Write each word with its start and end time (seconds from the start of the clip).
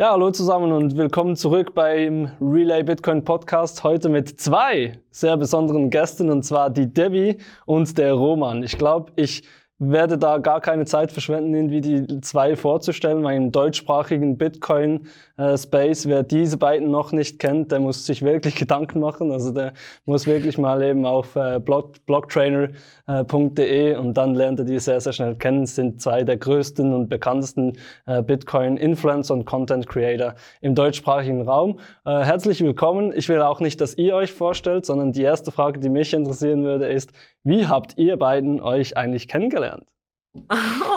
Ja, 0.00 0.12
hallo 0.12 0.30
zusammen 0.30 0.70
und 0.70 0.96
willkommen 0.96 1.34
zurück 1.34 1.74
beim 1.74 2.30
Relay 2.40 2.84
Bitcoin 2.84 3.24
Podcast. 3.24 3.82
Heute 3.82 4.08
mit 4.08 4.40
zwei 4.40 5.00
sehr 5.10 5.36
besonderen 5.36 5.90
Gästen 5.90 6.30
und 6.30 6.44
zwar 6.44 6.70
die 6.70 6.86
Debbie 6.86 7.38
und 7.66 7.98
der 7.98 8.12
Roman. 8.12 8.62
Ich 8.62 8.78
glaube, 8.78 9.10
ich 9.16 9.42
werde 9.78 10.18
da 10.18 10.38
gar 10.38 10.60
keine 10.60 10.86
Zeit 10.86 11.12
verschwenden, 11.12 11.54
irgendwie 11.54 11.80
die 11.80 12.20
zwei 12.20 12.56
vorzustellen, 12.56 13.22
weil 13.22 13.36
im 13.36 13.52
deutschsprachigen 13.52 14.36
Bitcoin-Space, 14.36 16.06
wer 16.06 16.24
diese 16.24 16.56
beiden 16.56 16.90
noch 16.90 17.12
nicht 17.12 17.38
kennt, 17.38 17.70
der 17.70 17.78
muss 17.78 18.04
sich 18.04 18.22
wirklich 18.22 18.54
Gedanken 18.56 18.98
machen. 18.98 19.30
Also 19.30 19.52
der 19.52 19.72
muss 20.04 20.26
wirklich 20.26 20.58
mal 20.58 20.82
eben 20.82 21.06
auf 21.06 21.36
äh, 21.36 21.60
Block, 21.60 22.04
blocktrainer.de 22.06 23.94
und 23.96 24.14
dann 24.14 24.34
lernt 24.34 24.58
er 24.58 24.64
die 24.64 24.80
sehr, 24.80 25.00
sehr 25.00 25.12
schnell 25.12 25.36
kennen. 25.36 25.60
Das 25.60 25.76
sind 25.76 26.02
zwei 26.02 26.24
der 26.24 26.38
größten 26.38 26.92
und 26.92 27.08
bekanntesten 27.08 27.78
äh, 28.06 28.20
Bitcoin-Influencer 28.20 29.32
und 29.34 29.44
Content-Creator 29.44 30.34
im 30.60 30.74
deutschsprachigen 30.74 31.42
Raum. 31.42 31.78
Äh, 32.04 32.24
herzlich 32.24 32.60
willkommen. 32.62 33.12
Ich 33.14 33.28
will 33.28 33.42
auch 33.42 33.60
nicht, 33.60 33.80
dass 33.80 33.96
ihr 33.96 34.16
euch 34.16 34.32
vorstellt, 34.32 34.86
sondern 34.86 35.12
die 35.12 35.22
erste 35.22 35.52
Frage, 35.52 35.78
die 35.78 35.88
mich 35.88 36.12
interessieren 36.12 36.64
würde, 36.64 36.88
ist, 36.88 37.12
wie 37.48 37.66
habt 37.66 37.96
ihr 37.96 38.16
beiden 38.18 38.60
euch 38.60 38.96
eigentlich 38.96 39.26
kennengelernt? 39.26 39.86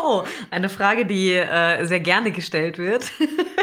Oh, 0.04 0.24
eine 0.50 0.68
Frage, 0.68 1.06
die 1.06 1.34
äh, 1.34 1.86
sehr 1.86 2.02
gerne 2.02 2.32
gestellt 2.32 2.78
wird. 2.78 3.10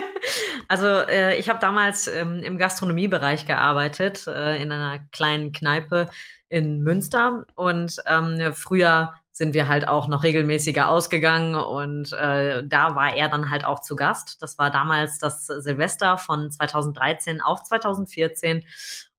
also 0.69 0.87
äh, 0.87 1.37
ich 1.37 1.51
habe 1.51 1.59
damals 1.59 2.09
ähm, 2.09 2.43
im 2.43 2.57
Gastronomiebereich 2.57 3.47
gearbeitet, 3.47 4.27
äh, 4.27 4.61
in 4.63 4.73
einer 4.73 5.01
kleinen 5.13 5.53
Kneipe 5.53 6.09
in 6.49 6.83
Münster. 6.83 7.45
Und 7.55 7.97
ähm, 8.07 8.55
früher 8.55 9.13
sind 9.39 9.55
wir 9.55 9.69
halt 9.69 9.87
auch 9.87 10.09
noch 10.09 10.25
regelmäßiger 10.25 10.89
ausgegangen 10.89 11.55
und 11.55 12.13
äh, 12.13 12.65
da 12.67 12.97
war 12.97 13.15
er 13.15 13.29
dann 13.29 13.51
halt 13.51 13.65
auch 13.65 13.81
zu 13.81 13.95
Gast. 13.95 14.43
Das 14.43 14.59
war 14.59 14.71
damals 14.71 15.19
das 15.19 15.47
Silvester 15.47 16.19
von 16.19 16.51
2013 16.51 17.41
auf 17.41 17.63
2014 17.63 18.65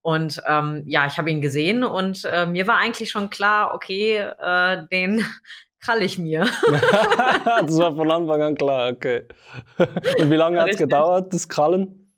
und 0.02 0.42
ähm, 0.48 0.84
ja, 0.86 1.06
ich 1.08 1.18
habe 1.18 1.30
ihn 1.30 1.42
gesehen 1.42 1.84
und 1.84 2.26
äh, 2.26 2.46
mir 2.46 2.68
war 2.68 2.78
eigentlich 2.78 3.12
schon 3.12 3.30
klar, 3.30 3.74
okay, 3.74 4.18
äh, 4.18 4.88
den 4.92 5.26
krall 5.82 6.02
ich 6.02 6.18
mir. 6.18 6.42
das 7.46 7.78
war 7.78 7.96
von 7.96 8.12
Anfang 8.12 8.42
an 8.42 8.56
klar, 8.56 8.92
okay. 8.92 9.26
Und 10.20 10.30
wie 10.30 10.36
lange 10.36 10.62
hat 10.62 10.70
es 10.70 10.78
gedauert, 10.78 11.34
das 11.34 11.48
Krallen? 11.48 12.14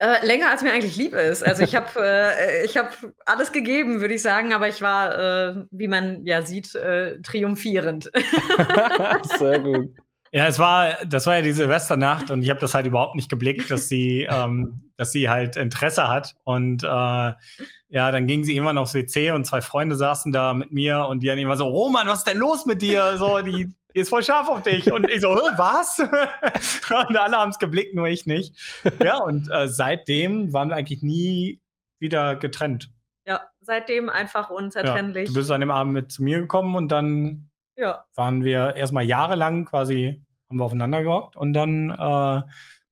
Äh, 0.00 0.24
länger 0.24 0.50
als 0.50 0.62
mir 0.62 0.72
eigentlich 0.72 0.96
lieb 0.96 1.12
ist. 1.14 1.44
Also 1.44 1.64
ich 1.64 1.74
habe 1.74 1.88
äh, 1.96 2.64
ich 2.64 2.76
hab 2.76 2.96
alles 3.26 3.50
gegeben, 3.50 4.00
würde 4.00 4.14
ich 4.14 4.22
sagen, 4.22 4.52
aber 4.52 4.68
ich 4.68 4.80
war, 4.80 5.18
äh, 5.18 5.54
wie 5.72 5.88
man 5.88 6.24
ja 6.24 6.42
sieht, 6.42 6.76
äh, 6.76 7.20
triumphierend. 7.22 8.10
Sehr 9.38 9.58
gut. 9.58 9.90
Ja, 10.32 10.46
es 10.46 10.58
war, 10.58 11.04
das 11.06 11.26
war 11.26 11.36
ja 11.36 11.42
die 11.42 11.52
Silvesternacht 11.52 12.30
und 12.30 12.42
ich 12.42 12.50
habe 12.50 12.60
das 12.60 12.74
halt 12.74 12.86
überhaupt 12.86 13.14
nicht 13.14 13.30
geblickt, 13.30 13.70
dass 13.70 13.88
sie, 13.88 14.26
ähm, 14.30 14.90
dass 14.96 15.12
sie 15.12 15.28
halt 15.28 15.56
Interesse 15.56 16.08
hat. 16.08 16.34
Und 16.44 16.82
äh, 16.84 16.86
ja, 16.86 18.12
dann 18.12 18.26
ging 18.26 18.44
sie 18.44 18.54
irgendwann 18.54 18.78
aufs 18.78 18.94
WC 18.94 19.30
und 19.30 19.46
zwei 19.46 19.62
Freunde 19.62 19.96
saßen 19.96 20.30
da 20.32 20.52
mit 20.52 20.72
mir 20.72 21.06
und 21.06 21.20
die 21.20 21.28
dann 21.28 21.38
immer 21.38 21.56
so, 21.56 21.66
Roman, 21.66 22.06
was 22.06 22.18
ist 22.18 22.26
denn 22.26 22.38
los 22.38 22.66
mit 22.66 22.82
dir? 22.82 23.16
So, 23.16 23.40
die, 23.40 23.72
die 23.94 24.00
ist 24.00 24.10
voll 24.10 24.22
scharf 24.22 24.48
auf 24.48 24.62
dich. 24.62 24.92
Und 24.92 25.08
ich 25.08 25.22
so, 25.22 25.28
was? 25.28 25.98
und 27.08 27.16
alle 27.16 27.36
haben 27.36 27.50
es 27.50 27.58
geblickt, 27.58 27.94
nur 27.94 28.08
ich 28.08 28.26
nicht. 28.26 28.54
Ja, 29.02 29.18
und 29.18 29.50
äh, 29.50 29.68
seitdem 29.68 30.52
waren 30.52 30.68
wir 30.68 30.76
eigentlich 30.76 31.02
nie 31.02 31.60
wieder 31.98 32.36
getrennt. 32.36 32.90
Ja, 33.26 33.40
seitdem 33.60 34.08
einfach 34.08 34.50
unzertrennlich. 34.50 35.28
Ja, 35.28 35.32
du 35.32 35.40
bist 35.40 35.50
an 35.50 35.60
dem 35.60 35.70
Abend 35.70 35.94
mit 35.94 36.12
zu 36.12 36.22
mir 36.22 36.40
gekommen 36.40 36.76
und 36.76 36.88
dann 36.88 37.47
ja. 37.78 38.04
Waren 38.14 38.44
wir 38.44 38.76
erstmal 38.76 39.04
jahrelang 39.04 39.64
quasi, 39.64 40.22
haben 40.48 40.58
wir 40.58 40.64
aufeinander 40.64 41.02
gehockt 41.02 41.36
und 41.36 41.52
dann 41.52 41.90
äh, 41.90 42.42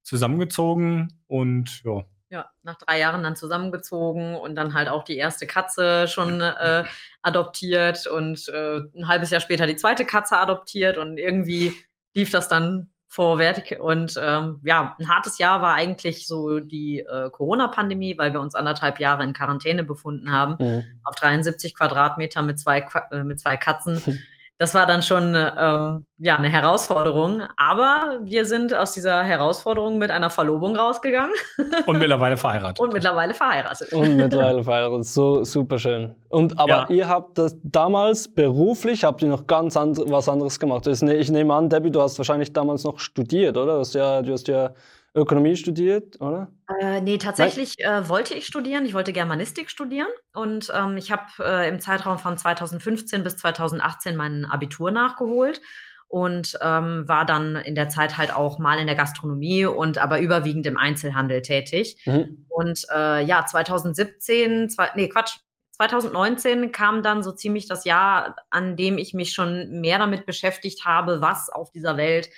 zusammengezogen 0.03 1.21
und 1.27 1.83
ja. 1.85 2.05
Ja, 2.29 2.51
nach 2.65 2.77
drei 2.77 2.99
Jahren 2.99 3.23
dann 3.23 3.37
zusammengezogen 3.37 4.35
und 4.35 4.57
dann 4.57 4.75
halt 4.75 4.89
auch 4.89 5.05
die 5.05 5.17
erste 5.17 5.47
Katze 5.47 6.09
schon 6.09 6.41
äh, 6.41 6.85
adoptiert 7.23 8.09
und 8.09 8.49
äh, 8.49 8.81
ein 8.97 9.07
halbes 9.07 9.31
Jahr 9.31 9.41
später 9.41 9.67
die 9.67 9.77
zweite 9.77 10.05
Katze 10.05 10.37
adoptiert 10.37 10.99
und 10.99 11.19
irgendwie 11.19 11.73
lief 12.15 12.31
das 12.31 12.49
dann 12.49 12.91
vorwärtig. 13.07 13.79
Und 13.81 14.19
ähm, 14.21 14.61
ja, 14.65 14.97
ein 14.99 15.09
hartes 15.09 15.39
Jahr 15.39 15.63
war 15.63 15.75
eigentlich 15.75 16.27
so 16.27 16.59
die 16.59 16.99
äh, 17.01 17.31
Corona-Pandemie, 17.31 18.19
weil 18.19 18.33
wir 18.33 18.41
uns 18.41 18.57
anderthalb 18.57 18.99
Jahre 18.99 19.23
in 19.23 19.33
Quarantäne 19.33 19.85
befunden 19.85 20.33
haben, 20.33 20.57
mhm. 20.59 20.85
auf 21.05 21.15
73 21.15 21.77
Quadratmeter 21.77 22.43
mit 22.43 22.59
zwei, 22.59 22.87
äh, 23.13 23.23
mit 23.23 23.39
zwei 23.39 23.57
Katzen. 23.57 24.03
das 24.59 24.75
war 24.75 24.87
dann 24.87 25.03
schon 25.03 25.35
ähm, 25.35 26.07
ja, 26.17 26.37
eine 26.37 26.49
Herausforderung. 26.49 27.43
Aber 27.59 28.21
wir 28.23 28.47
sind 28.47 28.73
aus 28.73 28.93
dieser 28.93 29.23
Herausforderung 29.23 29.99
mit 29.99 30.11
einer 30.11 30.31
Verlobung 30.31 30.77
rausgegangen. 30.77 31.35
Und 31.87 31.99
mittlerweile 31.99 32.39
verheiratet. 32.39 32.81
Und 32.81 32.95
mittlerweile 32.95 33.35
verheiratet. 33.35 33.93
Und 33.93 34.17
mittlerweile 34.17 34.65
verheiratet. 34.65 35.05
So 35.05 35.45
super 35.45 35.79
schön. 35.79 36.15
Und 36.31 36.59
aber 36.59 36.71
ja. 36.71 36.87
ihr 36.89 37.09
habt 37.09 37.37
das 37.37 37.57
damals 37.63 38.29
beruflich, 38.29 39.05
habt 39.05 39.21
ihr 39.23 39.29
noch 39.29 39.47
ganz 39.47 39.77
and 39.77 39.99
was 40.11 40.29
anderes 40.29 40.59
gemacht. 40.59 40.87
Ich 40.87 41.31
nehme 41.31 41.55
an, 41.55 41.69
Debbie, 41.69 41.91
du 41.91 42.01
hast 42.01 42.17
wahrscheinlich 42.17 42.53
damals 42.53 42.85
noch 42.85 42.99
studiert, 42.99 43.59
oder? 43.59 43.75
Du 43.75 43.81
hast 43.81 43.95
ja, 43.95 44.23
du 44.23 44.33
hast 44.33 44.49
ja 44.49 44.71
Ökonomie 45.17 45.57
studiert, 45.57 46.21
oder? 46.21 46.53
Äh, 46.81 47.01
ne, 47.01 47.19
tatsächlich 47.19 47.79
äh, 47.79 48.09
wollte 48.09 48.35
ich 48.35 48.47
studieren. 48.47 48.85
Ich 48.85 48.95
wollte 48.95 49.13
Germanistik 49.13 49.71
studieren 49.71 50.09
und 50.35 50.71
ähm, 50.75 50.97
ich 50.97 51.11
habe 51.11 51.25
äh, 51.41 51.69
im 51.69 51.81
Zeitraum 51.81 52.19
von 52.19 52.37
2015 52.37 53.25
bis 53.25 53.37
2018 53.39 54.15
mein 54.15 54.45
Abitur 54.45 54.91
nachgeholt 54.91 55.61
und 56.09 56.59
ähm, 56.63 57.09
war 57.09 57.25
dann 57.25 57.57
in 57.57 57.75
der 57.75 57.89
Zeit 57.89 58.19
halt 58.19 58.35
auch 58.35 58.59
mal 58.59 58.79
in 58.79 58.87
der 58.87 58.95
Gastronomie 58.95 59.65
und 59.65 59.99
aber 59.99 60.21
überwiegend 60.21 60.67
im 60.67 60.77
Einzelhandel 60.77 61.43
tätig. 61.43 61.97
Mhm. 62.05 62.47
Und 62.49 62.87
äh, 62.95 63.25
ja, 63.25 63.45
2017, 63.45 64.69
zwei, 64.69 64.91
nee, 64.95 65.09
Quatsch, 65.09 65.39
2019 65.73 66.73
kam 66.73 67.03
dann 67.03 67.23
so 67.23 67.33
ziemlich 67.33 67.69
das 67.69 67.85
Jahr, 67.85 68.37
an 68.51 68.77
dem 68.77 68.99
ich 68.99 69.15
mich 69.15 69.33
schon 69.33 69.81
mehr 69.81 69.99
damit 69.99 70.27
beschäftigt 70.27 70.85
habe, 70.85 71.21
was 71.21 71.51
auf 71.51 71.71
dieser 71.71 71.97
Welt 71.97 72.31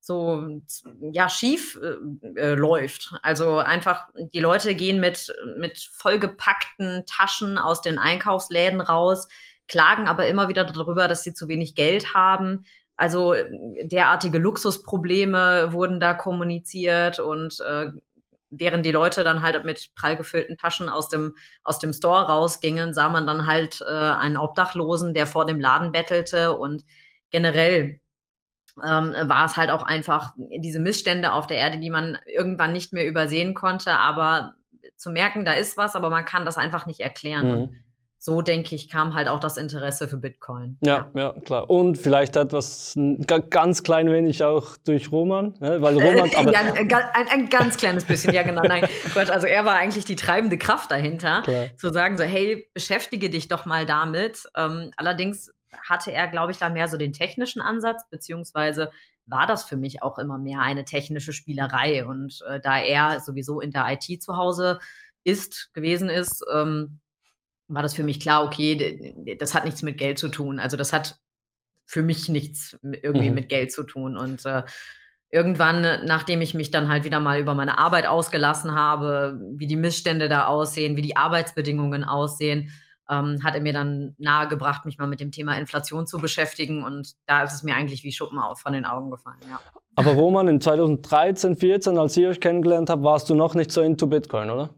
so 0.00 0.60
ja 1.00 1.28
schief 1.28 1.78
äh, 1.82 2.40
äh, 2.40 2.54
läuft. 2.54 3.14
Also 3.22 3.58
einfach 3.58 4.08
die 4.16 4.40
Leute 4.40 4.74
gehen 4.74 5.00
mit 5.00 5.34
mit 5.56 5.78
vollgepackten 5.92 7.04
Taschen 7.06 7.58
aus 7.58 7.82
den 7.82 7.98
Einkaufsläden 7.98 8.80
raus, 8.80 9.28
klagen 9.66 10.08
aber 10.08 10.26
immer 10.28 10.48
wieder 10.48 10.64
darüber, 10.64 11.08
dass 11.08 11.22
sie 11.22 11.34
zu 11.34 11.48
wenig 11.48 11.74
Geld 11.74 12.14
haben. 12.14 12.64
Also 12.96 13.34
derartige 13.82 14.38
Luxusprobleme 14.38 15.72
wurden 15.72 16.00
da 16.00 16.14
kommuniziert 16.14 17.20
und 17.20 17.60
äh, 17.60 17.92
während 18.50 18.84
die 18.86 18.92
Leute 18.92 19.24
dann 19.24 19.42
halt 19.42 19.64
mit 19.64 19.90
prall 19.94 20.16
gefüllten 20.16 20.56
Taschen 20.56 20.88
aus 20.88 21.08
dem, 21.08 21.36
aus 21.62 21.78
dem 21.78 21.92
Store 21.92 22.26
rausgingen, 22.26 22.94
sah 22.94 23.08
man 23.08 23.26
dann 23.26 23.46
halt 23.46 23.80
äh, 23.82 23.92
einen 23.92 24.36
Obdachlosen, 24.36 25.14
der 25.14 25.26
vor 25.26 25.46
dem 25.46 25.60
Laden 25.60 25.92
bettelte 25.92 26.56
und 26.56 26.84
generell 27.30 28.00
ähm, 28.84 29.14
war 29.28 29.46
es 29.46 29.56
halt 29.56 29.70
auch 29.70 29.82
einfach 29.82 30.32
diese 30.36 30.80
Missstände 30.80 31.32
auf 31.32 31.46
der 31.46 31.58
Erde, 31.58 31.78
die 31.78 31.90
man 31.90 32.18
irgendwann 32.26 32.72
nicht 32.72 32.92
mehr 32.92 33.06
übersehen 33.06 33.54
konnte, 33.54 33.92
aber 33.92 34.54
zu 34.96 35.10
merken, 35.10 35.44
da 35.44 35.52
ist 35.52 35.76
was, 35.76 35.96
aber 35.96 36.10
man 36.10 36.24
kann 36.24 36.44
das 36.44 36.56
einfach 36.56 36.86
nicht 36.86 37.00
erklären. 37.00 37.60
Mhm. 37.60 37.76
so 38.20 38.42
denke 38.42 38.74
ich, 38.74 38.90
kam 38.90 39.14
halt 39.14 39.28
auch 39.28 39.38
das 39.38 39.56
Interesse 39.56 40.08
für 40.08 40.16
Bitcoin. 40.16 40.76
Ja, 40.80 41.08
ja, 41.14 41.20
ja 41.20 41.40
klar. 41.40 41.70
Und 41.70 41.96
vielleicht 41.96 42.34
etwas 42.34 42.98
ganz 43.48 43.84
klein 43.84 44.10
wenig 44.10 44.42
auch 44.42 44.76
durch 44.78 45.12
Roman, 45.12 45.54
ne? 45.60 45.80
weil 45.80 45.94
Roman. 45.94 46.28
Aber 46.34 46.52
ja, 46.52 46.60
ein, 46.60 46.92
ein, 46.92 47.28
ein, 47.30 47.48
ganz 47.48 47.76
kleines 47.76 48.04
bisschen, 48.04 48.34
ja 48.34 48.42
genau. 48.42 48.62
Nein, 48.62 48.88
also 49.14 49.46
er 49.46 49.64
war 49.64 49.76
eigentlich 49.76 50.04
die 50.04 50.16
treibende 50.16 50.58
Kraft 50.58 50.90
dahinter, 50.90 51.42
klar. 51.42 51.66
zu 51.76 51.92
sagen 51.92 52.18
so, 52.18 52.24
hey, 52.24 52.68
beschäftige 52.74 53.30
dich 53.30 53.46
doch 53.46 53.66
mal 53.66 53.86
damit. 53.86 54.42
Ähm, 54.56 54.90
allerdings 54.96 55.52
hatte 55.88 56.12
er, 56.12 56.28
glaube 56.28 56.52
ich, 56.52 56.58
da 56.58 56.68
mehr 56.68 56.88
so 56.88 56.96
den 56.96 57.12
technischen 57.12 57.60
Ansatz, 57.60 58.08
beziehungsweise 58.10 58.90
war 59.26 59.46
das 59.46 59.64
für 59.64 59.76
mich 59.76 60.02
auch 60.02 60.18
immer 60.18 60.38
mehr 60.38 60.60
eine 60.60 60.84
technische 60.84 61.32
Spielerei. 61.32 62.06
Und 62.06 62.42
äh, 62.48 62.60
da 62.60 62.78
er 62.78 63.20
sowieso 63.20 63.60
in 63.60 63.70
der 63.70 63.86
IT 63.90 64.22
zu 64.22 64.36
Hause 64.36 64.78
ist, 65.24 65.72
gewesen 65.74 66.08
ist, 66.08 66.44
ähm, 66.52 67.00
war 67.68 67.82
das 67.82 67.94
für 67.94 68.02
mich 68.02 68.20
klar, 68.20 68.44
okay, 68.44 69.36
das 69.38 69.54
hat 69.54 69.64
nichts 69.64 69.82
mit 69.82 69.98
Geld 69.98 70.18
zu 70.18 70.28
tun. 70.28 70.58
Also 70.58 70.76
das 70.76 70.92
hat 70.92 71.18
für 71.84 72.02
mich 72.02 72.28
nichts 72.28 72.78
irgendwie 72.82 73.28
mhm. 73.28 73.34
mit 73.34 73.48
Geld 73.48 73.72
zu 73.72 73.82
tun. 73.82 74.16
Und 74.16 74.44
äh, 74.46 74.62
irgendwann, 75.30 76.04
nachdem 76.06 76.40
ich 76.40 76.54
mich 76.54 76.70
dann 76.70 76.88
halt 76.88 77.04
wieder 77.04 77.20
mal 77.20 77.40
über 77.40 77.54
meine 77.54 77.78
Arbeit 77.78 78.06
ausgelassen 78.06 78.74
habe, 78.74 79.38
wie 79.52 79.66
die 79.66 79.76
Missstände 79.76 80.28
da 80.28 80.46
aussehen, 80.46 80.96
wie 80.96 81.02
die 81.02 81.16
Arbeitsbedingungen 81.16 82.04
aussehen, 82.04 82.72
ähm, 83.10 83.42
hat 83.42 83.54
er 83.54 83.60
mir 83.60 83.72
dann 83.72 84.14
nahegebracht, 84.18 84.84
mich 84.84 84.98
mal 84.98 85.06
mit 85.06 85.20
dem 85.20 85.30
Thema 85.30 85.56
Inflation 85.58 86.06
zu 86.06 86.18
beschäftigen. 86.18 86.84
Und 86.84 87.14
da 87.26 87.42
ist 87.42 87.54
es 87.54 87.62
mir 87.62 87.74
eigentlich 87.74 88.04
wie 88.04 88.12
Schuppen 88.12 88.38
auf 88.38 88.60
von 88.60 88.72
den 88.72 88.84
Augen 88.84 89.10
gefallen. 89.10 89.38
Ja. 89.48 89.60
Aber 89.96 90.12
Roman, 90.12 90.48
in 90.48 90.60
2013, 90.60 91.56
2014, 91.56 91.98
als 91.98 92.16
ihr 92.16 92.28
euch 92.28 92.40
kennengelernt 92.40 92.90
habt, 92.90 93.02
warst 93.02 93.30
du 93.30 93.34
noch 93.34 93.54
nicht 93.54 93.72
so 93.72 93.80
into 93.80 94.06
Bitcoin, 94.06 94.50
oder? 94.50 94.70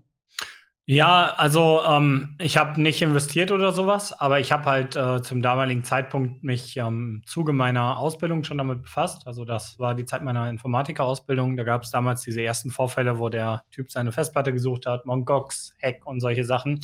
Ja, 0.93 1.35
also 1.37 1.83
ähm, 1.87 2.35
ich 2.41 2.57
habe 2.57 2.81
nicht 2.81 3.01
investiert 3.01 3.53
oder 3.53 3.71
sowas, 3.71 4.13
aber 4.13 4.41
ich 4.41 4.51
habe 4.51 4.65
halt 4.65 4.97
äh, 4.97 5.23
zum 5.23 5.41
damaligen 5.41 5.85
Zeitpunkt 5.85 6.43
mich 6.43 6.77
ähm, 6.77 7.21
im 7.21 7.27
Zuge 7.27 7.53
meiner 7.53 7.97
Ausbildung 7.99 8.43
schon 8.43 8.59
damit 8.59 8.83
befasst. 8.83 9.25
Also 9.25 9.45
das 9.45 9.79
war 9.79 9.95
die 9.95 10.05
Zeit 10.05 10.25
meiner 10.25 10.51
Informatikerausbildung. 10.51 11.57
Da 11.57 11.63
gab 11.63 11.85
es 11.85 11.93
damals 11.93 12.23
diese 12.23 12.43
ersten 12.43 12.71
Vorfälle, 12.71 13.21
wo 13.21 13.29
der 13.29 13.63
Typ 13.71 13.93
seine 13.93 14.11
Festplatte 14.11 14.53
gesucht 14.53 14.87
hat, 14.87 15.07
Mongox, 15.07 15.75
Hack 15.81 16.05
und 16.07 16.19
solche 16.19 16.45
Sachen. 16.45 16.81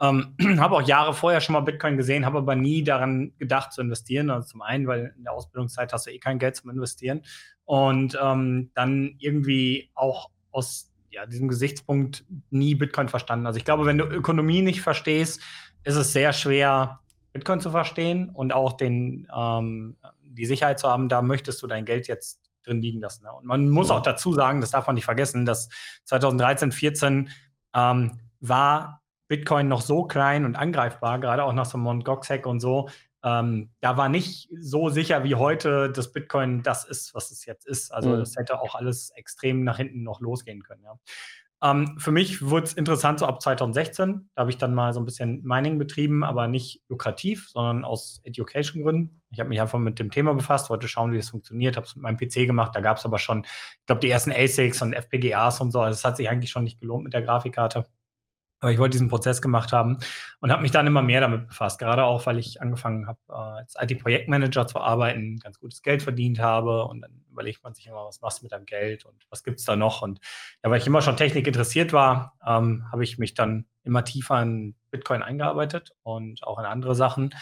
Ähm, 0.00 0.34
habe 0.58 0.76
auch 0.76 0.82
Jahre 0.82 1.14
vorher 1.14 1.40
schon 1.40 1.54
mal 1.54 1.60
Bitcoin 1.60 1.96
gesehen, 1.96 2.26
habe 2.26 2.38
aber 2.38 2.54
nie 2.54 2.82
daran 2.82 3.32
gedacht 3.38 3.72
zu 3.72 3.80
investieren. 3.80 4.30
Also 4.30 4.48
zum 4.48 4.62
einen, 4.62 4.86
weil 4.86 5.14
in 5.16 5.24
der 5.24 5.32
Ausbildungszeit 5.32 5.92
hast 5.92 6.06
du 6.06 6.10
eh 6.10 6.18
kein 6.18 6.38
Geld 6.38 6.56
zum 6.56 6.70
Investieren. 6.70 7.22
Und 7.64 8.18
ähm, 8.20 8.70
dann 8.74 9.14
irgendwie 9.18 9.90
auch 9.94 10.30
aus 10.50 10.92
ja, 11.10 11.26
diesem 11.26 11.48
Gesichtspunkt 11.48 12.24
nie 12.50 12.74
Bitcoin 12.74 13.08
verstanden. 13.08 13.46
Also 13.46 13.56
ich 13.56 13.64
glaube, 13.64 13.86
wenn 13.86 13.98
du 13.98 14.04
Ökonomie 14.04 14.62
nicht 14.62 14.82
verstehst, 14.82 15.40
ist 15.84 15.96
es 15.96 16.12
sehr 16.12 16.32
schwer, 16.32 17.00
Bitcoin 17.32 17.60
zu 17.60 17.70
verstehen 17.70 18.30
und 18.30 18.52
auch 18.52 18.74
den, 18.74 19.28
ähm, 19.34 19.96
die 20.22 20.46
Sicherheit 20.46 20.78
zu 20.78 20.88
haben, 20.88 21.08
da 21.08 21.22
möchtest 21.22 21.62
du 21.62 21.66
dein 21.66 21.84
Geld 21.84 22.06
jetzt 22.06 22.40
drin 22.64 22.80
liegen 22.80 23.00
lassen. 23.00 23.24
Ne? 23.24 23.32
Und 23.32 23.44
man 23.44 23.68
muss 23.68 23.90
auch 23.90 24.02
dazu 24.02 24.32
sagen, 24.32 24.60
das 24.60 24.70
darf 24.70 24.86
man 24.86 24.94
nicht 24.94 25.04
vergessen, 25.04 25.44
dass 25.44 25.68
2013, 26.04 26.70
2014 26.70 27.30
ähm, 27.74 28.20
war 28.40 29.02
Bitcoin 29.34 29.68
noch 29.68 29.80
so 29.80 30.04
klein 30.04 30.44
und 30.44 30.54
angreifbar, 30.54 31.18
gerade 31.18 31.42
auch 31.44 31.52
nach 31.52 31.66
so 31.66 31.76
einem. 31.78 32.04
Gox-Hack 32.04 32.46
und 32.46 32.60
so, 32.60 32.88
ähm, 33.24 33.70
da 33.80 33.96
war 33.96 34.08
nicht 34.08 34.50
so 34.60 34.90
sicher 34.90 35.24
wie 35.24 35.34
heute, 35.34 35.90
dass 35.90 36.12
Bitcoin 36.12 36.62
das 36.62 36.84
ist, 36.84 37.14
was 37.14 37.30
es 37.30 37.46
jetzt 37.46 37.66
ist. 37.66 37.92
Also 37.92 38.10
mhm. 38.10 38.18
das 38.18 38.36
hätte 38.36 38.60
auch 38.60 38.74
alles 38.74 39.10
extrem 39.16 39.64
nach 39.64 39.78
hinten 39.78 40.02
noch 40.02 40.20
losgehen 40.20 40.62
können. 40.62 40.84
Ja. 40.84 40.98
Ähm, 41.62 41.98
für 41.98 42.12
mich 42.12 42.42
wurde 42.42 42.66
es 42.66 42.74
interessant 42.74 43.18
so 43.18 43.26
ab 43.26 43.40
2016. 43.40 44.28
Da 44.34 44.40
habe 44.40 44.50
ich 44.50 44.58
dann 44.58 44.74
mal 44.74 44.92
so 44.92 45.00
ein 45.00 45.06
bisschen 45.06 45.42
Mining 45.42 45.78
betrieben, 45.78 46.22
aber 46.22 46.46
nicht 46.48 46.82
lukrativ, 46.88 47.48
sondern 47.48 47.86
aus 47.86 48.20
Education-Gründen. 48.24 49.22
Ich 49.30 49.40
habe 49.40 49.48
mich 49.48 49.60
einfach 49.62 49.78
mit 49.78 49.98
dem 49.98 50.10
Thema 50.10 50.34
befasst, 50.34 50.68
wollte 50.68 50.86
schauen, 50.86 51.12
wie 51.12 51.16
es 51.16 51.30
funktioniert, 51.30 51.76
habe 51.76 51.86
es 51.86 51.96
mit 51.96 52.02
meinem 52.02 52.18
PC 52.18 52.46
gemacht. 52.46 52.76
Da 52.76 52.80
gab 52.80 52.98
es 52.98 53.06
aber 53.06 53.18
schon, 53.18 53.44
ich 53.44 53.86
glaube, 53.86 54.00
die 54.00 54.10
ersten 54.10 54.32
ASICs 54.32 54.82
und 54.82 54.92
FPGAs 54.92 55.62
und 55.62 55.70
so. 55.70 55.80
Also 55.80 55.96
es 55.96 56.04
hat 56.04 56.18
sich 56.18 56.28
eigentlich 56.28 56.50
schon 56.50 56.64
nicht 56.64 56.78
gelohnt 56.78 57.04
mit 57.04 57.14
der 57.14 57.22
Grafikkarte. 57.22 57.86
Aber 58.64 58.72
ich 58.72 58.78
wollte 58.78 58.92
diesen 58.92 59.08
Prozess 59.08 59.42
gemacht 59.42 59.72
haben 59.72 59.98
und 60.40 60.50
habe 60.50 60.62
mich 60.62 60.70
dann 60.70 60.86
immer 60.86 61.02
mehr 61.02 61.20
damit 61.20 61.48
befasst. 61.48 61.78
Gerade 61.78 62.04
auch, 62.04 62.24
weil 62.24 62.38
ich 62.38 62.62
angefangen 62.62 63.06
habe, 63.06 63.18
äh, 63.28 63.32
als 63.34 63.74
IT-Projektmanager 63.78 64.66
zu 64.66 64.80
arbeiten, 64.80 65.38
ganz 65.38 65.60
gutes 65.60 65.82
Geld 65.82 66.02
verdient 66.02 66.38
habe. 66.38 66.86
Und 66.86 67.02
dann 67.02 67.22
überlegt 67.30 67.62
man 67.62 67.74
sich 67.74 67.86
immer, 67.88 68.06
was 68.06 68.22
machst 68.22 68.40
du 68.40 68.46
mit 68.46 68.52
deinem 68.52 68.64
Geld 68.64 69.04
und 69.04 69.26
was 69.28 69.44
gibt 69.44 69.58
es 69.58 69.66
da 69.66 69.76
noch? 69.76 70.00
Und 70.00 70.18
ja, 70.62 70.70
weil 70.70 70.80
ich 70.80 70.86
immer 70.86 71.02
schon 71.02 71.18
Technik 71.18 71.46
interessiert 71.46 71.92
war, 71.92 72.38
ähm, 72.46 72.86
habe 72.90 73.04
ich 73.04 73.18
mich 73.18 73.34
dann 73.34 73.66
immer 73.82 74.02
tiefer 74.02 74.40
in 74.40 74.74
Bitcoin 74.90 75.22
eingearbeitet 75.22 75.92
und 76.02 76.42
auch 76.42 76.58
in 76.58 76.64
andere 76.64 76.94
Sachen 76.94 77.34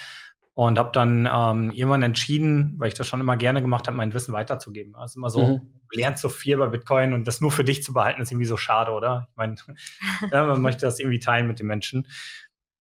und 0.55 0.79
habe 0.79 0.91
dann 0.93 1.29
ähm, 1.33 1.71
irgendwann 1.71 2.03
entschieden, 2.03 2.75
weil 2.77 2.89
ich 2.89 2.95
das 2.95 3.07
schon 3.07 3.21
immer 3.21 3.37
gerne 3.37 3.63
gemacht 3.63 3.87
habe, 3.87 3.97
mein 3.97 4.13
Wissen 4.13 4.35
weiterzugeben. 4.35 4.95
Also 4.95 5.19
immer 5.19 5.31
so, 5.31 5.47
mhm. 5.47 5.61
du 5.91 5.99
lernst 5.99 6.23
so 6.23 6.29
viel 6.29 6.59
bei 6.59 6.67
Bitcoin 6.67 7.15
und 7.15 7.27
das 7.27 7.41
nur 7.41 7.51
für 7.51 7.65
dich 7.65 7.83
zu 7.83 7.95
behalten, 7.95 8.21
ist 8.21 8.31
irgendwie 8.31 8.47
so 8.47 8.59
schade, 8.59 8.93
oder? 8.93 9.29
Ich 9.31 9.37
meine, 9.37 9.57
ja, 10.31 10.47
man 10.47 10.61
möchte 10.61 10.85
das 10.85 11.01
irgendwie 11.01 11.21
teilen 11.21 11.47
mit 11.47 11.59
den 11.59 11.67
Menschen. 11.67 12.07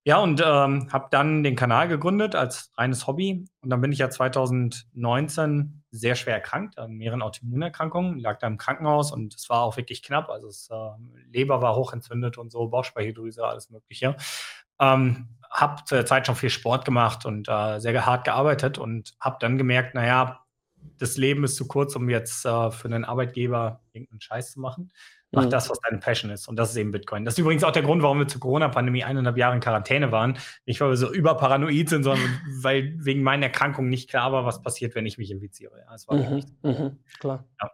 Ja, 0.03 0.17
und 0.17 0.41
ähm, 0.43 0.91
habe 0.91 1.07
dann 1.11 1.43
den 1.43 1.55
Kanal 1.55 1.87
gegründet 1.87 2.35
als 2.35 2.71
reines 2.75 3.05
Hobby. 3.05 3.45
Und 3.61 3.69
dann 3.69 3.81
bin 3.81 3.91
ich 3.91 3.99
ja 3.99 4.09
2019 4.09 5.83
sehr 5.91 6.15
schwer 6.15 6.33
erkrankt 6.33 6.79
an 6.79 6.93
mehreren 6.93 7.21
Autoimmunerkrankungen, 7.21 8.17
lag 8.17 8.39
da 8.39 8.47
im 8.47 8.57
Krankenhaus 8.57 9.11
und 9.11 9.35
es 9.35 9.47
war 9.49 9.61
auch 9.61 9.77
wirklich 9.77 10.01
knapp. 10.01 10.29
Also 10.29 10.47
das 10.47 10.69
äh, 10.71 11.31
Leber 11.31 11.61
war 11.61 11.75
hochentzündet 11.75 12.39
und 12.39 12.51
so, 12.51 12.67
Bauchspeicheldrüse, 12.67 13.45
alles 13.45 13.69
Mögliche. 13.69 14.15
Ähm, 14.79 15.27
habe 15.51 15.83
zu 15.85 15.95
der 15.95 16.05
Zeit 16.05 16.25
schon 16.25 16.35
viel 16.35 16.49
Sport 16.49 16.85
gemacht 16.85 17.25
und 17.25 17.47
äh, 17.49 17.79
sehr 17.79 18.05
hart 18.05 18.25
gearbeitet 18.25 18.77
und 18.77 19.13
habe 19.19 19.37
dann 19.39 19.57
gemerkt, 19.57 19.93
naja, 19.93 20.45
das 20.97 21.17
Leben 21.17 21.43
ist 21.43 21.55
zu 21.57 21.67
kurz, 21.67 21.95
um 21.95 22.09
jetzt 22.09 22.45
äh, 22.45 22.71
für 22.71 22.87
einen 22.87 23.05
Arbeitgeber 23.05 23.81
irgendeinen 23.91 24.21
Scheiß 24.21 24.53
zu 24.53 24.59
machen. 24.59 24.91
Mach 25.33 25.45
mhm. 25.45 25.49
das, 25.49 25.69
was 25.69 25.79
deine 25.79 25.99
Passion 25.99 26.29
ist. 26.29 26.47
Und 26.47 26.57
das 26.57 26.71
ist 26.71 26.75
eben 26.77 26.91
Bitcoin. 26.91 27.23
Das 27.23 27.35
ist 27.35 27.37
übrigens 27.37 27.63
auch 27.63 27.71
der 27.71 27.83
Grund, 27.83 28.03
warum 28.03 28.19
wir 28.19 28.27
zur 28.27 28.41
Corona-Pandemie 28.41 29.03
eineinhalb 29.03 29.37
Jahre 29.37 29.55
in 29.55 29.61
Quarantäne 29.61 30.11
waren. 30.11 30.37
Nicht, 30.65 30.81
weil 30.81 30.89
wir 30.89 30.97
so 30.97 31.11
überparanoid 31.11 31.87
sind, 31.87 32.03
sondern 32.03 32.41
weil 32.61 32.93
wegen 32.97 33.23
meiner 33.23 33.45
Erkrankung 33.45 33.87
nicht 33.87 34.09
klar 34.09 34.33
war, 34.33 34.45
was 34.45 34.61
passiert, 34.61 34.93
wenn 34.93 35.05
ich 35.05 35.17
mich 35.17 35.31
infiziere. 35.31 35.79
Ja, 35.79 35.91
das 35.91 36.07
war 36.07 36.17
mhm. 36.17 36.35
nicht. 36.35 36.49
Mhm. 36.63 36.99
Klar. 37.19 37.45
Ja. 37.61 37.71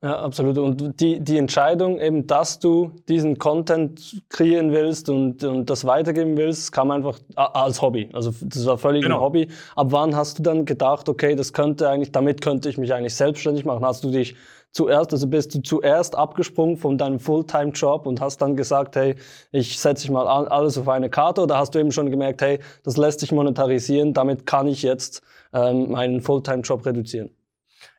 Ja, 0.00 0.20
absolut. 0.20 0.56
Und 0.58 1.00
die, 1.00 1.18
die 1.18 1.38
Entscheidung 1.38 1.98
eben, 1.98 2.28
dass 2.28 2.60
du 2.60 2.92
diesen 3.08 3.36
Content 3.38 4.22
kreieren 4.28 4.70
willst 4.70 5.08
und, 5.08 5.42
und 5.42 5.68
das 5.68 5.84
weitergeben 5.86 6.36
willst, 6.36 6.70
kam 6.70 6.92
einfach 6.92 7.18
als 7.34 7.82
Hobby. 7.82 8.08
Also 8.12 8.32
das 8.40 8.64
war 8.64 8.78
völlig 8.78 9.02
genau. 9.02 9.16
ein 9.16 9.20
Hobby. 9.22 9.48
Ab 9.74 9.88
wann 9.90 10.14
hast 10.14 10.38
du 10.38 10.44
dann 10.44 10.64
gedacht, 10.66 11.08
okay, 11.08 11.34
das 11.34 11.52
könnte 11.52 11.88
eigentlich, 11.88 12.12
damit 12.12 12.42
könnte 12.42 12.68
ich 12.68 12.78
mich 12.78 12.94
eigentlich 12.94 13.16
selbstständig 13.16 13.64
machen? 13.64 13.84
Hast 13.84 14.04
du 14.04 14.10
dich 14.12 14.36
zuerst, 14.70 15.12
also 15.12 15.26
bist 15.26 15.52
du 15.56 15.62
zuerst 15.62 16.14
abgesprungen 16.14 16.76
von 16.76 16.96
deinem 16.96 17.18
Fulltime-Job 17.18 18.06
und 18.06 18.20
hast 18.20 18.40
dann 18.40 18.54
gesagt, 18.54 18.94
hey, 18.94 19.16
ich 19.50 19.80
setze 19.80 20.02
dich 20.02 20.12
mal 20.12 20.28
alles 20.28 20.78
auf 20.78 20.88
eine 20.88 21.10
Karte 21.10 21.40
oder 21.40 21.58
hast 21.58 21.74
du 21.74 21.80
eben 21.80 21.90
schon 21.90 22.08
gemerkt, 22.12 22.40
hey, 22.40 22.60
das 22.84 22.96
lässt 22.96 23.18
sich 23.18 23.32
monetarisieren, 23.32 24.12
damit 24.12 24.46
kann 24.46 24.68
ich 24.68 24.82
jetzt 24.82 25.22
ähm, 25.52 25.90
meinen 25.90 26.20
Fulltime-Job 26.20 26.86
reduzieren? 26.86 27.30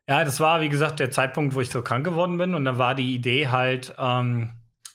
Ja, 0.10 0.26
das 0.26 0.40
war, 0.40 0.60
wie 0.60 0.70
gesagt, 0.70 1.00
der 1.00 1.12
Zeitpunkt, 1.12 1.54
wo 1.54 1.62
ich 1.62 1.70
so 1.70 1.84
krank 1.84 2.04
geworden 2.04 2.40
bin. 2.40 2.56
Und 2.56 2.66
da 2.66 2.80
war 2.80 2.96
die 2.96 3.14
Idee 3.14 3.50
halt, 3.50 3.94
ähm, 4.00 4.50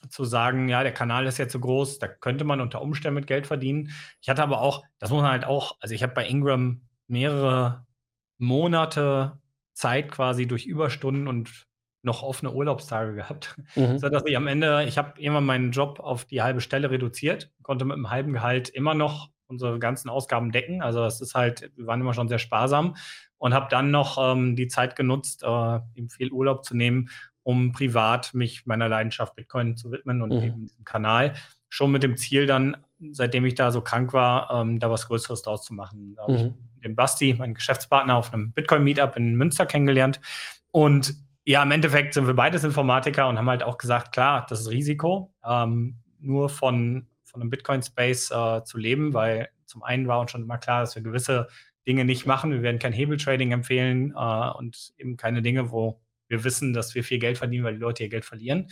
zu 0.09 0.25
sagen, 0.25 0.67
ja, 0.67 0.83
der 0.83 0.91
Kanal 0.91 1.25
ist 1.25 1.37
jetzt 1.37 1.53
so 1.53 1.59
groß, 1.59 1.99
da 1.99 2.07
könnte 2.07 2.43
man 2.43 2.59
unter 2.59 2.81
Umständen 2.81 3.15
mit 3.15 3.25
Geld 3.25 3.47
verdienen. 3.47 3.91
Ich 4.21 4.27
hatte 4.27 4.43
aber 4.43 4.59
auch, 4.59 4.83
das 4.99 5.11
muss 5.11 5.21
man 5.21 5.31
halt 5.31 5.45
auch, 5.45 5.77
also 5.79 5.95
ich 5.95 6.03
habe 6.03 6.13
bei 6.13 6.27
Ingram 6.27 6.81
mehrere 7.07 7.85
Monate 8.37 9.39
Zeit 9.73 10.11
quasi 10.11 10.47
durch 10.47 10.65
Überstunden 10.65 11.29
und 11.29 11.65
noch 12.01 12.21
offene 12.21 12.51
Urlaubstage 12.51 13.15
gehabt, 13.15 13.55
mhm. 13.75 13.97
sodass 13.99 14.25
ich 14.25 14.35
am 14.35 14.47
Ende, 14.47 14.83
ich 14.83 14.97
habe 14.97 15.13
irgendwann 15.17 15.45
meinen 15.45 15.71
Job 15.71 16.01
auf 16.01 16.25
die 16.25 16.41
halbe 16.41 16.59
Stelle 16.59 16.91
reduziert, 16.91 17.51
konnte 17.63 17.85
mit 17.85 17.95
einem 17.95 18.09
halben 18.09 18.33
Gehalt 18.33 18.67
immer 18.67 18.93
noch 18.93 19.29
unsere 19.47 19.79
ganzen 19.79 20.09
Ausgaben 20.09 20.51
decken. 20.51 20.81
Also 20.81 21.05
es 21.05 21.21
ist 21.21 21.35
halt, 21.35 21.71
wir 21.77 21.87
waren 21.87 22.01
immer 22.01 22.13
schon 22.13 22.27
sehr 22.27 22.39
sparsam 22.39 22.95
und 23.45 23.53
habe 23.53 23.67
dann 23.69 23.91
noch 23.91 24.17
ähm, 24.17 24.55
die 24.55 24.67
Zeit 24.67 24.95
genutzt, 24.95 25.43
äh, 25.43 25.79
eben 25.93 26.09
viel 26.09 26.31
Urlaub 26.31 26.65
zu 26.65 26.75
nehmen, 26.75 27.09
um 27.43 27.73
privat 27.73 28.33
mich 28.33 28.65
meiner 28.65 28.89
Leidenschaft 28.89 29.35
Bitcoin 29.35 29.77
zu 29.77 29.91
widmen 29.91 30.23
und 30.23 30.33
mhm. 30.33 30.41
eben 30.41 30.61
diesem 30.65 30.83
Kanal. 30.83 31.33
Schon 31.69 31.91
mit 31.91 32.01
dem 32.01 32.17
Ziel 32.17 32.47
dann, 32.47 32.75
seitdem 33.11 33.45
ich 33.45 33.53
da 33.53 33.69
so 33.71 33.81
krank 33.81 34.13
war, 34.13 34.49
ähm, 34.49 34.79
da 34.79 34.89
was 34.89 35.05
Größeres 35.05 35.43
draus 35.43 35.63
zu 35.63 35.75
machen. 35.75 36.15
Da 36.15 36.23
habe 36.23 36.31
mhm. 36.31 36.39
ich 36.39 36.81
den 36.81 36.95
Basti, 36.95 37.35
meinen 37.35 37.53
Geschäftspartner, 37.53 38.15
auf 38.15 38.33
einem 38.33 38.51
Bitcoin-Meetup 38.51 39.15
in 39.15 39.35
Münster 39.35 39.67
kennengelernt. 39.67 40.19
Und 40.71 41.13
ja, 41.45 41.61
im 41.61 41.69
Endeffekt 41.69 42.15
sind 42.15 42.25
wir 42.25 42.33
beides 42.33 42.63
Informatiker 42.63 43.27
und 43.29 43.37
haben 43.37 43.47
halt 43.47 43.61
auch 43.61 43.77
gesagt, 43.77 44.11
klar, 44.11 44.47
das 44.49 44.61
ist 44.61 44.71
Risiko, 44.71 45.31
ähm, 45.47 45.99
nur 46.19 46.49
von, 46.49 47.05
von 47.23 47.41
einem 47.41 47.51
Bitcoin-Space 47.51 48.31
äh, 48.31 48.63
zu 48.63 48.79
leben, 48.79 49.13
weil 49.13 49.49
zum 49.67 49.83
einen 49.83 50.07
war 50.07 50.19
uns 50.19 50.31
schon 50.31 50.41
immer 50.41 50.57
klar, 50.57 50.81
dass 50.81 50.95
wir 50.95 51.03
gewisse 51.03 51.47
Dinge 51.87 52.05
nicht 52.05 52.25
machen. 52.25 52.51
Wir 52.51 52.61
werden 52.61 52.79
kein 52.79 52.93
Hebeltrading 52.93 53.51
empfehlen 53.51 54.13
äh, 54.15 54.49
und 54.57 54.93
eben 54.97 55.17
keine 55.17 55.41
Dinge, 55.41 55.71
wo 55.71 56.01
wir 56.27 56.43
wissen, 56.43 56.73
dass 56.73 56.95
wir 56.95 57.03
viel 57.03 57.19
Geld 57.19 57.37
verdienen, 57.37 57.63
weil 57.63 57.73
die 57.73 57.79
Leute 57.79 58.03
ihr 58.03 58.09
Geld 58.09 58.25
verlieren. 58.25 58.67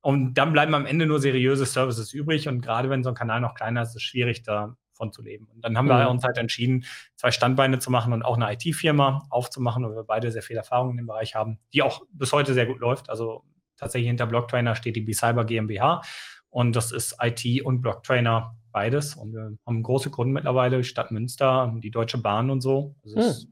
Und 0.00 0.34
dann 0.34 0.52
bleiben 0.52 0.74
am 0.74 0.86
Ende 0.86 1.06
nur 1.06 1.20
seriöse 1.20 1.66
Services 1.66 2.12
übrig. 2.12 2.48
Und 2.48 2.60
gerade 2.60 2.90
wenn 2.90 3.02
so 3.02 3.10
ein 3.10 3.14
Kanal 3.14 3.40
noch 3.40 3.54
kleiner 3.54 3.82
ist, 3.82 3.90
ist 3.90 3.96
es 3.96 4.02
schwierig, 4.02 4.42
davon 4.42 5.12
zu 5.12 5.22
leben. 5.22 5.48
Und 5.52 5.64
dann 5.64 5.76
haben 5.76 5.86
mhm. 5.86 5.90
wir 5.90 6.10
uns 6.10 6.24
halt 6.24 6.38
entschieden, 6.38 6.84
zwei 7.16 7.30
Standbeine 7.30 7.78
zu 7.78 7.90
machen 7.90 8.12
und 8.12 8.22
auch 8.22 8.36
eine 8.36 8.52
IT-Firma 8.52 9.26
aufzumachen, 9.30 9.84
wo 9.84 9.94
wir 9.94 10.04
beide 10.04 10.30
sehr 10.30 10.42
viel 10.42 10.56
Erfahrung 10.56 10.90
in 10.92 10.96
dem 10.98 11.06
Bereich 11.06 11.34
haben, 11.34 11.58
die 11.72 11.82
auch 11.82 12.02
bis 12.10 12.32
heute 12.32 12.54
sehr 12.54 12.66
gut 12.66 12.78
läuft. 12.78 13.10
Also 13.10 13.44
tatsächlich 13.76 14.08
hinter 14.08 14.26
Blocktrainer 14.26 14.74
steht 14.74 14.96
die 14.96 15.00
B-Cyber 15.00 15.44
GmbH. 15.44 16.02
Und 16.50 16.74
das 16.76 16.92
ist 16.92 17.16
IT 17.20 17.64
und 17.64 17.82
Blocktrainer 17.82 18.56
beides. 18.72 19.14
Und 19.14 19.32
wir 19.32 19.56
haben 19.66 19.82
große 19.82 20.10
Kunden 20.10 20.32
mittlerweile, 20.32 20.84
Stadt 20.84 21.10
Münster, 21.10 21.74
die 21.78 21.90
Deutsche 21.90 22.18
Bahn 22.18 22.50
und 22.50 22.60
so. 22.60 22.94
Also 23.04 23.16
hm. 23.16 23.22
ist 23.22 23.48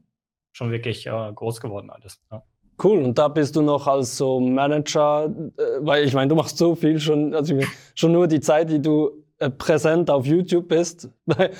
schon 0.51 0.71
wirklich 0.71 1.07
äh, 1.07 1.31
groß 1.33 1.59
geworden 1.61 1.89
alles. 1.89 2.21
Ja. 2.31 2.43
Cool, 2.81 2.99
und 2.99 3.17
da 3.17 3.29
bist 3.29 3.55
du 3.55 3.61
noch 3.61 3.87
als 3.87 4.17
so 4.17 4.39
Manager, 4.39 5.25
äh, 5.25 5.63
weil 5.79 6.05
ich 6.05 6.13
meine, 6.13 6.27
du 6.27 6.35
machst 6.35 6.57
so 6.57 6.75
viel 6.75 6.99
schon, 6.99 7.33
also 7.33 7.57
schon 7.95 8.11
nur 8.11 8.27
die 8.27 8.41
Zeit, 8.41 8.69
die 8.69 8.81
du 8.81 9.11
äh, 9.37 9.49
präsent 9.49 10.09
auf 10.09 10.25
YouTube 10.25 10.67
bist, 10.67 11.09
bei, 11.25 11.51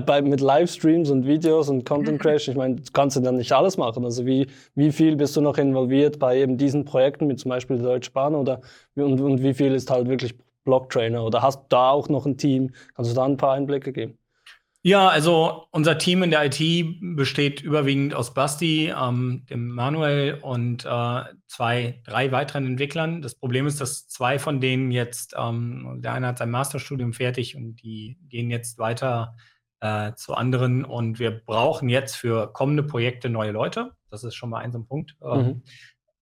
bei, 0.00 0.22
mit 0.22 0.40
Livestreams 0.40 1.10
und 1.10 1.26
Videos 1.26 1.68
und 1.68 1.84
Content 1.84 2.20
Creation. 2.22 2.54
Ich 2.54 2.58
meine, 2.58 2.76
du 2.76 2.82
kannst 2.92 3.16
ja 3.16 3.22
dann 3.22 3.36
nicht 3.36 3.52
alles 3.52 3.76
machen. 3.76 4.04
Also 4.04 4.26
wie, 4.26 4.46
wie 4.74 4.92
viel 4.92 5.16
bist 5.16 5.36
du 5.36 5.40
noch 5.40 5.58
involviert 5.58 6.18
bei 6.18 6.38
eben 6.38 6.56
diesen 6.56 6.84
Projekten, 6.84 7.28
wie 7.28 7.36
zum 7.36 7.50
Beispiel 7.50 7.76
der 7.76 7.86
Deutsche 7.86 8.12
Bahn 8.12 8.34
oder 8.34 8.60
und, 8.96 9.20
und 9.20 9.42
wie 9.42 9.54
viel 9.54 9.74
ist 9.74 9.90
halt 9.90 10.08
wirklich 10.08 10.34
Blocktrainer 10.64 11.24
oder 11.24 11.42
hast 11.42 11.60
du 11.60 11.66
da 11.68 11.90
auch 11.90 12.08
noch 12.08 12.26
ein 12.26 12.36
Team? 12.38 12.72
Kannst 12.94 13.10
du 13.10 13.14
da 13.14 13.24
ein 13.24 13.36
paar 13.36 13.52
Einblicke 13.52 13.92
geben? 13.92 14.18
Ja, 14.86 15.08
also 15.08 15.66
unser 15.70 15.96
Team 15.96 16.22
in 16.22 16.30
der 16.30 16.44
IT 16.44 16.60
besteht 17.16 17.62
überwiegend 17.62 18.12
aus 18.12 18.34
Basti, 18.34 18.92
ähm, 18.94 19.46
dem 19.48 19.68
Manuel 19.68 20.34
und 20.42 20.84
äh, 20.84 21.22
zwei, 21.46 22.02
drei 22.04 22.32
weiteren 22.32 22.66
Entwicklern. 22.66 23.22
Das 23.22 23.34
Problem 23.34 23.66
ist, 23.66 23.80
dass 23.80 24.08
zwei 24.08 24.38
von 24.38 24.60
denen 24.60 24.90
jetzt, 24.90 25.34
ähm, 25.38 26.00
der 26.02 26.12
eine 26.12 26.26
hat 26.26 26.36
sein 26.36 26.50
Masterstudium 26.50 27.14
fertig 27.14 27.56
und 27.56 27.76
die 27.76 28.18
gehen 28.28 28.50
jetzt 28.50 28.76
weiter 28.76 29.36
äh, 29.80 30.12
zu 30.16 30.34
anderen 30.34 30.84
und 30.84 31.18
wir 31.18 31.30
brauchen 31.30 31.88
jetzt 31.88 32.16
für 32.16 32.52
kommende 32.52 32.82
Projekte 32.82 33.30
neue 33.30 33.52
Leute. 33.52 33.92
Das 34.10 34.22
ist 34.22 34.34
schon 34.34 34.50
mal 34.50 34.58
ein 34.58 34.70
so 34.70 34.80
ein 34.80 34.86
Punkt. 34.86 35.16
Ähm, 35.22 35.46
mhm. 35.46 35.62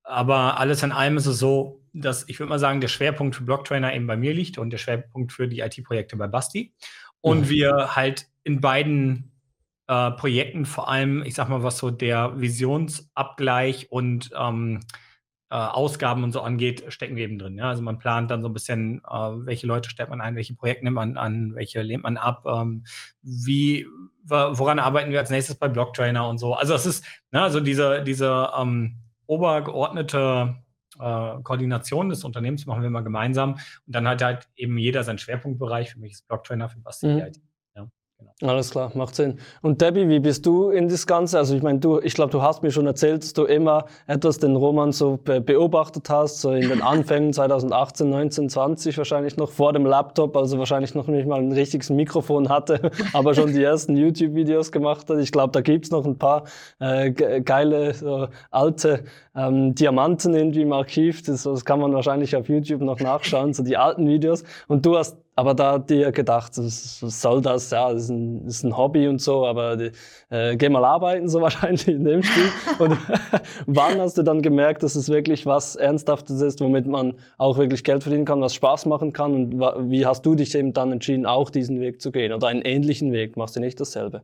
Aber 0.04 0.60
alles 0.60 0.84
in 0.84 0.92
allem 0.92 1.16
ist 1.16 1.26
es 1.26 1.40
so, 1.40 1.81
dass 1.92 2.28
ich 2.28 2.38
würde 2.38 2.50
mal 2.50 2.58
sagen, 2.58 2.80
der 2.80 2.88
Schwerpunkt 2.88 3.36
für 3.36 3.44
Blocktrainer 3.44 3.94
eben 3.94 4.06
bei 4.06 4.16
mir 4.16 4.32
liegt 4.32 4.58
und 4.58 4.70
der 4.70 4.78
Schwerpunkt 4.78 5.32
für 5.32 5.48
die 5.48 5.60
IT-Projekte 5.60 6.16
bei 6.16 6.26
Basti. 6.26 6.74
Und 7.20 7.42
mhm. 7.42 7.48
wir 7.48 7.96
halt 7.96 8.26
in 8.44 8.60
beiden 8.60 9.32
äh, 9.88 10.10
Projekten 10.12 10.64
vor 10.64 10.88
allem, 10.88 11.22
ich 11.22 11.34
sag 11.34 11.48
mal, 11.48 11.62
was 11.62 11.78
so 11.78 11.90
der 11.90 12.40
Visionsabgleich 12.40 13.90
und 13.90 14.30
ähm, 14.38 14.80
äh, 15.50 15.54
Ausgaben 15.54 16.24
und 16.24 16.32
so 16.32 16.40
angeht, 16.40 16.84
stecken 16.88 17.14
wir 17.14 17.24
eben 17.24 17.38
drin. 17.38 17.58
Ja? 17.58 17.68
Also 17.68 17.82
man 17.82 17.98
plant 17.98 18.30
dann 18.30 18.40
so 18.40 18.48
ein 18.48 18.54
bisschen, 18.54 19.02
äh, 19.06 19.12
welche 19.12 19.66
Leute 19.66 19.90
stellt 19.90 20.08
man 20.08 20.22
ein, 20.22 20.34
welche 20.34 20.54
Projekte 20.54 20.84
nimmt 20.84 20.94
man 20.94 21.18
an, 21.18 21.54
welche 21.54 21.82
lehnt 21.82 22.04
man 22.04 22.16
ab, 22.16 22.44
ähm, 22.46 22.84
wie, 23.20 23.86
woran 24.24 24.78
arbeiten 24.78 25.10
wir 25.10 25.18
als 25.18 25.30
nächstes 25.30 25.56
bei 25.56 25.68
Blocktrainer 25.68 26.26
und 26.26 26.38
so. 26.38 26.54
Also 26.54 26.74
es 26.74 26.86
ist, 26.86 27.04
ne, 27.32 27.42
also 27.42 27.60
diese, 27.60 28.02
diese 28.02 28.50
ähm, 28.58 28.96
obergeordnete 29.26 30.61
äh, 30.98 31.42
Koordination 31.42 32.08
des 32.08 32.24
Unternehmens 32.24 32.66
machen 32.66 32.82
wir 32.82 32.90
mal 32.90 33.02
gemeinsam 33.02 33.54
und 33.54 33.60
dann 33.86 34.08
hat 34.08 34.22
halt 34.22 34.48
eben 34.56 34.78
jeder 34.78 35.04
seinen 35.04 35.18
Schwerpunktbereich. 35.18 35.92
Für 35.92 36.00
mich 36.00 36.12
ist 36.12 36.28
Blocktrainer, 36.28 36.68
für 36.68 36.80
Basti 36.80 37.06
mhm. 37.06 37.18
IT. 37.18 37.40
Genau. 38.40 38.52
Alles 38.52 38.70
klar, 38.70 38.90
macht 38.94 39.14
Sinn. 39.14 39.38
Und 39.60 39.80
Debbie, 39.80 40.08
wie 40.08 40.18
bist 40.18 40.44
du 40.46 40.70
in 40.70 40.88
das 40.88 41.06
Ganze? 41.06 41.38
Also 41.38 41.54
ich 41.54 41.62
meine, 41.62 41.78
du, 41.78 42.00
ich 42.00 42.14
glaube, 42.14 42.32
du 42.32 42.42
hast 42.42 42.62
mir 42.62 42.70
schon 42.72 42.86
erzählt, 42.86 43.22
dass 43.22 43.32
du 43.32 43.44
immer 43.44 43.86
etwas 44.06 44.38
den 44.38 44.56
Roman 44.56 44.92
so 44.92 45.16
be 45.16 45.40
beobachtet 45.40 46.10
hast, 46.10 46.40
so 46.40 46.50
in 46.52 46.68
den 46.68 46.82
Anfängen 46.82 47.32
2018, 47.32 48.10
19, 48.10 48.48
20 48.48 48.98
wahrscheinlich 48.98 49.36
noch 49.36 49.50
vor 49.50 49.72
dem 49.72 49.86
Laptop, 49.86 50.36
also 50.36 50.58
wahrscheinlich 50.58 50.94
noch 50.94 51.06
nicht 51.06 51.26
mal 51.26 51.40
ein 51.40 51.52
richtiges 51.52 51.90
Mikrofon 51.90 52.48
hatte, 52.48 52.90
aber 53.12 53.34
schon 53.34 53.52
die 53.52 53.62
ersten 53.62 53.96
YouTube-Videos 53.96 54.72
gemacht 54.72 55.08
hat. 55.08 55.18
Ich 55.18 55.30
glaube, 55.30 55.52
da 55.52 55.60
gibt's 55.60 55.90
noch 55.90 56.04
ein 56.04 56.18
paar 56.18 56.44
äh, 56.80 57.10
geile, 57.10 57.94
so 57.94 58.28
alte 58.50 59.04
ähm, 59.36 59.74
Diamanten 59.74 60.34
irgendwie 60.34 60.62
im 60.62 60.72
Archiv. 60.72 61.22
Das, 61.22 61.44
das 61.44 61.64
kann 61.64 61.80
man 61.80 61.92
wahrscheinlich 61.92 62.34
auf 62.36 62.48
YouTube 62.48 62.82
noch 62.82 63.00
nachschauen, 63.00 63.52
so 63.52 63.62
die 63.62 63.76
alten 63.76 64.08
Videos. 64.08 64.42
Und 64.68 64.84
du 64.84 64.96
hast 64.96 65.16
aber 65.34 65.54
da 65.54 65.78
dir 65.78 66.12
gedacht, 66.12 66.52
was 66.58 67.00
soll 67.00 67.40
das? 67.40 67.70
Ja, 67.70 67.92
das 67.92 68.04
ist 68.04 68.10
ein, 68.10 68.44
das 68.44 68.56
ist 68.56 68.64
ein 68.64 68.76
Hobby 68.76 69.08
und 69.08 69.20
so, 69.20 69.46
aber 69.46 69.76
die, 69.76 69.92
äh, 70.28 70.56
geh 70.56 70.68
mal 70.68 70.84
arbeiten, 70.84 71.28
so 71.28 71.40
wahrscheinlich 71.42 71.88
in 71.88 72.04
dem 72.04 72.22
Stil. 72.22 72.50
und 72.78 72.98
wann 73.66 73.98
hast 73.98 74.18
du 74.18 74.22
dann 74.22 74.42
gemerkt, 74.42 74.82
dass 74.82 74.94
es 74.94 75.08
wirklich 75.08 75.46
was 75.46 75.76
Ernsthaftes 75.76 76.40
ist, 76.42 76.60
womit 76.60 76.86
man 76.86 77.14
auch 77.38 77.56
wirklich 77.56 77.82
Geld 77.82 78.02
verdienen 78.02 78.26
kann, 78.26 78.40
was 78.40 78.54
Spaß 78.54 78.86
machen 78.86 79.12
kann? 79.12 79.34
Und 79.34 79.90
wie 79.90 80.04
hast 80.04 80.26
du 80.26 80.34
dich 80.34 80.54
eben 80.54 80.72
dann 80.72 80.92
entschieden, 80.92 81.24
auch 81.24 81.50
diesen 81.50 81.80
Weg 81.80 82.02
zu 82.02 82.12
gehen 82.12 82.32
oder 82.32 82.48
einen 82.48 82.62
ähnlichen 82.62 83.12
Weg? 83.12 83.36
Machst 83.36 83.56
du 83.56 83.60
nicht 83.60 83.80
dasselbe? 83.80 84.22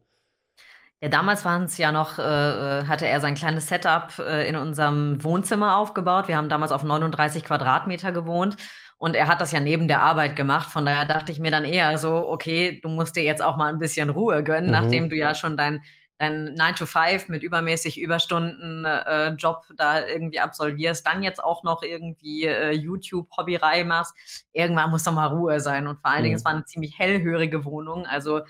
Ja, 1.00 1.08
damals 1.08 1.44
waren 1.44 1.62
es 1.62 1.78
ja 1.78 1.92
noch, 1.92 2.18
äh, 2.18 2.22
äh, 2.22 2.84
hatte 2.86 3.06
er 3.06 3.20
sein 3.20 3.36
kleines 3.36 3.68
Setup 3.68 4.18
äh, 4.18 4.48
in 4.48 4.56
unserem 4.56 5.22
Wohnzimmer 5.22 5.76
aufgebaut. 5.76 6.26
Wir 6.26 6.36
haben 6.36 6.48
damals 6.48 6.72
auf 6.72 6.82
39 6.82 7.44
Quadratmeter 7.44 8.10
gewohnt 8.10 8.56
und 8.98 9.14
er 9.14 9.28
hat 9.28 9.40
das 9.40 9.52
ja 9.52 9.60
neben 9.60 9.86
der 9.86 10.02
Arbeit 10.02 10.34
gemacht. 10.34 10.70
Von 10.70 10.84
daher 10.84 11.04
dachte 11.04 11.30
ich 11.30 11.38
mir 11.38 11.52
dann 11.52 11.64
eher 11.64 11.96
so, 11.98 12.28
okay, 12.28 12.80
du 12.82 12.88
musst 12.88 13.14
dir 13.14 13.22
jetzt 13.22 13.42
auch 13.42 13.56
mal 13.56 13.72
ein 13.72 13.78
bisschen 13.78 14.10
Ruhe 14.10 14.42
gönnen, 14.42 14.66
mhm. 14.66 14.72
nachdem 14.72 15.08
du 15.08 15.16
ja 15.16 15.36
schon 15.36 15.56
dein, 15.56 15.82
dein 16.18 16.54
9 16.54 16.74
to 16.74 16.84
5 16.84 17.28
mit 17.28 17.44
übermäßig 17.44 18.00
Überstunden 18.00 18.84
äh, 18.84 19.28
Job 19.34 19.62
da 19.76 20.04
irgendwie 20.04 20.40
absolvierst, 20.40 21.06
dann 21.06 21.22
jetzt 21.22 21.42
auch 21.42 21.62
noch 21.62 21.84
irgendwie 21.84 22.46
äh, 22.46 22.72
YouTube-Hobbyreihe 22.72 23.84
machst. 23.84 24.14
Irgendwann 24.52 24.90
muss 24.90 25.04
doch 25.04 25.12
mal 25.12 25.26
Ruhe 25.26 25.60
sein. 25.60 25.86
Und 25.86 26.00
vor 26.00 26.10
allen 26.10 26.24
Dingen, 26.24 26.34
mhm. 26.34 26.38
es 26.38 26.44
war 26.44 26.52
eine 26.52 26.64
ziemlich 26.64 26.98
hellhörige 26.98 27.64
Wohnung. 27.64 28.04
Also 28.04 28.40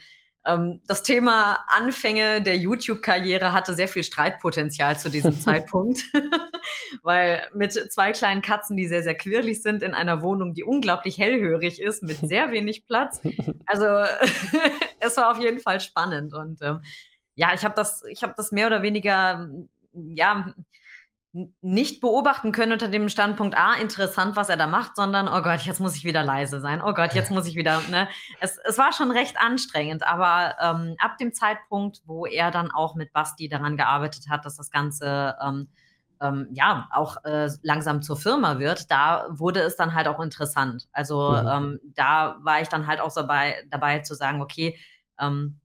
das 0.45 1.03
Thema 1.03 1.59
Anfänge 1.69 2.41
der 2.41 2.57
YouTube-Karriere 2.57 3.53
hatte 3.53 3.75
sehr 3.75 3.89
viel 3.89 4.03
Streitpotenzial 4.03 4.99
zu 4.99 5.11
diesem 5.11 5.33
Zeitpunkt, 5.41 6.05
weil 7.03 7.47
mit 7.55 7.73
zwei 7.93 8.13
kleinen 8.13 8.41
Katzen, 8.41 8.77
die 8.77 8.87
sehr, 8.87 9.03
sehr 9.03 9.17
quirlig 9.17 9.63
sind, 9.63 9.83
in 9.83 9.93
einer 9.93 10.23
Wohnung, 10.23 10.55
die 10.55 10.65
unglaublich 10.65 11.19
hellhörig 11.19 11.83
ist, 11.83 12.03
mit 12.03 12.19
sehr 12.19 12.51
wenig 12.51 12.87
Platz. 12.87 13.21
Also 13.67 13.85
es 14.99 15.17
war 15.19 15.31
auf 15.31 15.39
jeden 15.41 15.61
Fall 15.61 15.81
spannend 15.81 16.33
und 16.33 16.63
ähm, 16.63 16.81
ja, 17.35 17.53
ich 17.55 17.65
habe 17.65 17.75
das, 17.75 18.03
ich 18.09 18.23
habe 18.23 18.33
das 18.35 18.51
mehr 18.51 18.67
oder 18.67 18.81
weniger 18.81 19.51
ja 19.93 20.55
nicht 21.33 22.01
beobachten 22.01 22.53
können 22.53 22.73
unter 22.73 22.89
dem 22.89 23.09
Standpunkt, 23.09 23.57
ah, 23.57 23.75
interessant, 23.75 24.35
was 24.35 24.49
er 24.49 24.57
da 24.57 24.67
macht, 24.67 24.97
sondern, 24.97 25.29
oh 25.29 25.43
Gott, 25.43 25.61
jetzt 25.61 25.79
muss 25.79 25.95
ich 25.95 26.05
wieder 26.05 26.23
leise 26.23 26.61
sein. 26.61 26.83
Oh 26.83 26.95
Gott, 26.95 27.15
jetzt 27.15 27.31
muss 27.31 27.47
ich 27.47 27.55
wieder, 27.55 27.83
ne? 27.91 28.09
Es, 28.41 28.59
es 28.65 28.79
war 28.79 28.93
schon 28.93 29.11
recht 29.11 29.37
anstrengend, 29.39 30.07
aber 30.07 30.57
ähm, 30.61 30.97
ab 30.99 31.19
dem 31.19 31.35
Zeitpunkt, 31.35 32.01
wo 32.07 32.25
er 32.25 32.51
dann 32.51 32.71
auch 32.71 32.95
mit 32.95 33.13
Basti 33.13 33.49
daran 33.49 33.77
gearbeitet 33.77 34.29
hat, 34.31 34.47
dass 34.47 34.57
das 34.57 34.71
Ganze 34.71 35.37
ähm, 35.45 35.69
ähm, 36.21 36.49
ja 36.53 36.89
auch 36.93 37.23
äh, 37.25 37.49
langsam 37.63 38.03
zur 38.03 38.17
Firma 38.17 38.59
wird, 38.59 38.91
da 38.91 39.27
wurde 39.31 39.61
es 39.61 39.77
dann 39.77 39.95
halt 39.95 40.09
auch 40.09 40.21
interessant. 40.21 40.89
Also 40.93 41.31
mhm. 41.31 41.49
Ähm, 41.49 41.81
da 41.95 42.39
war 42.41 42.61
ich 42.63 42.69
dann 42.69 42.87
halt 42.87 43.01
auch 43.01 43.13
dabei, 43.15 43.57
dabei 43.71 44.01
zu 44.01 44.15
sagen, 44.15 44.41
okay, 44.41 44.79
ähm, 45.21 45.61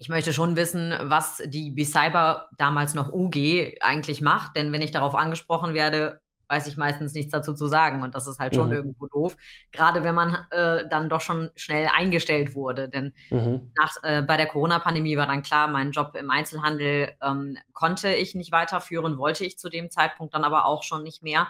ich 0.00 0.08
möchte 0.08 0.32
schon 0.32 0.56
wissen, 0.56 0.94
was 1.02 1.42
die 1.44 1.70
B-Cyber 1.70 2.48
damals 2.56 2.94
noch 2.94 3.12
UG 3.12 3.76
eigentlich 3.82 4.22
macht, 4.22 4.56
denn 4.56 4.72
wenn 4.72 4.80
ich 4.80 4.92
darauf 4.92 5.14
angesprochen 5.14 5.74
werde, 5.74 6.22
weiß 6.48 6.66
ich 6.68 6.78
meistens 6.78 7.12
nichts 7.12 7.32
dazu 7.32 7.52
zu 7.52 7.66
sagen 7.66 8.02
und 8.02 8.14
das 8.14 8.26
ist 8.26 8.38
halt 8.38 8.54
schon 8.54 8.68
mhm. 8.68 8.74
irgendwo 8.74 9.08
doof. 9.08 9.36
Gerade 9.72 10.02
wenn 10.02 10.14
man 10.14 10.38
äh, 10.52 10.88
dann 10.88 11.10
doch 11.10 11.20
schon 11.20 11.50
schnell 11.54 11.86
eingestellt 11.94 12.54
wurde, 12.54 12.88
denn 12.88 13.12
mhm. 13.28 13.72
nach, 13.76 13.94
äh, 14.02 14.22
bei 14.22 14.38
der 14.38 14.46
Corona-Pandemie 14.46 15.18
war 15.18 15.26
dann 15.26 15.42
klar, 15.42 15.68
meinen 15.68 15.92
Job 15.92 16.16
im 16.16 16.30
Einzelhandel 16.30 17.12
ähm, 17.22 17.58
konnte 17.74 18.14
ich 18.14 18.34
nicht 18.34 18.52
weiterführen, 18.52 19.18
wollte 19.18 19.44
ich 19.44 19.58
zu 19.58 19.68
dem 19.68 19.90
Zeitpunkt 19.90 20.32
dann 20.32 20.44
aber 20.44 20.64
auch 20.64 20.82
schon 20.82 21.02
nicht 21.02 21.22
mehr 21.22 21.46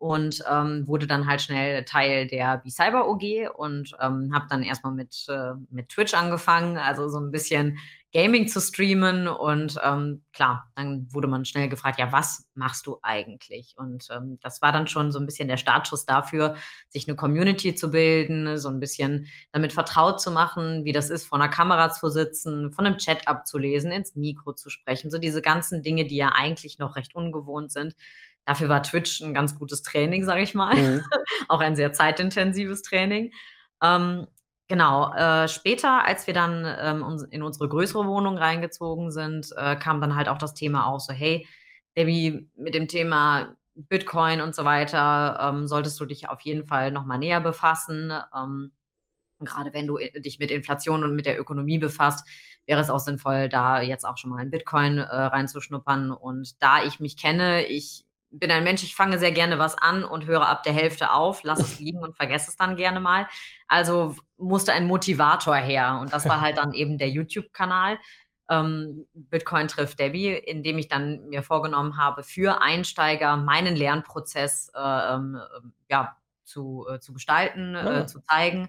und 0.00 0.42
ähm, 0.50 0.86
wurde 0.86 1.06
dann 1.06 1.26
halt 1.26 1.42
schnell 1.42 1.84
Teil 1.84 2.26
der 2.26 2.56
B-Cyber 2.56 3.06
OG 3.06 3.50
und 3.54 3.94
ähm, 4.00 4.30
habe 4.32 4.46
dann 4.48 4.62
erstmal 4.62 4.94
mit, 4.94 5.26
äh, 5.28 5.52
mit 5.68 5.90
Twitch 5.90 6.14
angefangen, 6.14 6.78
also 6.78 7.10
so 7.10 7.20
ein 7.20 7.30
bisschen 7.30 7.78
Gaming 8.12 8.48
zu 8.48 8.60
streamen 8.62 9.28
und 9.28 9.78
ähm, 9.84 10.24
klar, 10.32 10.70
dann 10.74 11.06
wurde 11.12 11.28
man 11.28 11.44
schnell 11.44 11.68
gefragt, 11.68 12.00
ja, 12.00 12.10
was 12.10 12.46
machst 12.54 12.86
du 12.86 12.98
eigentlich? 13.02 13.74
Und 13.76 14.08
ähm, 14.10 14.38
das 14.40 14.62
war 14.62 14.72
dann 14.72 14.88
schon 14.88 15.12
so 15.12 15.20
ein 15.20 15.26
bisschen 15.26 15.48
der 15.48 15.58
Startschuss 15.58 16.06
dafür, 16.06 16.56
sich 16.88 17.06
eine 17.06 17.14
Community 17.14 17.74
zu 17.74 17.90
bilden, 17.90 18.56
so 18.56 18.68
ein 18.68 18.80
bisschen 18.80 19.28
damit 19.52 19.74
vertraut 19.74 20.20
zu 20.20 20.32
machen, 20.32 20.86
wie 20.86 20.92
das 20.92 21.10
ist, 21.10 21.26
vor 21.26 21.38
einer 21.38 21.50
Kamera 21.50 21.90
zu 21.90 22.08
sitzen, 22.08 22.72
von 22.72 22.86
einem 22.86 22.96
Chat 22.96 23.28
abzulesen, 23.28 23.92
ins 23.92 24.16
Mikro 24.16 24.54
zu 24.54 24.70
sprechen, 24.70 25.10
so 25.10 25.18
diese 25.18 25.42
ganzen 25.42 25.82
Dinge, 25.82 26.06
die 26.06 26.16
ja 26.16 26.32
eigentlich 26.34 26.78
noch 26.78 26.96
recht 26.96 27.14
ungewohnt 27.14 27.70
sind 27.70 27.94
Dafür 28.50 28.68
war 28.68 28.82
Twitch 28.82 29.20
ein 29.20 29.32
ganz 29.32 29.56
gutes 29.56 29.82
Training, 29.82 30.24
sage 30.24 30.42
ich 30.42 30.56
mal. 30.56 30.74
Mhm. 30.74 31.04
Auch 31.48 31.60
ein 31.60 31.76
sehr 31.76 31.92
zeitintensives 31.92 32.82
Training. 32.82 33.30
Ähm, 33.80 34.26
genau, 34.66 35.14
äh, 35.14 35.46
später, 35.46 36.04
als 36.04 36.26
wir 36.26 36.34
dann 36.34 36.66
ähm, 36.80 37.26
in 37.30 37.44
unsere 37.44 37.68
größere 37.68 38.04
Wohnung 38.08 38.36
reingezogen 38.36 39.12
sind, 39.12 39.52
äh, 39.56 39.76
kam 39.76 40.00
dann 40.00 40.16
halt 40.16 40.28
auch 40.28 40.38
das 40.38 40.52
Thema 40.52 40.86
auf, 40.86 41.00
so 41.00 41.12
hey, 41.12 41.46
Debbie, 41.96 42.50
mit 42.56 42.74
dem 42.74 42.88
Thema 42.88 43.54
Bitcoin 43.76 44.40
und 44.40 44.52
so 44.56 44.64
weiter 44.64 45.38
ähm, 45.40 45.68
solltest 45.68 46.00
du 46.00 46.04
dich 46.04 46.28
auf 46.28 46.40
jeden 46.40 46.66
Fall 46.66 46.90
nochmal 46.90 47.18
näher 47.18 47.40
befassen. 47.40 48.12
Ähm, 48.36 48.72
gerade 49.38 49.72
wenn 49.72 49.86
du 49.86 49.96
äh, 49.96 50.20
dich 50.20 50.40
mit 50.40 50.50
Inflation 50.50 51.04
und 51.04 51.14
mit 51.14 51.26
der 51.26 51.38
Ökonomie 51.38 51.78
befasst, 51.78 52.26
wäre 52.66 52.80
es 52.80 52.90
auch 52.90 52.98
sinnvoll, 52.98 53.48
da 53.48 53.80
jetzt 53.80 54.04
auch 54.04 54.18
schon 54.18 54.30
mal 54.30 54.42
in 54.42 54.50
Bitcoin 54.50 54.98
äh, 54.98 55.04
reinzuschnuppern. 55.04 56.10
Und 56.10 56.60
da 56.60 56.82
ich 56.82 56.98
mich 56.98 57.16
kenne, 57.16 57.64
ich 57.66 58.04
bin 58.30 58.50
ein 58.50 58.64
Mensch, 58.64 58.82
ich 58.82 58.94
fange 58.94 59.18
sehr 59.18 59.32
gerne 59.32 59.58
was 59.58 59.76
an 59.76 60.04
und 60.04 60.26
höre 60.26 60.48
ab 60.48 60.62
der 60.62 60.72
Hälfte 60.72 61.12
auf, 61.12 61.42
lasse 61.42 61.62
es 61.62 61.78
liegen 61.80 62.02
und 62.02 62.16
vergesse 62.16 62.50
es 62.50 62.56
dann 62.56 62.76
gerne 62.76 63.00
mal. 63.00 63.26
Also 63.68 64.16
musste 64.36 64.72
ein 64.72 64.86
Motivator 64.86 65.56
her. 65.56 65.98
Und 66.00 66.12
das 66.12 66.28
war 66.28 66.40
halt 66.40 66.58
dann 66.58 66.72
eben 66.72 66.98
der 66.98 67.10
YouTube-Kanal. 67.10 67.98
Ähm, 68.48 69.06
Bitcoin 69.14 69.68
trifft 69.68 69.98
Debbie, 69.98 70.32
in 70.32 70.62
dem 70.62 70.78
ich 70.78 70.88
dann 70.88 71.28
mir 71.28 71.42
vorgenommen 71.42 71.96
habe, 71.96 72.22
für 72.22 72.62
Einsteiger 72.62 73.36
meinen 73.36 73.76
Lernprozess 73.76 74.72
äh, 74.74 75.14
äh, 75.14 75.20
ja, 75.88 76.16
zu, 76.44 76.86
äh, 76.90 76.98
zu 76.98 77.12
gestalten, 77.12 77.74
ja. 77.74 78.00
Äh, 78.00 78.06
zu 78.06 78.20
zeigen. 78.20 78.68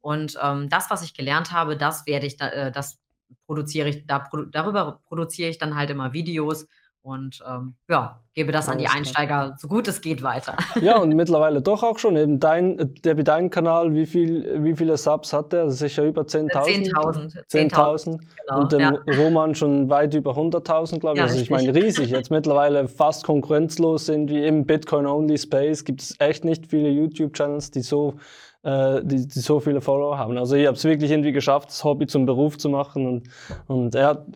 Und 0.00 0.38
ähm, 0.42 0.68
das, 0.68 0.90
was 0.90 1.02
ich 1.02 1.14
gelernt 1.14 1.52
habe, 1.52 1.76
das 1.76 2.06
werde 2.06 2.26
ich, 2.26 2.36
da, 2.36 2.48
äh, 2.48 2.72
das 2.72 3.00
produziere 3.46 3.88
ich, 3.88 4.06
da, 4.06 4.28
darüber 4.50 5.00
produziere 5.06 5.50
ich 5.50 5.58
dann 5.58 5.76
halt 5.76 5.90
immer 5.90 6.12
Videos 6.12 6.66
und 7.02 7.42
ähm, 7.48 7.74
ja, 7.88 8.20
gebe 8.34 8.52
das 8.52 8.68
an 8.68 8.78
die 8.78 8.86
Einsteiger 8.86 9.54
so 9.58 9.68
gut 9.68 9.88
es 9.88 10.00
geht 10.00 10.22
weiter. 10.22 10.56
Ja, 10.80 10.98
und 10.98 11.14
mittlerweile 11.14 11.62
doch 11.62 11.82
auch 11.82 11.98
schon. 11.98 12.16
Eben 12.16 12.40
dein, 12.40 12.94
der 13.04 13.14
dein 13.14 13.50
Kanal, 13.50 13.94
wie, 13.94 14.06
viel, 14.06 14.62
wie 14.62 14.74
viele 14.76 14.96
Subs 14.96 15.32
hat 15.32 15.52
der? 15.52 15.70
Sicher 15.70 16.04
über 16.04 16.22
10.000? 16.22 16.92
10.000. 16.92 17.48
10.000. 17.50 18.04
Genau, 18.18 18.60
und 18.60 18.72
dem 18.72 18.80
ja. 18.80 18.94
Roman 19.16 19.54
schon 19.54 19.88
weit 19.88 20.14
über 20.14 20.32
100.000, 20.32 21.00
glaube 21.00 21.16
ich. 21.16 21.18
Ja, 21.18 21.24
also 21.24 21.40
ich 21.40 21.50
meine, 21.50 21.74
riesig. 21.74 22.10
Jetzt 22.10 22.30
mittlerweile 22.30 22.88
fast 22.88 23.24
konkurrenzlos 23.24 24.06
sind 24.06 24.30
wie 24.30 24.44
im 24.44 24.64
Bitcoin-Only-Space. 24.66 25.84
Gibt 25.84 26.02
es 26.02 26.14
echt 26.18 26.44
nicht 26.44 26.66
viele 26.66 26.90
YouTube-Channels, 26.90 27.70
die 27.70 27.82
so 27.82 28.14
äh, 28.62 29.00
die, 29.02 29.26
die 29.26 29.40
so 29.40 29.60
viele 29.60 29.80
Follower 29.80 30.18
haben. 30.18 30.36
Also 30.36 30.54
ich 30.54 30.66
habe 30.66 30.76
es 30.76 30.84
wirklich 30.84 31.10
irgendwie 31.10 31.32
geschafft, 31.32 31.70
das 31.70 31.82
Hobby 31.82 32.06
zum 32.06 32.26
Beruf 32.26 32.58
zu 32.58 32.68
machen 32.68 33.06
und, 33.06 33.28
und 33.66 33.94
er 33.94 34.08
hat 34.08 34.26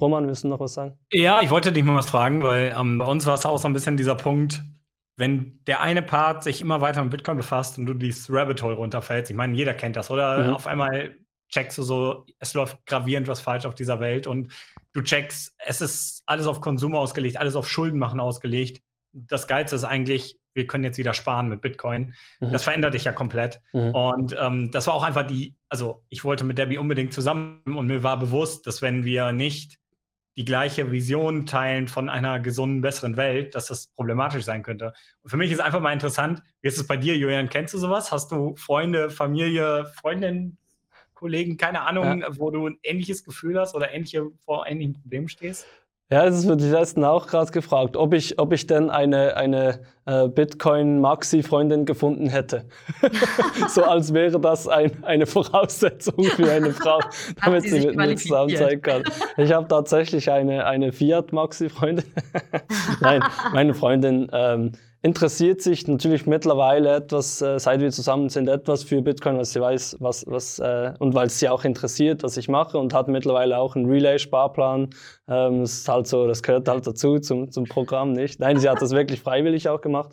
Roman, 0.00 0.26
willst 0.26 0.44
du 0.44 0.48
noch 0.48 0.60
was 0.60 0.74
sagen? 0.74 0.98
Ja, 1.12 1.40
ich 1.42 1.50
wollte 1.50 1.72
dich 1.72 1.84
mal 1.84 1.96
was 1.96 2.10
fragen, 2.10 2.42
weil 2.42 2.74
ähm, 2.78 2.98
bei 2.98 3.06
uns 3.06 3.26
war 3.26 3.34
es 3.34 3.46
auch 3.46 3.58
so 3.58 3.68
ein 3.68 3.72
bisschen 3.72 3.96
dieser 3.96 4.14
Punkt, 4.14 4.62
wenn 5.16 5.60
der 5.66 5.80
eine 5.80 6.02
Part 6.02 6.44
sich 6.44 6.60
immer 6.60 6.80
weiter 6.80 7.02
mit 7.02 7.10
Bitcoin 7.10 7.36
befasst 7.36 7.76
und 7.76 7.86
du 7.86 7.94
dieses 7.94 8.30
Rabbit 8.30 8.62
Hole 8.62 8.76
runterfällst, 8.76 9.30
ich 9.30 9.36
meine, 9.36 9.56
jeder 9.56 9.74
kennt 9.74 9.96
das, 9.96 10.10
oder? 10.10 10.44
Mhm. 10.44 10.54
Auf 10.54 10.66
einmal 10.68 11.16
checkst 11.50 11.76
du 11.78 11.82
so, 11.82 12.24
es 12.38 12.54
läuft 12.54 12.78
gravierend 12.86 13.26
was 13.26 13.40
falsch 13.40 13.66
auf 13.66 13.74
dieser 13.74 14.00
Welt 14.00 14.26
und 14.26 14.52
du 14.92 15.02
checkst, 15.02 15.54
es 15.58 15.80
ist 15.80 16.22
alles 16.26 16.46
auf 16.46 16.60
Konsum 16.60 16.94
ausgelegt, 16.94 17.36
alles 17.36 17.56
auf 17.56 17.68
Schulden 17.68 17.98
machen 17.98 18.20
ausgelegt. 18.20 18.82
Das 19.12 19.48
Geilste 19.48 19.74
ist 19.74 19.84
eigentlich, 19.84 20.38
wir 20.54 20.66
können 20.66 20.84
jetzt 20.84 20.98
wieder 20.98 21.14
sparen 21.14 21.48
mit 21.48 21.62
Bitcoin. 21.62 22.14
Mhm. 22.40 22.52
Das 22.52 22.64
verändert 22.64 22.94
dich 22.94 23.04
ja 23.04 23.12
komplett. 23.12 23.60
Mhm. 23.72 23.94
Und 23.94 24.36
ähm, 24.38 24.70
das 24.70 24.86
war 24.86 24.94
auch 24.94 25.02
einfach 25.02 25.26
die, 25.26 25.56
also 25.68 26.04
ich 26.10 26.24
wollte 26.24 26.44
mit 26.44 26.58
Debbie 26.58 26.78
unbedingt 26.78 27.12
zusammen 27.12 27.62
und 27.64 27.86
mir 27.86 28.02
war 28.02 28.18
bewusst, 28.18 28.66
dass 28.66 28.82
wenn 28.82 29.04
wir 29.04 29.32
nicht 29.32 29.77
die 30.38 30.44
gleiche 30.44 30.92
Vision 30.92 31.46
teilen 31.46 31.88
von 31.88 32.08
einer 32.08 32.38
gesunden, 32.38 32.80
besseren 32.80 33.16
Welt, 33.16 33.56
dass 33.56 33.66
das 33.66 33.88
problematisch 33.88 34.44
sein 34.44 34.62
könnte. 34.62 34.92
Und 35.22 35.30
für 35.30 35.36
mich 35.36 35.50
ist 35.50 35.58
einfach 35.58 35.80
mal 35.80 35.92
interessant, 35.92 36.44
wie 36.60 36.68
ist 36.68 36.78
es 36.78 36.86
bei 36.86 36.96
dir, 36.96 37.16
Julian? 37.16 37.48
Kennst 37.48 37.74
du 37.74 37.78
sowas? 37.78 38.12
Hast 38.12 38.30
du 38.30 38.54
Freunde, 38.54 39.10
Familie, 39.10 39.86
Freundinnen, 40.00 40.56
Kollegen, 41.14 41.56
keine 41.56 41.80
Ahnung, 41.80 42.20
ja. 42.20 42.28
wo 42.38 42.52
du 42.52 42.68
ein 42.68 42.78
ähnliches 42.84 43.24
Gefühl 43.24 43.58
hast 43.58 43.74
oder 43.74 43.92
ähnliche, 43.92 44.28
vor 44.44 44.64
ähnlichen 44.68 44.92
Problemen 44.92 45.28
stehst? 45.28 45.66
Ja, 46.10 46.24
das 46.24 46.46
wird 46.46 46.62
die 46.62 46.70
letzten 46.70 47.04
auch 47.04 47.26
gerade 47.26 47.52
gefragt, 47.52 47.94
ob 47.94 48.14
ich, 48.14 48.38
ob 48.38 48.54
ich 48.54 48.66
denn 48.66 48.88
eine, 48.88 49.36
eine 49.36 49.80
äh, 50.06 50.26
Bitcoin-Maxi-Freundin 50.26 51.84
gefunden 51.84 52.30
hätte. 52.30 52.64
so 53.68 53.84
als 53.84 54.14
wäre 54.14 54.40
das 54.40 54.66
ein, 54.68 55.04
eine 55.04 55.26
Voraussetzung 55.26 56.24
für 56.24 56.50
eine 56.50 56.72
Frau, 56.72 57.00
damit 57.44 57.64
sie, 57.64 57.80
sie 57.82 57.86
mit 57.88 57.96
mir 57.96 58.16
zusammen 58.16 58.56
sein 58.56 58.80
kann. 58.80 59.02
Ich 59.36 59.52
habe 59.52 59.68
tatsächlich 59.68 60.30
eine, 60.30 60.64
eine 60.64 60.92
Fiat-Maxi-Freundin. 60.92 62.06
Nein, 63.00 63.22
meine 63.52 63.74
Freundin 63.74 64.30
ähm, 64.32 64.72
interessiert 65.08 65.62
sich 65.62 65.88
natürlich 65.88 66.26
mittlerweile 66.26 66.96
etwas, 66.96 67.40
äh, 67.40 67.58
seit 67.58 67.80
wir 67.80 67.90
zusammen 67.90 68.28
sind, 68.28 68.46
etwas 68.46 68.82
für 68.82 69.00
Bitcoin, 69.00 69.38
weil 69.38 69.46
sie 69.46 69.60
weiß, 69.60 69.96
was, 70.00 70.26
was 70.26 70.58
äh, 70.58 70.92
und 70.98 71.14
weil 71.14 71.28
es 71.28 71.38
sie 71.38 71.48
auch 71.48 71.64
interessiert, 71.64 72.22
was 72.22 72.36
ich 72.36 72.48
mache 72.48 72.76
und 72.76 72.92
hat 72.92 73.08
mittlerweile 73.08 73.56
auch 73.56 73.74
einen 73.74 73.86
Relay-Sparplan. 73.86 74.90
Ähm, 75.26 75.60
das 75.62 75.72
ist 75.78 75.88
halt 75.88 76.06
so, 76.06 76.26
das 76.26 76.42
gehört 76.42 76.68
halt 76.68 76.86
dazu 76.86 77.18
zum, 77.18 77.50
zum 77.50 77.64
Programm, 77.64 78.12
nicht? 78.12 78.38
Nein, 78.38 78.58
sie 78.58 78.68
hat 78.68 78.82
das 78.82 78.90
wirklich 78.90 79.20
freiwillig 79.20 79.68
auch 79.70 79.80
gemacht. 79.80 80.10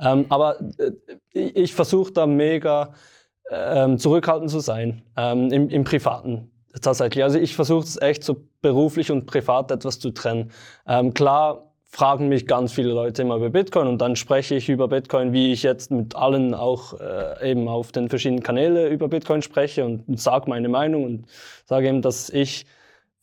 Ähm, 0.00 0.24
aber 0.30 0.58
äh, 0.78 0.92
ich 1.34 1.74
versuche 1.74 2.12
da 2.12 2.26
mega 2.26 2.94
ähm, 3.50 3.98
zurückhaltend 3.98 4.50
zu 4.50 4.60
sein 4.60 5.02
ähm, 5.18 5.52
im, 5.52 5.68
im 5.68 5.84
Privaten 5.84 6.50
tatsächlich. 6.80 7.22
Also 7.22 7.38
ich 7.38 7.54
versuche 7.54 7.84
es 7.84 8.00
echt 8.00 8.24
so 8.24 8.48
beruflich 8.62 9.10
und 9.10 9.26
privat 9.26 9.70
etwas 9.70 9.98
zu 9.98 10.10
trennen. 10.10 10.52
Ähm, 10.86 11.12
klar 11.12 11.67
fragen 11.90 12.28
mich 12.28 12.46
ganz 12.46 12.72
viele 12.72 12.92
Leute 12.92 13.22
immer 13.22 13.36
über 13.36 13.50
Bitcoin 13.50 13.88
und 13.88 13.98
dann 13.98 14.14
spreche 14.14 14.54
ich 14.54 14.68
über 14.68 14.88
Bitcoin, 14.88 15.32
wie 15.32 15.52
ich 15.52 15.62
jetzt 15.62 15.90
mit 15.90 16.14
allen 16.14 16.54
auch 16.54 17.00
äh, 17.00 17.50
eben 17.50 17.66
auf 17.66 17.92
den 17.92 18.08
verschiedenen 18.08 18.42
Kanälen 18.42 18.92
über 18.92 19.08
Bitcoin 19.08 19.42
spreche 19.42 19.84
und 19.84 20.20
sage 20.20 20.50
meine 20.50 20.68
Meinung 20.68 21.04
und 21.04 21.26
sage 21.64 21.88
eben, 21.88 22.02
dass 22.02 22.28
ich 22.28 22.66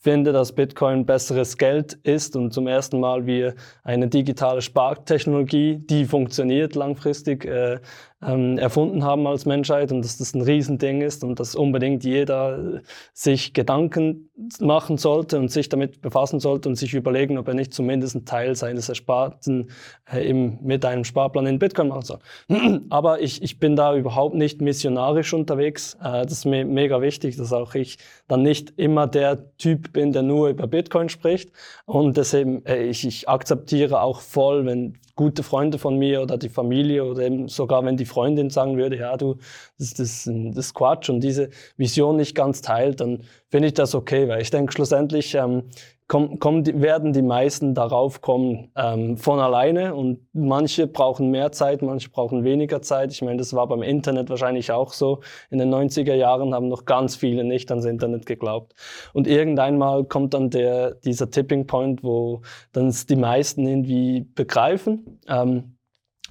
finde, 0.05 0.33
dass 0.33 0.51
Bitcoin 0.51 1.05
besseres 1.05 1.57
Geld 1.57 1.93
ist 2.03 2.35
und 2.35 2.53
zum 2.53 2.67
ersten 2.67 2.99
Mal 2.99 3.25
wir 3.25 3.55
eine 3.83 4.07
digitale 4.07 4.61
Spartechnologie, 4.61 5.77
die 5.77 6.05
funktioniert 6.05 6.75
langfristig, 6.75 7.45
äh, 7.45 7.79
ähm, 8.25 8.57
erfunden 8.57 9.03
haben 9.03 9.27
als 9.27 9.45
Menschheit 9.45 9.91
und 9.91 10.03
dass 10.03 10.17
das 10.17 10.33
ein 10.33 10.41
Riesending 10.41 11.01
ist 11.01 11.23
und 11.23 11.39
dass 11.39 11.55
unbedingt 11.55 12.03
jeder 12.03 12.81
sich 13.13 13.53
Gedanken 13.53 14.29
machen 14.59 14.97
sollte 14.97 15.37
und 15.37 15.51
sich 15.51 15.69
damit 15.69 16.01
befassen 16.01 16.39
sollte 16.39 16.69
und 16.69 16.75
sich 16.75 16.93
überlegen, 16.93 17.37
ob 17.37 17.47
er 17.47 17.53
nicht 17.53 17.73
zumindest 17.73 18.15
einen 18.15 18.25
Teil 18.25 18.55
seines 18.55 18.89
Ersparten 18.89 19.69
äh, 20.11 20.27
im, 20.27 20.59
mit 20.61 20.83
einem 20.85 21.03
Sparplan 21.03 21.45
in 21.45 21.59
Bitcoin 21.59 21.89
machen 21.89 22.03
soll. 22.03 22.19
Aber 22.89 23.21
ich, 23.21 23.41
ich 23.41 23.59
bin 23.59 23.75
da 23.75 23.95
überhaupt 23.95 24.35
nicht 24.35 24.61
missionarisch 24.61 25.33
unterwegs. 25.33 25.95
Äh, 26.01 26.23
das 26.23 26.33
ist 26.33 26.45
mir 26.45 26.65
mega 26.65 27.01
wichtig, 27.01 27.37
dass 27.37 27.53
auch 27.53 27.75
ich 27.75 27.97
dann 28.27 28.41
nicht 28.41 28.73
immer 28.77 29.07
der 29.07 29.55
Typ 29.57 29.93
bin, 29.93 30.11
der 30.11 30.23
nur 30.23 30.49
über 30.49 30.67
Bitcoin 30.67 31.09
spricht. 31.09 31.51
Und 31.85 32.17
deswegen, 32.17 32.65
äh, 32.65 32.83
ich, 32.83 33.05
ich 33.05 33.29
akzeptiere 33.29 34.01
auch 34.01 34.21
voll, 34.21 34.65
wenn 34.65 34.97
gute 35.15 35.43
Freunde 35.43 35.79
von 35.79 35.97
mir 35.97 36.21
oder 36.21 36.37
die 36.37 36.49
Familie 36.49 37.05
oder 37.05 37.23
eben 37.23 37.47
sogar 37.47 37.83
wenn 37.85 37.97
die 37.97 38.05
Freundin 38.05 38.49
sagen 38.49 38.77
würde, 38.77 38.97
ja, 38.97 39.15
du, 39.17 39.37
das, 39.77 39.93
das, 39.93 40.25
das 40.25 40.57
ist 40.57 40.73
Quatsch 40.73 41.09
und 41.09 41.21
diese 41.21 41.49
Vision 41.77 42.17
nicht 42.17 42.35
ganz 42.35 42.61
teilt, 42.61 42.99
dann 42.99 43.23
finde 43.49 43.69
ich 43.69 43.73
das 43.73 43.95
okay, 43.95 44.27
weil 44.27 44.41
ich 44.41 44.51
denke 44.51 44.73
schlussendlich 44.73 45.33
ähm, 45.35 45.63
komm, 46.07 46.39
komm, 46.39 46.63
die, 46.63 46.81
werden 46.81 47.13
die 47.13 47.21
meisten 47.21 47.73
darauf 47.73 48.21
kommen 48.21 48.71
ähm, 48.75 49.17
von 49.17 49.39
alleine 49.39 49.95
und 49.95 50.19
manche 50.33 50.87
brauchen 50.87 51.31
mehr 51.31 51.51
Zeit, 51.51 51.81
manche 51.81 52.09
brauchen 52.09 52.43
weniger 52.43 52.81
Zeit. 52.81 53.11
Ich 53.11 53.21
meine, 53.21 53.37
das 53.37 53.53
war 53.53 53.67
beim 53.67 53.81
Internet 53.81 54.29
wahrscheinlich 54.29 54.71
auch 54.71 54.93
so. 54.93 55.21
In 55.49 55.57
den 55.57 55.73
90er 55.73 56.13
Jahren 56.13 56.53
haben 56.53 56.67
noch 56.67 56.85
ganz 56.85 57.15
viele 57.15 57.43
nicht 57.43 57.71
ans 57.71 57.85
Internet 57.85 58.25
geglaubt. 58.25 58.73
Und 59.13 59.27
irgendeinmal 59.27 60.03
kommt 60.03 60.33
dann 60.33 60.49
der, 60.49 60.95
dieser 60.95 61.31
Tipping 61.31 61.65
Point, 61.65 62.03
wo 62.03 62.41
dann 62.71 62.93
die 63.09 63.15
meisten 63.15 63.65
irgendwie 63.65 64.21
begreifen. 64.35 65.19
Ähm, 65.27 65.75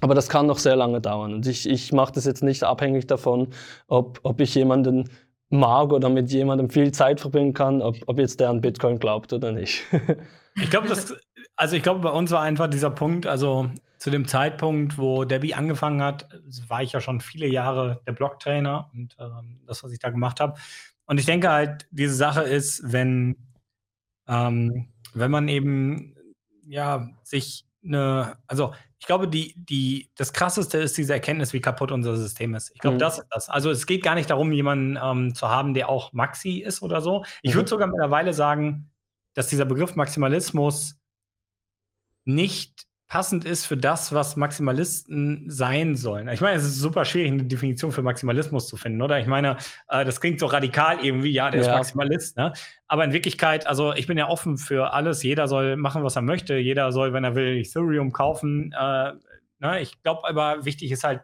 aber 0.01 0.13
das 0.13 0.27
kann 0.29 0.45
noch 0.45 0.59
sehr 0.59 0.75
lange 0.75 0.99
dauern. 0.99 1.33
Und 1.33 1.47
ich, 1.47 1.67
ich 1.69 1.93
mache 1.93 2.13
das 2.13 2.25
jetzt 2.25 2.43
nicht 2.43 2.63
abhängig 2.63 3.07
davon, 3.07 3.47
ob, 3.87 4.19
ob 4.23 4.41
ich 4.41 4.53
jemanden 4.53 5.09
mag 5.49 5.91
oder 5.91 6.09
mit 6.09 6.31
jemandem 6.31 6.69
viel 6.69 6.91
Zeit 6.91 7.21
verbringen 7.21 7.53
kann, 7.53 7.81
ob, 7.81 7.95
ob 8.07 8.19
jetzt 8.19 8.39
der 8.39 8.49
an 8.49 8.61
Bitcoin 8.61 8.99
glaubt 8.99 9.33
oder 9.33 9.51
nicht. 9.51 9.83
ich 10.55 10.69
glaube, 10.69 10.87
das, 10.87 11.15
also 11.55 11.75
ich 11.75 11.83
glaube, 11.83 12.01
bei 12.01 12.09
uns 12.09 12.31
war 12.31 12.41
einfach 12.41 12.67
dieser 12.67 12.89
Punkt, 12.89 13.27
also 13.27 13.69
zu 13.97 14.11
dem 14.11 14.27
Zeitpunkt, 14.27 14.97
wo 14.97 15.23
Debbie 15.23 15.53
angefangen 15.53 16.01
hat, 16.01 16.27
war 16.67 16.83
ich 16.83 16.91
ja 16.91 17.01
schon 17.01 17.21
viele 17.21 17.47
Jahre 17.47 18.01
der 18.05 18.11
Blocktrainer 18.11 18.89
und 18.93 19.15
ähm, 19.19 19.61
das, 19.65 19.83
was 19.83 19.91
ich 19.91 19.99
da 19.99 20.09
gemacht 20.09 20.39
habe. 20.39 20.59
Und 21.05 21.19
ich 21.19 21.25
denke 21.25 21.51
halt, 21.51 21.87
diese 21.91 22.13
Sache 22.13 22.43
ist, 22.43 22.91
wenn, 22.91 23.35
ähm, 24.27 24.89
wenn 25.13 25.31
man 25.31 25.47
eben 25.47 26.15
ja 26.67 27.09
sich 27.23 27.65
eine, 27.83 28.37
also 28.47 28.73
ich 29.05 29.07
glaube, 29.07 29.27
die, 29.27 29.53
die, 29.55 30.09
das 30.15 30.33
Krasseste 30.33 30.79
ist 30.79 30.97
diese 30.97 31.13
Erkenntnis, 31.13 31.53
wie 31.53 31.61
kaputt 31.61 31.91
unser 31.91 32.17
System 32.17 32.55
ist. 32.55 32.71
Ich 32.73 32.79
glaube, 32.79 32.95
mhm. 32.95 32.99
das 33.01 33.19
ist 33.19 33.27
das. 33.29 33.49
Also 33.49 33.69
es 33.69 33.85
geht 33.85 34.01
gar 34.01 34.15
nicht 34.15 34.31
darum, 34.31 34.51
jemanden 34.51 34.97
ähm, 34.99 35.35
zu 35.35 35.47
haben, 35.47 35.75
der 35.75 35.89
auch 35.89 36.11
Maxi 36.11 36.57
ist 36.57 36.81
oder 36.81 37.01
so. 37.01 37.23
Ich 37.43 37.51
mhm. 37.51 37.57
würde 37.57 37.69
sogar 37.69 37.87
mittlerweile 37.87 38.33
sagen, 38.33 38.89
dass 39.35 39.45
dieser 39.45 39.65
Begriff 39.65 39.95
Maximalismus 39.95 40.97
nicht 42.23 42.84
passend 43.07 43.45
ist 43.45 43.65
für 43.65 43.77
das, 43.77 44.13
was 44.13 44.35
Maximalisten 44.35 45.45
sein 45.47 45.95
sollen. 45.95 46.27
Ich 46.29 46.41
meine, 46.41 46.57
es 46.57 46.63
ist 46.63 46.79
super 46.79 47.05
schwierig, 47.05 47.31
eine 47.31 47.43
Definition 47.43 47.91
für 47.91 48.01
Maximalismus 48.01 48.67
zu 48.67 48.77
finden, 48.77 49.01
oder? 49.01 49.19
Ich 49.19 49.27
meine, 49.27 49.57
äh, 49.89 50.03
das 50.03 50.19
klingt 50.19 50.39
so 50.39 50.47
radikal 50.47 51.03
irgendwie, 51.03 51.31
ja, 51.31 51.51
der 51.51 51.61
ja. 51.61 51.67
ist 51.67 51.73
Maximalist, 51.73 52.37
ne? 52.37 52.53
Aber 52.87 53.05
in 53.05 53.13
Wirklichkeit, 53.13 53.67
also 53.67 53.93
ich 53.93 54.07
bin 54.07 54.17
ja 54.17 54.27
offen 54.27 54.57
für 54.57 54.93
alles. 54.93 55.21
Jeder 55.23 55.47
soll 55.47 55.75
machen, 55.75 56.03
was 56.03 56.15
er 56.15 56.23
möchte. 56.23 56.55
Jeder 56.55 56.91
soll, 56.91 57.13
wenn 57.13 57.23
er 57.23 57.35
will, 57.35 57.57
Ethereum 57.57 58.11
kaufen. 58.11 58.73
Äh, 58.73 59.13
ne? 59.59 59.81
Ich 59.81 60.01
glaube 60.01 60.27
aber, 60.27 60.65
wichtig 60.65 60.91
ist 60.91 61.03
halt, 61.03 61.21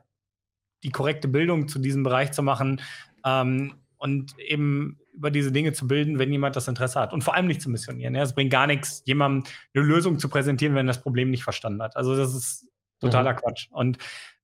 die 0.83 0.91
korrekte 0.91 1.27
Bildung 1.27 1.67
zu 1.67 1.79
diesem 1.79 2.03
Bereich 2.03 2.31
zu 2.31 2.41
machen 2.41 2.81
ähm, 3.23 3.75
und 3.97 4.37
eben 4.39 4.99
über 5.13 5.31
diese 5.31 5.51
Dinge 5.51 5.73
zu 5.73 5.87
bilden, 5.87 6.19
wenn 6.19 6.31
jemand 6.31 6.55
das 6.55 6.67
Interesse 6.67 6.99
hat. 6.99 7.13
Und 7.13 7.23
vor 7.23 7.35
allem 7.35 7.47
nicht 7.47 7.61
zu 7.61 7.69
missionieren. 7.69 8.15
Ja? 8.15 8.23
Es 8.23 8.33
bringt 8.33 8.51
gar 8.51 8.67
nichts, 8.67 9.03
jemandem 9.05 9.51
eine 9.73 9.85
Lösung 9.85 10.19
zu 10.19 10.29
präsentieren, 10.29 10.75
wenn 10.75 10.87
er 10.87 10.93
das 10.93 11.01
Problem 11.01 11.29
nicht 11.29 11.43
verstanden 11.43 11.81
hat. 11.81 11.95
Also 11.95 12.15
das 12.15 12.33
ist 12.33 12.67
totaler 12.99 13.33
mhm. 13.33 13.37
Quatsch. 13.37 13.67
Und 13.71 13.97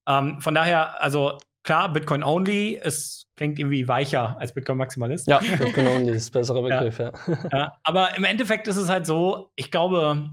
ähm, 0.07 0.41
von 0.41 0.55
daher, 0.55 1.01
also 1.01 1.37
klar, 1.63 1.91
Bitcoin 1.91 2.23
Only, 2.23 2.79
es 2.81 3.27
klingt 3.35 3.59
irgendwie 3.59 3.87
weicher 3.87 4.37
als 4.39 4.53
Bitcoin 4.53 4.77
Maximalist. 4.77 5.27
Ja, 5.27 5.39
Bitcoin 5.39 5.87
Only 5.87 6.11
ist 6.11 6.29
ein 6.29 6.39
besserer 6.39 6.61
Begriff, 6.61 6.99
ja. 6.99 7.11
ja. 7.27 7.49
ja. 7.51 7.73
Aber 7.83 8.15
im 8.17 8.23
Endeffekt 8.23 8.67
ist 8.67 8.77
es 8.77 8.89
halt 8.89 9.05
so, 9.05 9.51
ich 9.55 9.69
glaube, 9.71 10.29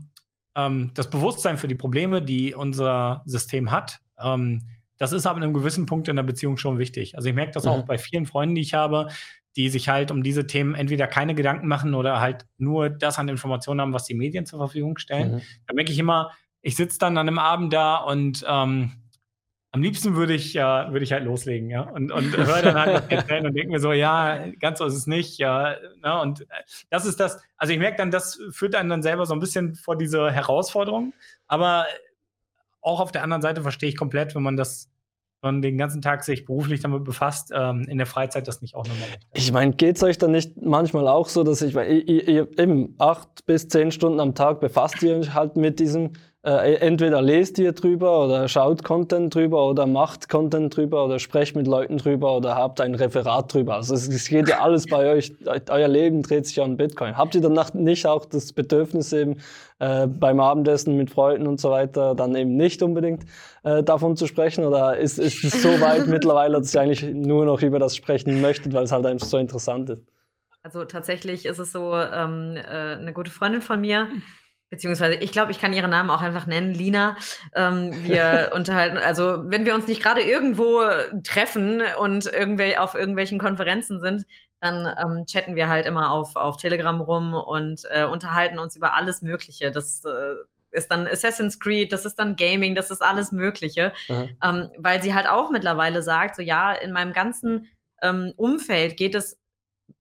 ähm, 0.57 0.90
das 0.94 1.11
Bewusstsein 1.11 1.59
für 1.59 1.68
die 1.68 1.75
Probleme, 1.75 2.23
die 2.23 2.55
unser 2.55 3.23
System 3.27 3.70
hat, 3.70 4.01
ähm, 4.18 4.62
das 4.99 5.12
ist 5.12 5.27
aber 5.27 5.38
an 5.38 5.42
einem 5.42 5.55
gewissen 5.55 5.87
Punkt 5.87 6.09
in 6.09 6.16
der 6.16 6.23
Beziehung 6.23 6.57
schon 6.57 6.79
wichtig. 6.79 7.16
Also 7.16 7.29
ich 7.29 7.35
merke 7.35 7.53
das 7.53 7.64
mhm. 7.64 7.70
auch 7.70 7.83
bei 7.83 7.99
vielen 7.99 8.27
Freunden, 8.27 8.55
die 8.55 8.61
ich 8.61 8.75
habe, 8.75 9.09
die 9.57 9.69
sich 9.69 9.88
halt 9.88 10.11
um 10.11 10.23
diese 10.23 10.47
Themen 10.47 10.75
entweder 10.75 11.07
keine 11.07 11.35
Gedanken 11.35 11.69
machen 11.69 11.95
oder 11.95 12.21
halt 12.21 12.47
nur 12.59 12.90
das 12.90 13.19
an 13.19 13.29
Informationen 13.29 13.81
haben, 13.81 13.93
was 13.93 14.05
die 14.05 14.14
Medien 14.14 14.47
zur 14.47 14.59
Verfügung 14.59 14.99
stellen. 14.99 15.37
Mhm. 15.37 15.43
Da 15.67 15.75
merke 15.75 15.93
ich 15.93 15.99
immer, 15.99 16.33
ich 16.61 16.77
sitze 16.77 16.99
dann 16.99 17.19
an 17.19 17.29
einem 17.29 17.38
Abend 17.38 17.73
da 17.73 17.97
und 17.97 18.45
ähm, 18.49 18.93
am 19.75 19.83
liebsten 19.83 20.14
würde 20.14 20.35
ich, 20.35 20.55
ja, 20.55 20.93
würde 20.93 21.03
ich 21.03 21.12
halt 21.12 21.25
loslegen, 21.25 21.69
ja. 21.69 21.81
Und, 21.83 22.12
und 22.12 22.37
höre 22.37 22.62
dann 22.62 22.77
halt 22.77 22.95
was 22.95 23.09
erzählen 23.09 23.45
und 23.45 23.55
denke 23.55 23.73
mir 23.73 23.81
so, 23.81 23.93
ja, 23.93 24.47
ganz 24.61 24.79
so 24.79 24.87
ist 24.87 24.95
es 24.95 25.09
nicht, 25.09 25.38
ja. 25.38 25.77
Ne? 26.01 26.21
Und 26.21 26.43
äh, 26.43 26.62
das 26.90 27.05
ist 27.05 27.19
das, 27.19 27.43
also 27.57 27.73
ich 27.73 27.81
merke 27.81 27.97
dann, 27.97 28.12
das 28.12 28.40
führt 28.51 28.77
einen 28.77 28.88
dann 28.88 29.03
selber 29.03 29.27
so 29.27 29.35
ein 29.35 29.40
bisschen 29.40 29.75
vor 29.75 29.97
diese 29.97 30.31
Herausforderung. 30.31 31.12
Aber 31.49 31.87
auch 32.81 33.01
auf 33.01 33.11
der 33.11 33.25
anderen 33.25 33.43
Seite 33.43 33.62
verstehe 33.62 33.88
ich 33.88 33.97
komplett, 33.97 34.37
wenn 34.37 34.45
man 34.45 34.57
das 34.57 34.90
man 35.45 35.63
den 35.63 35.79
ganzen 35.79 36.03
Tag 36.03 36.25
sich 36.25 36.45
beruflich 36.45 36.81
damit 36.81 37.05
befasst, 37.05 37.53
ähm, 37.55 37.87
in 37.89 37.99
der 37.99 38.07
Freizeit 38.07 38.49
das 38.49 38.63
nicht 38.63 38.75
auch 38.75 38.87
nochmal. 38.87 39.09
Ich 39.35 39.53
meine, 39.53 39.73
geht 39.73 39.97
es 39.97 40.03
euch 40.03 40.19
dann 40.19 40.33
nicht 40.33 40.61
manchmal 40.61 41.07
auch 41.07 41.29
so, 41.29 41.45
dass 41.45 41.63
ich, 41.63 41.75
weil 41.75 41.93
ihr, 41.93 42.29
ihr, 42.29 42.59
eben 42.59 42.97
acht 42.99 43.47
bis 43.47 43.69
zehn 43.69 43.93
Stunden 43.93 44.19
am 44.19 44.35
Tag 44.35 44.61
befasst 44.61 45.03
ihr 45.03 45.17
euch 45.17 45.35
halt 45.35 45.57
mit 45.57 45.79
diesem 45.79 46.13
äh, 46.45 46.75
entweder 46.75 47.23
lest 47.23 47.59
ihr 47.59 47.73
drüber 47.73 48.27
oder 48.27 48.49
schaut 48.49 48.85
Content 48.85 49.35
drüber 49.35 49.67
oder 49.67 49.87
macht 49.87 50.29
Content 50.29 50.77
drüber 50.77 51.07
oder 51.07 51.19
sprecht 51.19 51.57
mit 51.57 51.67
Leuten 51.67 51.97
drüber 51.97 52.37
oder 52.37 52.55
habt 52.55 52.83
ein 52.83 52.95
Referat 52.95 53.55
drüber. 53.55 53.77
Also 53.77 53.95
es, 53.95 54.09
es 54.09 54.29
geht 54.29 54.49
ja 54.51 54.61
alles 54.61 54.87
bei 54.87 55.11
euch, 55.11 55.33
euer 55.71 55.89
Leben 55.89 56.23
dreht 56.23 56.47
sich 56.47 56.61
an 56.61 56.77
Bitcoin. 56.77 57.17
Habt 57.17 57.35
ihr 57.35 57.41
danach 57.41 57.73
nicht 57.73 58.07
auch 58.07 58.27
das 58.27 58.53
Bedürfnis 58.53 59.15
eben 59.15 59.39
äh, 59.79 60.07
beim 60.07 60.39
Abendessen 60.39 60.99
mit 60.99 61.11
Freunden 61.11 61.47
und 61.47 61.61
so 61.61 61.71
weiter 61.71 62.15
dann 62.15 62.35
eben 62.35 62.57
nicht 62.57 62.83
unbedingt 62.83 63.25
äh, 63.63 63.83
davon 63.83 64.15
zu 64.15 64.27
sprechen 64.27 64.67
oder 64.67 64.99
ist, 64.99 65.19
ist 65.19 65.45
es 65.45 65.63
so 65.63 65.81
weit 65.81 66.07
mittlerweile, 66.09 66.59
dass 66.59 66.75
ihr 66.75 66.83
eigentlich 66.83 67.03
nur 67.05 67.47
noch 67.47 67.63
über 67.63 67.79
das 67.79 67.97
sprechen 67.97 68.43
möchtet, 68.43 68.75
weil 68.75 68.85
es 68.85 68.93
halt 68.93 69.07
einfach 69.07 69.27
so 69.27 69.39
interessant 69.39 69.89
ist? 69.89 70.03
Also 70.63 70.85
tatsächlich 70.85 71.47
ist 71.47 71.59
es 71.59 71.73
so, 71.73 71.95
ähm, 71.95 72.57
äh, 72.57 72.97
eine 72.97 73.15
gute 73.15 73.31
Freundin 73.31 73.63
von 73.63 73.81
mir, 73.81 74.09
Beziehungsweise, 74.70 75.14
ich 75.16 75.31
glaube, 75.31 75.53
ich 75.53 75.61
kann 75.61 75.72
ihren 75.72 75.90
Namen 75.90 76.11
auch 76.11 76.22
einfach 76.22 76.46
nennen, 76.46 76.74
Lina. 76.74 77.16
Ähm, 77.55 77.92
wir 78.05 78.50
unterhalten, 78.55 78.96
also 78.98 79.42
wenn 79.44 79.64
wir 79.64 79.74
uns 79.74 79.87
nicht 79.87 80.03
gerade 80.03 80.22
irgendwo 80.22 80.83
treffen 81.22 81.83
und 81.98 82.27
irgendwel 82.27 82.77
auf 82.77 82.94
irgendwelchen 82.94 83.38
Konferenzen 83.38 84.00
sind, 84.00 84.24
dann 84.61 84.87
ähm, 84.98 85.27
chatten 85.27 85.57
wir 85.57 85.68
halt 85.68 85.87
immer 85.87 86.11
auf, 86.11 86.37
auf 86.37 86.57
Telegram 86.57 87.00
rum 87.00 87.35
und 87.35 87.83
äh, 87.90 88.05
unterhalten 88.05 88.59
uns 88.59 88.77
über 88.77 88.94
alles 88.94 89.20
Mögliche. 89.20 89.70
Das 89.70 90.03
äh, 90.05 90.35
ist 90.70 90.90
dann 90.90 91.07
Assassin's 91.07 91.61
Creed, 91.61 91.92
das 91.92 92.05
ist 92.05 92.18
dann 92.18 92.37
Gaming, 92.37 92.74
das 92.74 92.90
ist 92.90 93.03
alles 93.03 93.31
Mögliche. 93.33 93.92
Ähm, 94.42 94.70
weil 94.79 95.03
sie 95.03 95.14
halt 95.14 95.29
auch 95.29 95.50
mittlerweile 95.50 96.03
sagt, 96.03 96.37
so 96.37 96.42
ja, 96.42 96.72
in 96.72 96.92
meinem 96.92 97.12
ganzen 97.12 97.68
ähm, 98.03 98.33
Umfeld 98.37 98.96
geht 98.96 99.14
es 99.14 99.38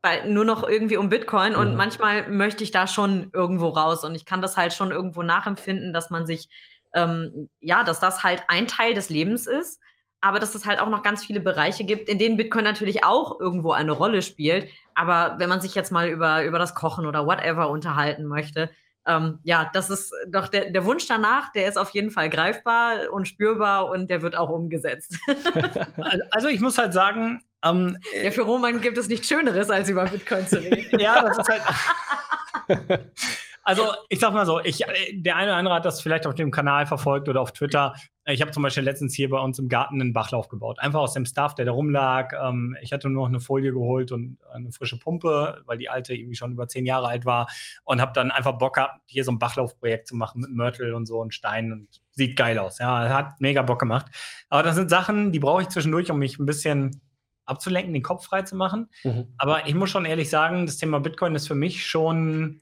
bei, 0.01 0.25
nur 0.25 0.45
noch 0.45 0.67
irgendwie 0.67 0.97
um 0.97 1.09
Bitcoin 1.09 1.55
und 1.55 1.71
mhm. 1.71 1.77
manchmal 1.77 2.29
möchte 2.29 2.63
ich 2.63 2.71
da 2.71 2.87
schon 2.87 3.29
irgendwo 3.33 3.69
raus 3.69 4.03
und 4.03 4.15
ich 4.15 4.25
kann 4.25 4.41
das 4.41 4.57
halt 4.57 4.73
schon 4.73 4.91
irgendwo 4.91 5.23
nachempfinden, 5.23 5.93
dass 5.93 6.09
man 6.09 6.25
sich, 6.25 6.49
ähm, 6.93 7.49
ja, 7.59 7.83
dass 7.83 7.99
das 7.99 8.23
halt 8.23 8.43
ein 8.47 8.67
Teil 8.67 8.93
des 8.93 9.09
Lebens 9.09 9.47
ist, 9.47 9.79
aber 10.23 10.39
dass 10.39 10.55
es 10.55 10.65
halt 10.65 10.79
auch 10.79 10.89
noch 10.89 11.03
ganz 11.03 11.25
viele 11.25 11.41
Bereiche 11.41 11.83
gibt, 11.83 12.07
in 12.07 12.17
denen 12.17 12.37
Bitcoin 12.37 12.63
natürlich 12.63 13.03
auch 13.03 13.39
irgendwo 13.39 13.73
eine 13.73 13.91
Rolle 13.91 14.21
spielt. 14.21 14.69
Aber 14.95 15.35
wenn 15.37 15.49
man 15.49 15.59
sich 15.59 15.75
jetzt 15.75 15.91
mal 15.91 16.07
über, 16.07 16.45
über 16.45 16.59
das 16.59 16.75
Kochen 16.75 17.05
oder 17.05 17.25
whatever 17.25 17.69
unterhalten 17.69 18.25
möchte, 18.25 18.69
ähm, 19.05 19.39
ja, 19.43 19.69
das 19.73 19.89
ist 19.89 20.13
doch 20.29 20.47
der, 20.47 20.71
der 20.71 20.85
Wunsch 20.85 21.07
danach, 21.07 21.51
der 21.51 21.67
ist 21.67 21.77
auf 21.77 21.89
jeden 21.89 22.09
Fall 22.09 22.29
greifbar 22.29 23.11
und 23.11 23.27
spürbar 23.27 23.89
und 23.89 24.09
der 24.09 24.21
wird 24.21 24.37
auch 24.37 24.49
umgesetzt. 24.49 25.17
also 26.31 26.47
ich 26.47 26.61
muss 26.61 26.77
halt 26.77 26.93
sagen, 26.93 27.41
ähm, 27.63 27.97
ja, 28.21 28.31
für 28.31 28.41
Roman 28.41 28.81
gibt 28.81 28.97
es 28.97 29.07
nichts 29.07 29.27
Schöneres, 29.27 29.69
als 29.69 29.89
über 29.89 30.05
Bitcoin 30.05 30.45
zu 30.47 30.61
reden. 30.61 30.99
ja, 30.99 31.21
das 31.21 31.37
ist 31.37 31.49
halt. 31.49 33.01
also, 33.63 33.83
ich 34.09 34.19
sag 34.19 34.33
mal 34.33 34.45
so, 34.45 34.59
ich, 34.59 34.83
der 35.13 35.37
eine 35.37 35.51
oder 35.51 35.57
andere 35.57 35.75
hat 35.75 35.85
das 35.85 36.01
vielleicht 36.01 36.27
auf 36.27 36.35
dem 36.35 36.51
Kanal 36.51 36.85
verfolgt 36.85 37.29
oder 37.29 37.39
auf 37.39 37.53
Twitter. 37.53 37.93
Ich 38.25 38.41
habe 38.41 38.51
zum 38.51 38.63
Beispiel 38.63 38.83
letztens 38.83 39.13
hier 39.13 39.29
bei 39.29 39.39
uns 39.39 39.59
im 39.59 39.69
Garten 39.69 39.99
einen 40.01 40.13
Bachlauf 40.13 40.49
gebaut. 40.49 40.79
Einfach 40.79 40.99
aus 40.99 41.13
dem 41.13 41.25
Stuff, 41.25 41.55
der 41.55 41.65
da 41.65 41.71
rumlag. 41.71 42.33
Ähm, 42.33 42.75
ich 42.81 42.91
hatte 42.91 43.09
nur 43.09 43.23
noch 43.23 43.29
eine 43.29 43.39
Folie 43.39 43.71
geholt 43.71 44.11
und 44.11 44.37
eine 44.51 44.71
frische 44.73 44.99
Pumpe, 44.99 45.61
weil 45.65 45.77
die 45.77 45.89
alte 45.89 46.13
irgendwie 46.13 46.35
schon 46.35 46.51
über 46.51 46.67
zehn 46.67 46.85
Jahre 46.85 47.07
alt 47.07 47.25
war. 47.25 47.49
Und 47.85 48.01
habe 48.01 48.11
dann 48.13 48.31
einfach 48.31 48.57
Bock 48.57 48.75
gehabt, 48.75 48.99
hier 49.05 49.23
so 49.23 49.31
ein 49.31 49.39
Bachlaufprojekt 49.39 50.07
zu 50.07 50.15
machen 50.17 50.41
mit 50.41 50.51
Mörtel 50.51 50.93
und 50.93 51.05
so 51.05 51.19
und 51.19 51.33
Stein. 51.33 51.71
Und 51.71 51.87
sieht 52.11 52.35
geil 52.35 52.59
aus. 52.59 52.79
Ja, 52.79 53.09
hat 53.09 53.39
mega 53.39 53.61
Bock 53.61 53.79
gemacht. 53.79 54.07
Aber 54.49 54.63
das 54.63 54.75
sind 54.75 54.89
Sachen, 54.89 55.31
die 55.31 55.39
brauche 55.39 55.61
ich 55.61 55.69
zwischendurch, 55.69 56.11
um 56.11 56.19
mich 56.19 56.39
ein 56.39 56.45
bisschen 56.45 57.01
abzulenken, 57.45 57.93
den 57.93 58.03
Kopf 58.03 58.25
frei 58.25 58.43
zu 58.43 58.55
machen. 58.55 58.89
Mhm. 59.03 59.33
Aber 59.37 59.67
ich 59.67 59.75
muss 59.75 59.89
schon 59.89 60.05
ehrlich 60.05 60.29
sagen, 60.29 60.65
das 60.65 60.77
Thema 60.77 60.99
Bitcoin 60.99 61.35
ist 61.35 61.47
für 61.47 61.55
mich 61.55 61.85
schon 61.85 62.61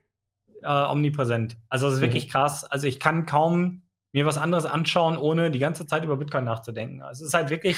äh, 0.64 0.68
omnipräsent. 0.68 1.58
Also 1.70 1.88
es 1.88 1.96
ist 1.96 2.00
mhm. 2.00 2.04
wirklich 2.04 2.30
krass. 2.30 2.64
Also 2.64 2.88
ich 2.88 3.00
kann 3.00 3.26
kaum 3.26 3.84
mir 4.14 4.26
was 4.26 4.38
anderes 4.38 4.66
anschauen, 4.66 5.18
ohne 5.18 5.52
die 5.52 5.60
ganze 5.60 5.86
Zeit 5.86 6.04
über 6.04 6.18
Bitcoin 6.18 6.44
nachzudenken. 6.44 7.02
Also 7.02 7.24
es 7.24 7.30
ist 7.30 7.34
halt 7.34 7.50
wirklich, 7.50 7.78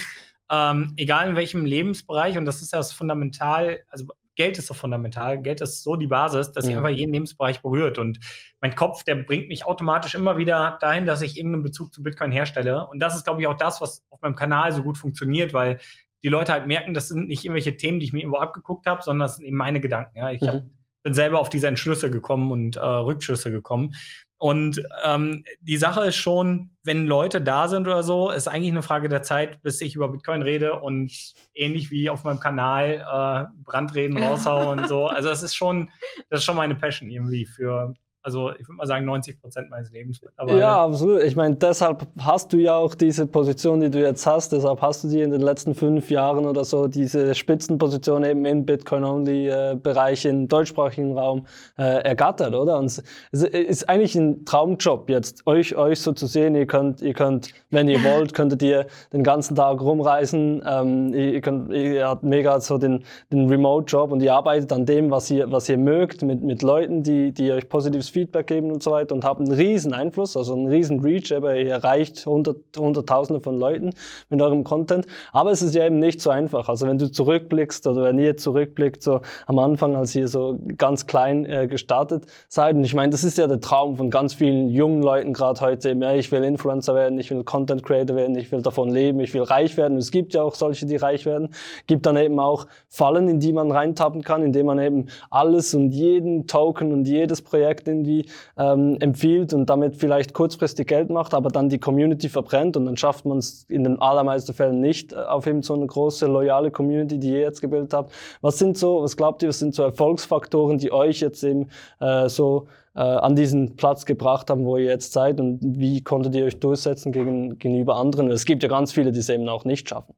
ähm, 0.52 0.94
egal 0.98 1.30
in 1.30 1.36
welchem 1.36 1.66
Lebensbereich, 1.66 2.38
und 2.38 2.46
das 2.46 2.62
ist 2.62 2.74
ja 2.74 2.80
das 2.80 2.92
fundamental, 2.92 3.80
also 3.89 4.06
Geld 4.36 4.58
ist 4.58 4.68
so 4.68 4.74
fundamental, 4.74 5.39
Geld 5.39 5.62
ist 5.62 5.84
so 5.84 5.96
die 5.96 6.08
Basis, 6.08 6.52
dass 6.52 6.66
sich 6.66 6.76
einfach 6.76 6.89
jeden 6.89 7.13
Lebensbereich 7.13 7.62
berührt. 7.62 8.00
Und 8.00 8.20
mein 8.62 8.74
Kopf, 8.74 9.04
der 9.04 9.16
bringt 9.16 9.48
mich 9.48 9.66
automatisch 9.66 10.16
immer 10.16 10.38
wieder 10.38 10.80
dahin, 10.82 11.06
dass 11.06 11.22
ich 11.22 11.38
irgendeinen 11.38 11.62
Bezug 11.62 11.94
zu 11.94 12.02
Bitcoin 12.02 12.32
herstelle. 12.32 12.88
Und 12.88 13.00
das 13.00 13.16
ist, 13.16 13.26
glaube 13.26 13.42
ich, 13.42 13.48
auch 13.48 13.58
das, 13.58 13.80
was 13.80 14.04
auf 14.10 14.22
meinem 14.22 14.36
Kanal 14.36 14.72
so 14.72 14.82
gut 14.82 14.98
funktioniert, 14.98 15.54
weil 15.54 15.80
die 16.23 16.29
Leute 16.29 16.53
halt 16.53 16.67
merken, 16.67 16.93
das 16.93 17.09
sind 17.09 17.27
nicht 17.27 17.43
irgendwelche 17.43 17.77
Themen, 17.77 17.99
die 17.99 18.05
ich 18.05 18.13
mir 18.13 18.19
irgendwo 18.19 18.38
abgeguckt 18.38 18.86
habe, 18.86 19.01
sondern 19.03 19.27
das 19.27 19.38
sind 19.38 19.45
eben 19.45 19.57
meine 19.57 19.81
Gedanken. 19.81 20.17
Ja? 20.17 20.31
Ich 20.31 20.41
mhm. 20.41 20.47
hab, 20.47 20.63
bin 21.03 21.13
selber 21.13 21.39
auf 21.39 21.49
diese 21.49 21.67
Entschlüsse 21.67 22.09
gekommen 22.09 22.51
und 22.51 22.77
äh, 22.77 22.79
Rückschlüsse 22.79 23.51
gekommen. 23.51 23.93
Und 24.38 24.83
ähm, 25.05 25.45
die 25.62 25.77
Sache 25.77 26.05
ist 26.07 26.17
schon, 26.17 26.71
wenn 26.83 27.07
Leute 27.07 27.41
da 27.41 27.69
sind 27.69 27.88
oder 27.88 28.03
so, 28.03 28.29
ist 28.29 28.47
eigentlich 28.49 28.71
eine 28.71 28.81
Frage 28.81 29.07
der 29.07 29.21
Zeit, 29.21 29.62
bis 29.62 29.79
ich 29.79 29.95
über 29.95 30.09
Bitcoin 30.09 30.41
rede 30.41 30.79
und 30.81 31.13
ähnlich 31.53 31.91
wie 31.91 32.09
auf 32.09 32.25
meinem 32.25 32.41
Kanal 32.41 32.95
äh, 32.95 33.63
Brandreden 33.63 34.17
raushaue 34.21 34.67
und 34.67 34.88
so. 34.88 35.07
Also 35.07 35.29
das 35.29 35.43
ist 35.43 35.55
schon, 35.55 35.89
das 36.29 36.39
ist 36.39 36.45
schon 36.45 36.57
meine 36.57 36.75
Passion 36.75 37.09
irgendwie 37.09 37.45
für 37.45 37.93
also 38.23 38.51
ich 38.51 38.62
würde 38.62 38.73
mal 38.73 38.88
sagen 38.88 39.05
90 39.05 39.41
Prozent 39.41 39.69
meines 39.69 39.91
Lebens 39.91 40.21
mittlerweile. 40.21 40.59
Ja, 40.59 40.86
absolut. 40.86 41.23
Ich 41.23 41.36
meine, 41.36 41.55
deshalb 41.55 42.07
hast 42.19 42.53
du 42.53 42.57
ja 42.57 42.75
auch 42.75 42.95
diese 42.95 43.27
Position, 43.27 43.81
die 43.81 43.89
du 43.89 44.01
jetzt 44.01 44.25
hast. 44.25 44.53
Deshalb 44.53 44.81
hast 44.81 45.03
du 45.03 45.09
dir 45.09 45.25
in 45.25 45.31
den 45.31 45.41
letzten 45.41 45.75
fünf 45.75 46.09
Jahren 46.09 46.45
oder 46.45 46.63
so 46.63 46.88
diese 46.88 47.36
Spitzenposition 47.36 48.23
eben 48.23 48.45
im 48.45 48.65
Bitcoin-Only-Bereich 48.65 50.25
im 50.25 50.47
deutschsprachigen 50.47 51.17
Raum 51.17 51.45
äh, 51.77 51.83
ergattert, 51.83 52.55
oder? 52.55 52.79
Und 52.79 52.86
es 52.86 53.43
ist 53.43 53.89
eigentlich 53.89 54.15
ein 54.15 54.45
Traumjob 54.45 55.09
jetzt, 55.09 55.45
euch, 55.45 55.75
euch 55.75 55.99
so 55.99 56.13
zu 56.13 56.25
sehen. 56.25 56.55
Ihr 56.55 56.65
könnt, 56.65 57.01
ihr 57.01 57.13
könnt, 57.13 57.49
wenn 57.71 57.89
ihr 57.89 58.01
wollt, 58.05 58.33
könntet 58.33 58.62
ihr 58.63 58.88
den 59.12 59.23
ganzen 59.23 59.55
Tag 59.55 59.81
rumreisen. 59.81 60.63
Ähm, 60.65 61.13
ihr, 61.13 61.41
könnt, 61.41 61.73
ihr 61.73 62.07
habt 62.07 62.23
mega 62.23 62.57
so 62.62 62.77
den, 62.77 63.03
den 63.33 63.49
Remote-Job 63.49 64.13
und 64.13 64.21
ihr 64.21 64.33
arbeitet 64.33 64.71
an 64.71 64.86
dem, 64.86 65.12
was 65.12 65.29
ihr, 65.29 65.51
was 65.51 65.67
ihr 65.67 65.77
mögt, 65.77 66.21
mit, 66.21 66.41
mit 66.41 66.62
Leuten, 66.62 67.03
die, 67.03 67.33
die 67.33 67.51
euch 67.51 67.67
positives 67.67 68.12
Feedback 68.13 68.47
geben 68.47 68.71
und 68.71 68.82
so 68.82 68.91
weiter 68.91 69.13
und 69.13 69.26
haben 69.26 69.45
einen 69.45 69.54
riesen 69.54 69.93
Einfluss, 69.93 70.38
also 70.38 70.54
einen 70.54 70.67
riesen 70.67 70.99
Reach, 71.02 71.36
aber 71.36 71.56
ihr 71.56 71.71
erreicht 71.71 72.26
hundert, 72.26 72.58
hunderttausende 72.78 73.41
von 73.41 73.60
Leuten 73.60 73.91
mit 74.30 74.41
eurem 74.41 74.63
Content. 74.63 75.06
Aber 75.32 75.52
es 75.52 75.62
ist 75.62 75.76
ja 75.76 75.86
eben 75.86 75.99
nicht 75.99 76.21
so 76.21 76.30
einfach. 76.30 76.69
Also 76.69 76.88
wenn 76.88 76.97
du 76.97 77.12
zurückblickst 77.12 77.88
oder 77.88 78.04
wenn 78.04 78.19
ihr 78.19 78.38
zurückblickt, 78.38 79.04
so 79.04 79.21
am 79.47 79.60
Anfang, 79.60 79.95
als 79.95 80.15
ihr 80.15 80.28
so 80.28 80.60
ganz 80.78 81.08
klein 81.08 81.45
äh, 81.45 81.67
gestartet 81.67 82.26
seid, 82.47 82.76
und 82.76 82.84
ich 82.84 82.93
meine, 82.93 83.10
das 83.10 83.23
ist 83.23 83.38
ja 83.38 83.47
der 83.47 83.60
Traum 83.60 83.97
von 83.97 84.10
ganz 84.10 84.34
vielen 84.34 84.69
jungen 84.69 85.02
Leuten 85.02 85.34
gerade 85.34 85.60
heute, 85.62 85.91
ja, 85.91 86.13
ich 86.13 86.32
will 86.32 86.43
Influencer 86.43 86.95
werden, 86.95 87.19
ich 87.19 87.32
will 87.32 87.43
Content 87.43 87.84
Creator 87.84 88.15
werden, 88.15 88.36
ich 88.36 88.52
will 88.52 88.62
davon 88.62 88.89
leben, 88.89 89.19
ich 89.19 89.34
will 89.34 89.43
reich 89.43 89.76
werden. 89.78 89.97
es 89.97 90.12
gibt 90.12 90.34
ja 90.34 90.43
auch 90.43 90.56
solche, 90.56 90.86
die 90.86 90.95
reich 90.95 91.26
werden. 91.26 91.49
Gibt 91.88 92.06
dann 92.06 92.17
eben 92.17 92.39
auch 92.39 92.67
Fallen, 92.88 93.28
in 93.28 93.39
die 93.39 93.54
man 93.54 93.71
reintappen 93.71 94.21
kann, 94.21 94.43
indem 94.43 94.67
man 94.67 94.80
eben 94.80 95.08
alles 95.30 95.73
und 95.73 95.91
jeden 95.91 96.47
Token 96.47 96.91
und 96.91 97.08
jedes 97.08 97.41
Projekt 97.41 97.88
in 97.88 98.03
irgendwie 98.04 98.30
ähm, 98.58 98.98
empfiehlt 99.00 99.54
und 99.54 99.70
damit 99.70 99.96
vielleicht 99.96 100.34
kurzfristig 100.34 100.88
Geld 100.88 101.10
macht, 101.10 101.34
aber 101.34 101.50
dann 101.50 101.70
die 101.70 101.80
Community 101.80 102.30
verbrennt 102.30 102.78
und 102.78 102.86
dann 102.86 102.98
schafft 102.98 103.26
man 103.26 103.38
es 103.38 103.63
in 103.70 103.84
den 103.84 104.02
allermeisten 104.02 104.54
Fällen 104.54 104.80
nicht 104.80 105.13
äh, 105.13 105.16
auf 105.16 105.48
eben 105.48 105.62
so 105.62 105.74
eine 105.74 105.88
große, 105.88 106.28
loyale 106.28 106.72
Community, 106.72 107.20
die 107.20 107.30
ihr 107.30 107.39
jetzt 107.39 107.62
gebildet 107.62 107.94
habt. 107.94 108.13
Was 108.42 108.60
sind 108.60 108.78
so, 108.78 109.02
was 109.02 109.18
glaubt 109.18 109.42
ihr, 109.44 109.50
was 109.50 109.60
sind 109.60 109.74
so 109.74 109.84
Erfolgsfaktoren, 109.84 110.78
die 110.78 110.92
euch 110.92 111.20
jetzt 111.20 111.44
eben 111.44 111.70
äh, 112.00 112.30
so 112.30 112.68
äh, 112.96 113.00
an 113.00 113.36
diesen 113.36 113.76
Platz 113.76 114.06
gebracht 114.06 114.50
haben, 114.50 114.66
wo 114.66 114.78
ihr 114.78 114.86
jetzt 114.86 115.13
seid 115.13 115.39
und 115.39 115.60
wie 115.62 116.02
konntet 116.02 116.36
ihr 116.36 116.46
euch 116.46 116.60
durchsetzen 116.60 117.12
gegen, 117.12 117.58
gegenüber 117.58 117.96
anderen? 117.96 118.30
Es 118.30 118.46
gibt 118.46 118.63
ja 118.63 118.70
ganz 118.70 118.92
viele, 118.92 119.12
die 119.12 119.20
es 119.20 119.30
eben 119.30 119.48
auch 119.50 119.66
nicht 119.66 119.89
schaffen. 119.89 120.13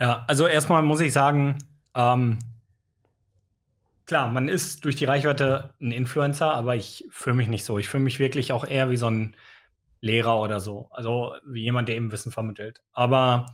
Ja, 0.00 0.24
also 0.26 0.46
erstmal 0.46 0.82
muss 0.82 1.00
ich 1.00 1.12
sagen, 1.12 1.58
ähm, 1.94 2.38
Klar, 4.06 4.30
man 4.30 4.48
ist 4.48 4.84
durch 4.84 4.96
die 4.96 5.04
Reichweite 5.04 5.74
ein 5.80 5.92
Influencer, 5.92 6.52
aber 6.54 6.74
ich 6.76 7.04
fühle 7.10 7.36
mich 7.36 7.48
nicht 7.48 7.64
so. 7.64 7.78
Ich 7.78 7.88
fühle 7.88 8.04
mich 8.04 8.18
wirklich 8.18 8.52
auch 8.52 8.64
eher 8.66 8.90
wie 8.90 8.96
so 8.96 9.08
ein 9.08 9.36
Lehrer 10.00 10.40
oder 10.40 10.60
so. 10.60 10.88
Also 10.90 11.34
wie 11.46 11.62
jemand, 11.62 11.88
der 11.88 11.96
eben 11.96 12.12
Wissen 12.12 12.32
vermittelt. 12.32 12.80
Aber 12.92 13.46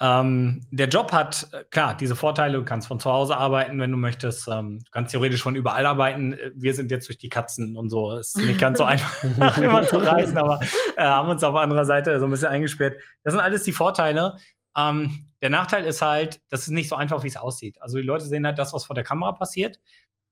Ähm, 0.00 0.66
der 0.72 0.88
Job 0.88 1.12
hat, 1.12 1.48
äh, 1.52 1.64
klar, 1.70 1.96
diese 1.96 2.16
Vorteile, 2.16 2.58
du 2.58 2.64
kannst 2.64 2.88
von 2.88 2.98
zu 2.98 3.10
Hause 3.10 3.36
arbeiten, 3.36 3.78
wenn 3.80 3.92
du 3.92 3.96
möchtest. 3.96 4.48
Ähm, 4.48 4.80
du 4.80 4.90
kannst 4.90 5.12
theoretisch 5.12 5.42
von 5.42 5.54
überall 5.54 5.86
arbeiten. 5.86 6.36
Wir 6.54 6.74
sind 6.74 6.90
jetzt 6.90 7.08
durch 7.08 7.18
die 7.18 7.28
Katzen 7.28 7.76
und 7.76 7.90
so. 7.90 8.12
Es 8.12 8.34
ist 8.34 8.44
nicht 8.44 8.58
ganz 8.60 8.78
so 8.78 8.84
einfach, 8.86 9.56
immer 9.58 9.86
zu 9.86 9.98
reisen, 9.98 10.36
aber 10.36 10.60
äh, 10.96 11.02
haben 11.04 11.28
uns 11.30 11.44
auf 11.44 11.54
anderer 11.54 11.84
Seite 11.84 12.18
so 12.18 12.26
ein 12.26 12.30
bisschen 12.32 12.48
eingesperrt. 12.48 12.96
Das 13.22 13.32
sind 13.32 13.40
alles 13.40 13.62
die 13.62 13.72
Vorteile. 13.72 14.36
Ähm, 14.76 15.30
der 15.42 15.50
Nachteil 15.50 15.84
ist 15.84 16.02
halt, 16.02 16.40
das 16.48 16.62
ist 16.62 16.68
nicht 16.68 16.88
so 16.88 16.96
einfach, 16.96 17.22
wie 17.22 17.28
es 17.28 17.36
aussieht. 17.36 17.80
Also 17.80 17.98
die 17.98 18.04
Leute 18.04 18.24
sehen 18.24 18.46
halt 18.46 18.58
das, 18.58 18.72
was 18.72 18.86
vor 18.86 18.94
der 18.94 19.04
Kamera 19.04 19.32
passiert. 19.32 19.78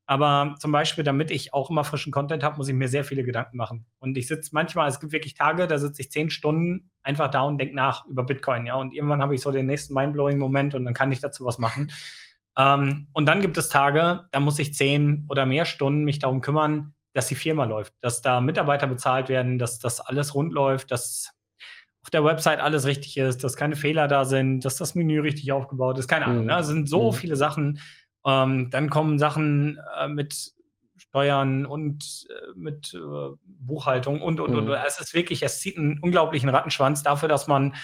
Aber 0.06 0.56
zum 0.58 0.72
Beispiel, 0.72 1.04
damit 1.04 1.30
ich 1.30 1.54
auch 1.54 1.70
immer 1.70 1.84
frischen 1.84 2.12
Content 2.12 2.42
habe, 2.42 2.56
muss 2.56 2.68
ich 2.68 2.74
mir 2.74 2.88
sehr 2.88 3.04
viele 3.04 3.22
Gedanken 3.22 3.56
machen. 3.56 3.86
Und 3.98 4.18
ich 4.18 4.26
sitze 4.26 4.50
manchmal, 4.52 4.88
es 4.88 5.00
gibt 5.00 5.12
wirklich 5.12 5.34
Tage, 5.34 5.66
da 5.66 5.78
sitze 5.78 6.02
ich 6.02 6.10
zehn 6.10 6.28
Stunden 6.28 6.90
einfach 7.02 7.30
da 7.30 7.42
und 7.42 7.58
denke 7.58 7.76
nach 7.76 8.04
über 8.06 8.24
Bitcoin, 8.24 8.66
ja. 8.66 8.74
Und 8.74 8.94
irgendwann 8.94 9.22
habe 9.22 9.34
ich 9.34 9.40
so 9.40 9.52
den 9.52 9.66
nächsten 9.66 9.94
Mindblowing-Moment 9.94 10.74
und 10.74 10.84
dann 10.84 10.94
kann 10.94 11.12
ich 11.12 11.20
dazu 11.20 11.44
was 11.44 11.58
machen. 11.58 11.92
Ähm, 12.58 13.06
und 13.12 13.26
dann 13.26 13.40
gibt 13.40 13.56
es 13.56 13.68
Tage, 13.68 14.26
da 14.32 14.40
muss 14.40 14.58
ich 14.58 14.74
zehn 14.74 15.24
oder 15.28 15.46
mehr 15.46 15.64
Stunden 15.64 16.04
mich 16.04 16.18
darum 16.18 16.40
kümmern, 16.40 16.94
dass 17.14 17.28
die 17.28 17.34
Firma 17.34 17.64
läuft, 17.64 17.94
dass 18.00 18.22
da 18.22 18.40
Mitarbeiter 18.40 18.86
bezahlt 18.86 19.28
werden, 19.28 19.58
dass 19.58 19.78
das 19.78 20.00
alles 20.00 20.34
rund 20.34 20.52
läuft, 20.52 20.90
dass 20.90 21.32
auf 22.02 22.10
der 22.10 22.24
Website 22.24 22.60
alles 22.60 22.84
richtig 22.86 23.16
ist, 23.16 23.44
dass 23.44 23.56
keine 23.56 23.76
Fehler 23.76 24.08
da 24.08 24.24
sind, 24.24 24.64
dass 24.64 24.76
das 24.76 24.94
Menü 24.94 25.20
richtig 25.20 25.52
aufgebaut 25.52 25.98
ist, 25.98 26.08
keine 26.08 26.26
Ahnung. 26.26 26.42
Mhm. 26.42 26.48
Ne? 26.48 26.58
Es 26.58 26.66
sind 26.66 26.88
so 26.88 27.12
mhm. 27.12 27.14
viele 27.14 27.36
Sachen, 27.36 27.80
ähm, 28.26 28.70
dann 28.70 28.90
kommen 28.90 29.18
Sachen 29.18 29.78
äh, 29.98 30.08
mit 30.08 30.52
Steuern 30.96 31.66
und 31.66 32.26
äh, 32.28 32.58
mit 32.58 32.94
äh, 32.94 33.36
Buchhaltung 33.44 34.20
und, 34.20 34.40
und, 34.40 34.50
mhm. 34.50 34.58
und. 34.58 34.68
Es 34.70 35.00
ist 35.00 35.14
wirklich, 35.14 35.42
es 35.42 35.60
zieht 35.60 35.76
einen 35.76 35.98
unglaublichen 36.00 36.48
Rattenschwanz 36.48 37.02
dafür, 37.02 37.28
dass 37.28 37.46
man 37.46 37.74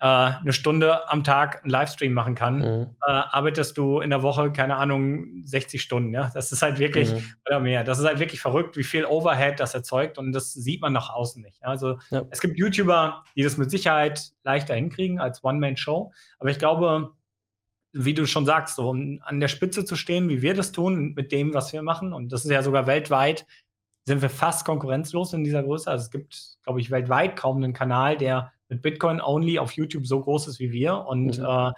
äh, 0.00 0.06
eine 0.06 0.52
Stunde 0.52 1.08
am 1.10 1.24
Tag 1.24 1.62
einen 1.62 1.70
Livestream 1.70 2.12
machen 2.12 2.34
kann. 2.34 2.58
Mhm. 2.58 2.86
Äh, 3.04 3.10
arbeitest 3.10 3.76
du 3.76 4.00
in 4.00 4.10
der 4.10 4.22
Woche, 4.22 4.52
keine 4.52 4.76
Ahnung, 4.76 5.42
60 5.44 5.82
Stunden. 5.82 6.14
Ja? 6.14 6.30
Das 6.34 6.52
ist 6.52 6.62
halt 6.62 6.78
wirklich, 6.78 7.12
mhm. 7.12 7.24
oder 7.46 7.60
mehr, 7.60 7.84
das 7.84 7.98
ist 7.98 8.06
halt 8.06 8.20
wirklich 8.20 8.40
verrückt, 8.40 8.76
wie 8.76 8.84
viel 8.84 9.04
Overhead 9.04 9.58
das 9.58 9.74
erzeugt 9.74 10.18
und 10.18 10.32
das 10.32 10.52
sieht 10.52 10.80
man 10.80 10.92
nach 10.92 11.10
außen 11.10 11.42
nicht. 11.42 11.64
Also 11.64 11.98
ja. 12.10 12.22
es 12.30 12.40
gibt 12.40 12.58
YouTuber, 12.58 13.24
die 13.36 13.42
das 13.42 13.56
mit 13.56 13.70
Sicherheit 13.70 14.30
leichter 14.44 14.74
hinkriegen 14.74 15.18
als 15.18 15.42
One-Man-Show, 15.42 16.12
aber 16.38 16.50
ich 16.50 16.58
glaube, 16.58 17.12
wie 17.92 18.14
du 18.14 18.26
schon 18.26 18.46
sagst, 18.46 18.76
so 18.76 18.90
um 18.90 19.20
an 19.22 19.40
der 19.40 19.48
Spitze 19.48 19.84
zu 19.84 19.96
stehen, 19.96 20.28
wie 20.28 20.42
wir 20.42 20.54
das 20.54 20.72
tun, 20.72 21.14
mit 21.16 21.32
dem, 21.32 21.54
was 21.54 21.72
wir 21.72 21.82
machen. 21.82 22.12
Und 22.12 22.32
das 22.32 22.44
ist 22.44 22.50
ja 22.50 22.62
sogar 22.62 22.86
weltweit, 22.86 23.46
sind 24.06 24.22
wir 24.22 24.30
fast 24.30 24.64
konkurrenzlos 24.64 25.32
in 25.32 25.42
dieser 25.42 25.62
Größe. 25.62 25.90
Also 25.90 26.04
es 26.04 26.10
gibt, 26.10 26.58
glaube 26.62 26.80
ich, 26.80 26.90
weltweit 26.90 27.34
kaum 27.36 27.56
einen 27.56 27.72
Kanal, 27.72 28.16
der 28.16 28.52
mit 28.68 28.82
Bitcoin 28.82 29.20
only 29.20 29.58
auf 29.58 29.72
YouTube 29.72 30.06
so 30.06 30.20
groß 30.20 30.48
ist 30.48 30.58
wie 30.58 30.72
wir. 30.72 31.06
Und 31.06 31.38
mhm. 31.38 31.44
äh, 31.44 31.72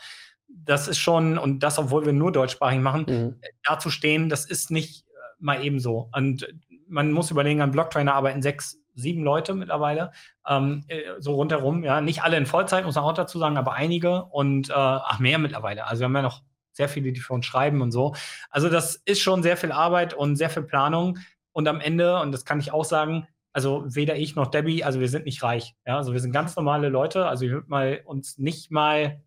das 0.48 0.88
ist 0.88 0.98
schon, 0.98 1.38
und 1.38 1.62
das, 1.62 1.78
obwohl 1.78 2.04
wir 2.04 2.12
nur 2.12 2.32
deutschsprachig 2.32 2.80
machen, 2.80 3.06
mhm. 3.08 3.40
da 3.64 3.78
zu 3.78 3.90
stehen, 3.90 4.28
das 4.28 4.44
ist 4.44 4.70
nicht 4.70 5.06
äh, 5.08 5.12
mal 5.38 5.64
ebenso. 5.64 6.10
Und 6.14 6.48
man 6.88 7.12
muss 7.12 7.30
überlegen, 7.30 7.62
an 7.62 7.70
Blocktrainer 7.70 8.14
arbeiten 8.14 8.42
sechs 8.42 8.78
sieben 8.94 9.22
Leute 9.22 9.54
mittlerweile, 9.54 10.12
ähm, 10.46 10.84
äh, 10.88 11.00
so 11.18 11.34
rundherum. 11.34 11.84
Ja, 11.84 12.00
nicht 12.00 12.22
alle 12.22 12.36
in 12.36 12.46
Vollzeit, 12.46 12.84
muss 12.84 12.96
man 12.96 13.04
auch 13.04 13.14
dazu 13.14 13.38
sagen, 13.38 13.56
aber 13.56 13.72
einige 13.74 14.24
und 14.24 14.70
äh, 14.70 14.74
ach, 14.74 15.18
mehr 15.20 15.38
mittlerweile. 15.38 15.86
Also 15.86 16.00
wir 16.00 16.04
haben 16.06 16.16
ja 16.16 16.22
noch 16.22 16.42
sehr 16.72 16.88
viele, 16.88 17.12
die 17.12 17.20
für 17.20 17.34
uns 17.34 17.46
schreiben 17.46 17.82
und 17.82 17.92
so. 17.92 18.14
Also 18.50 18.68
das 18.68 18.96
ist 18.96 19.20
schon 19.20 19.42
sehr 19.42 19.56
viel 19.56 19.72
Arbeit 19.72 20.14
und 20.14 20.36
sehr 20.36 20.50
viel 20.50 20.62
Planung. 20.62 21.18
Und 21.52 21.66
am 21.68 21.80
Ende, 21.80 22.20
und 22.20 22.32
das 22.32 22.44
kann 22.44 22.60
ich 22.60 22.72
auch 22.72 22.84
sagen, 22.84 23.26
also 23.52 23.84
weder 23.86 24.16
ich 24.16 24.36
noch 24.36 24.48
Debbie, 24.48 24.84
also 24.84 25.00
wir 25.00 25.08
sind 25.08 25.24
nicht 25.24 25.42
reich. 25.42 25.74
Ja, 25.86 25.96
also 25.96 26.12
wir 26.12 26.20
sind 26.20 26.32
ganz 26.32 26.56
normale 26.56 26.88
Leute. 26.88 27.26
Also 27.26 27.44
ich 27.44 27.50
würde 27.50 27.68
mal 27.68 28.02
uns 28.04 28.38
nicht 28.38 28.70
mal 28.70 29.22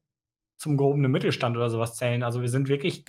zum 0.58 0.78
gehobenen 0.78 1.12
Mittelstand 1.12 1.58
oder 1.58 1.70
sowas 1.70 1.96
zählen. 1.96 2.24
Also 2.24 2.42
wir 2.42 2.50
sind 2.50 2.70
wirklich 2.70 3.06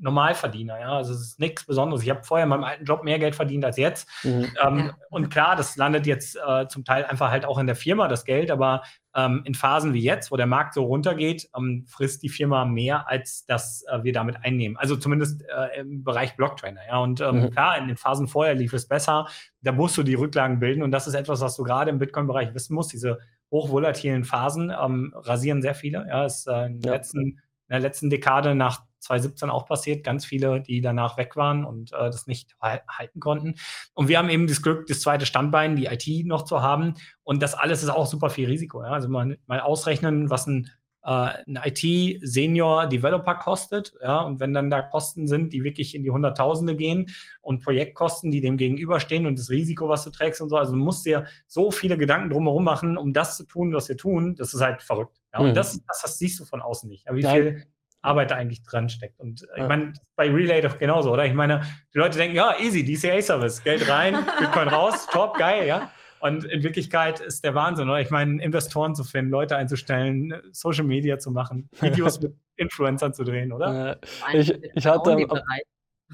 Normalverdiener, 0.00 0.80
ja. 0.80 0.92
Also 0.92 1.12
es 1.12 1.20
ist 1.20 1.40
nichts 1.40 1.64
Besonderes. 1.66 2.02
Ich 2.02 2.10
habe 2.10 2.24
vorher 2.24 2.44
in 2.44 2.48
meinem 2.48 2.64
alten 2.64 2.84
Job 2.84 3.04
mehr 3.04 3.18
Geld 3.18 3.34
verdient 3.34 3.64
als 3.64 3.76
jetzt. 3.76 4.08
Mhm. 4.24 4.48
Ähm, 4.62 4.78
ja. 4.78 4.94
Und 5.10 5.30
klar, 5.30 5.56
das 5.56 5.76
landet 5.76 6.06
jetzt 6.06 6.36
äh, 6.36 6.66
zum 6.68 6.84
Teil 6.84 7.04
einfach 7.04 7.30
halt 7.30 7.44
auch 7.44 7.58
in 7.58 7.66
der 7.66 7.76
Firma, 7.76 8.08
das 8.08 8.24
Geld, 8.24 8.50
aber 8.50 8.82
ähm, 9.14 9.42
in 9.44 9.54
Phasen 9.54 9.92
wie 9.92 10.02
jetzt, 10.02 10.30
wo 10.30 10.36
der 10.36 10.46
Markt 10.46 10.74
so 10.74 10.84
runtergeht, 10.84 11.48
ähm, 11.56 11.84
frisst 11.86 12.22
die 12.22 12.28
Firma 12.28 12.64
mehr, 12.64 13.08
als 13.08 13.44
dass 13.44 13.84
äh, 13.88 14.02
wir 14.02 14.12
damit 14.12 14.36
einnehmen. 14.42 14.76
Also 14.76 14.96
zumindest 14.96 15.42
äh, 15.42 15.80
im 15.80 16.02
Bereich 16.02 16.36
Blocktrainer, 16.36 16.80
ja. 16.86 16.98
Und 16.98 17.20
ähm, 17.20 17.42
mhm. 17.42 17.50
klar, 17.50 17.76
in 17.76 17.88
den 17.88 17.96
Phasen 17.96 18.26
vorher 18.26 18.54
lief 18.54 18.72
es 18.72 18.88
besser. 18.88 19.26
Da 19.60 19.72
musst 19.72 19.96
du 19.98 20.02
die 20.02 20.14
Rücklagen 20.14 20.60
bilden 20.60 20.82
und 20.82 20.92
das 20.92 21.06
ist 21.06 21.14
etwas, 21.14 21.40
was 21.40 21.56
du 21.56 21.62
gerade 21.62 21.90
im 21.90 21.98
Bitcoin-Bereich 21.98 22.54
wissen 22.54 22.74
musst. 22.74 22.92
Diese 22.92 23.18
hochvolatilen 23.50 24.24
Phasen 24.24 24.70
ähm, 24.70 25.12
rasieren 25.16 25.60
sehr 25.60 25.74
viele. 25.74 26.06
Ja, 26.08 26.24
ist 26.24 26.46
äh, 26.46 26.66
in, 26.66 26.80
ja. 26.80 26.92
letzten, 26.92 27.20
in 27.20 27.38
der 27.68 27.80
letzten 27.80 28.10
Dekade 28.10 28.54
nach 28.54 28.82
2017 29.00 29.50
auch 29.50 29.66
passiert. 29.66 30.04
Ganz 30.04 30.24
viele, 30.24 30.60
die 30.60 30.80
danach 30.80 31.16
weg 31.16 31.36
waren 31.36 31.64
und 31.64 31.92
äh, 31.92 32.10
das 32.10 32.26
nicht 32.26 32.56
halten 32.60 33.20
konnten. 33.20 33.54
Und 33.94 34.08
wir 34.08 34.18
haben 34.18 34.30
eben 34.30 34.46
das 34.46 34.62
Glück, 34.62 34.86
das 34.86 35.00
zweite 35.00 35.26
Standbein, 35.26 35.76
die 35.76 35.86
IT 35.86 36.26
noch 36.26 36.44
zu 36.44 36.62
haben. 36.62 36.94
Und 37.22 37.42
das 37.42 37.54
alles 37.54 37.82
ist 37.82 37.90
auch 37.90 38.06
super 38.06 38.30
viel 38.30 38.48
Risiko. 38.48 38.82
Ja? 38.82 38.90
Also 38.90 39.08
mal, 39.08 39.38
mal 39.46 39.60
ausrechnen, 39.60 40.30
was 40.30 40.46
ein 40.46 40.70
äh, 41.02 41.32
ein 41.46 41.58
IT-Senior-Developer 41.64 43.34
kostet. 43.36 43.94
Ja, 44.02 44.20
und 44.20 44.40
wenn 44.40 44.52
dann 44.52 44.70
da 44.70 44.82
Kosten 44.82 45.26
sind, 45.26 45.52
die 45.52 45.64
wirklich 45.64 45.94
in 45.94 46.02
die 46.02 46.10
Hunderttausende 46.10 46.76
gehen 46.76 47.10
und 47.40 47.62
Projektkosten, 47.62 48.30
die 48.30 48.40
dem 48.40 48.56
gegenüberstehen 48.56 49.26
und 49.26 49.38
das 49.38 49.50
Risiko, 49.50 49.88
was 49.88 50.04
du 50.04 50.10
trägst 50.10 50.40
und 50.40 50.50
so, 50.50 50.56
also 50.56 50.72
du 50.72 50.78
musst 50.78 51.06
dir 51.06 51.26
so 51.46 51.70
viele 51.70 51.96
Gedanken 51.96 52.30
drumherum 52.30 52.64
machen, 52.64 52.96
um 52.96 53.12
das 53.12 53.36
zu 53.36 53.44
tun, 53.44 53.72
was 53.72 53.88
wir 53.88 53.96
tun, 53.96 54.34
das 54.36 54.54
ist 54.54 54.60
halt 54.60 54.82
verrückt. 54.82 55.20
Ja, 55.32 55.40
und 55.40 55.50
mhm. 55.50 55.54
das, 55.54 55.80
das, 55.86 56.02
das, 56.02 56.18
siehst 56.18 56.40
du 56.40 56.44
von 56.44 56.60
außen 56.60 56.88
nicht. 56.88 57.06
Ja, 57.06 57.14
wie 57.14 57.22
viel 57.22 57.66
Arbeit 58.02 58.30
da 58.30 58.36
eigentlich 58.36 58.62
dran 58.62 58.88
steckt. 58.88 59.18
Und 59.20 59.42
äh, 59.54 59.62
ich 59.62 59.68
meine, 59.68 59.92
bei 60.16 60.30
Relay 60.30 60.60
doch 60.60 60.78
genauso, 60.78 61.12
oder? 61.12 61.26
Ich 61.26 61.34
meine, 61.34 61.62
die 61.94 61.98
Leute 61.98 62.18
denken, 62.18 62.36
ja, 62.36 62.58
easy, 62.58 62.84
DCA-Service, 62.84 63.62
Geld 63.62 63.88
rein, 63.88 64.14
Bitcoin 64.38 64.68
raus, 64.68 65.06
top, 65.10 65.36
geil, 65.36 65.66
ja. 65.66 65.90
Und 66.20 66.44
in 66.44 66.62
Wirklichkeit 66.62 67.20
ist 67.20 67.44
der 67.44 67.54
Wahnsinn, 67.54 67.88
oder? 67.88 68.00
Ich 68.00 68.10
meine, 68.10 68.42
Investoren 68.42 68.94
zu 68.94 69.04
finden, 69.04 69.30
Leute 69.30 69.56
einzustellen, 69.56 70.34
Social 70.52 70.84
Media 70.84 71.18
zu 71.18 71.30
machen, 71.30 71.70
Videos 71.80 72.20
mit 72.22 72.34
Influencern 72.56 73.14
zu 73.14 73.24
drehen, 73.24 73.52
oder? 73.52 73.98
Ich, 74.32 74.52
ich 74.52 74.86
hatte. 74.86 75.26